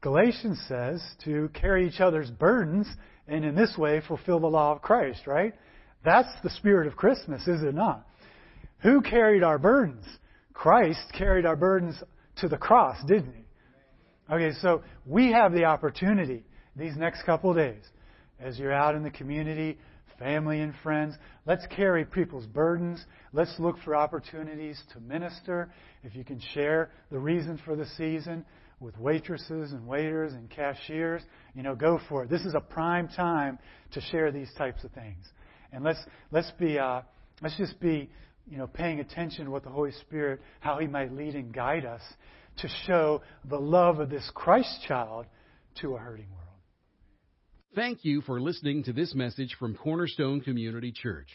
Galatians 0.05 0.61
says 0.67 1.03
to 1.23 1.49
carry 1.55 1.87
each 1.87 1.99
other's 1.99 2.29
burdens 2.29 2.87
and 3.27 3.43
in 3.43 3.55
this 3.55 3.75
way 3.75 4.03
fulfill 4.07 4.39
the 4.39 4.45
law 4.45 4.71
of 4.71 4.83
Christ, 4.83 5.25
right? 5.25 5.55
That's 6.03 6.29
the 6.43 6.51
spirit 6.51 6.85
of 6.85 6.95
Christmas, 6.95 7.41
is 7.47 7.63
it 7.63 7.73
not? 7.73 8.05
Who 8.83 9.01
carried 9.01 9.41
our 9.41 9.57
burdens? 9.57 10.05
Christ 10.53 11.01
carried 11.17 11.47
our 11.47 11.55
burdens 11.55 12.03
to 12.35 12.47
the 12.47 12.55
cross, 12.55 13.03
didn't 13.07 13.33
he? 13.33 14.31
Okay, 14.31 14.51
so 14.61 14.83
we 15.07 15.31
have 15.31 15.53
the 15.53 15.63
opportunity 15.63 16.43
these 16.75 16.95
next 16.95 17.23
couple 17.23 17.51
days 17.55 17.81
as 18.39 18.59
you're 18.59 18.71
out 18.71 18.93
in 18.93 19.01
the 19.01 19.09
community, 19.09 19.75
family 20.19 20.59
and 20.61 20.75
friends. 20.83 21.15
Let's 21.47 21.65
carry 21.75 22.05
people's 22.05 22.45
burdens. 22.45 23.03
Let's 23.33 23.55
look 23.57 23.77
for 23.83 23.95
opportunities 23.95 24.79
to 24.93 24.99
minister. 24.99 25.71
If 26.03 26.15
you 26.15 26.23
can 26.23 26.39
share 26.53 26.91
the 27.09 27.17
reason 27.17 27.59
for 27.65 27.75
the 27.75 27.87
season, 27.97 28.45
with 28.79 28.97
waitresses 28.97 29.71
and 29.71 29.87
waiters 29.87 30.33
and 30.33 30.49
cashiers, 30.49 31.21
you 31.53 31.63
know, 31.63 31.75
go 31.75 31.99
for 32.09 32.23
it. 32.23 32.29
This 32.29 32.41
is 32.45 32.53
a 32.55 32.59
prime 32.59 33.07
time 33.07 33.57
to 33.93 34.01
share 34.01 34.31
these 34.31 34.51
types 34.57 34.83
of 34.83 34.91
things. 34.91 35.25
And 35.71 35.83
let's 35.83 35.99
let's 36.31 36.51
be 36.59 36.77
uh, 36.77 37.01
let's 37.41 37.57
just 37.57 37.79
be 37.79 38.09
you 38.47 38.57
know 38.57 38.67
paying 38.67 38.99
attention 38.99 39.45
to 39.45 39.51
what 39.51 39.63
the 39.63 39.69
Holy 39.69 39.91
Spirit, 39.91 40.41
how 40.59 40.79
He 40.79 40.87
might 40.87 41.13
lead 41.13 41.35
and 41.35 41.53
guide 41.53 41.85
us 41.85 42.01
to 42.57 42.69
show 42.85 43.21
the 43.49 43.59
love 43.59 43.99
of 43.99 44.09
this 44.09 44.29
Christ 44.33 44.83
child 44.87 45.25
to 45.81 45.95
a 45.95 45.97
hurting 45.97 46.27
world. 46.29 46.45
Thank 47.75 48.05
you 48.05 48.21
for 48.21 48.39
listening 48.39 48.83
to 48.83 48.93
this 48.93 49.13
message 49.13 49.55
from 49.59 49.75
Cornerstone 49.75 50.39
Community 50.39 50.93
Church. 50.93 51.27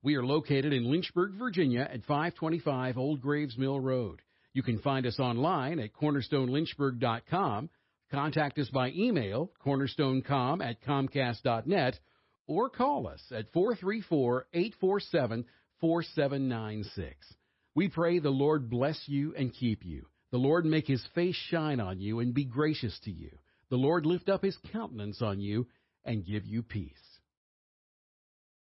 We 0.00 0.14
are 0.14 0.24
located 0.24 0.72
in 0.72 0.88
Lynchburg, 0.88 1.32
Virginia 1.36 1.80
at 1.80 2.04
525 2.04 2.96
Old 2.96 3.20
Graves 3.20 3.58
Mill 3.58 3.80
Road. 3.80 4.22
You 4.58 4.64
can 4.64 4.80
find 4.80 5.06
us 5.06 5.20
online 5.20 5.78
at 5.78 5.92
cornerstonelynchburg.com, 5.92 7.70
contact 8.10 8.58
us 8.58 8.68
by 8.70 8.90
email, 8.90 9.52
cornerstonecom 9.64 10.68
at 10.68 10.82
comcast.net, 10.82 12.00
or 12.48 12.68
call 12.68 13.06
us 13.06 13.22
at 13.30 13.52
434 13.52 14.46
847 14.52 15.44
4796. 15.80 17.34
We 17.76 17.86
pray 17.86 18.18
the 18.18 18.30
Lord 18.30 18.68
bless 18.68 19.00
you 19.06 19.32
and 19.36 19.54
keep 19.54 19.84
you. 19.84 20.06
The 20.32 20.38
Lord 20.38 20.64
make 20.64 20.88
his 20.88 21.06
face 21.14 21.36
shine 21.36 21.78
on 21.78 22.00
you 22.00 22.18
and 22.18 22.34
be 22.34 22.44
gracious 22.44 22.98
to 23.04 23.12
you. 23.12 23.30
The 23.70 23.76
Lord 23.76 24.06
lift 24.06 24.28
up 24.28 24.42
his 24.42 24.58
countenance 24.72 25.22
on 25.22 25.38
you 25.38 25.68
and 26.04 26.26
give 26.26 26.44
you 26.44 26.64
peace. 26.64 27.07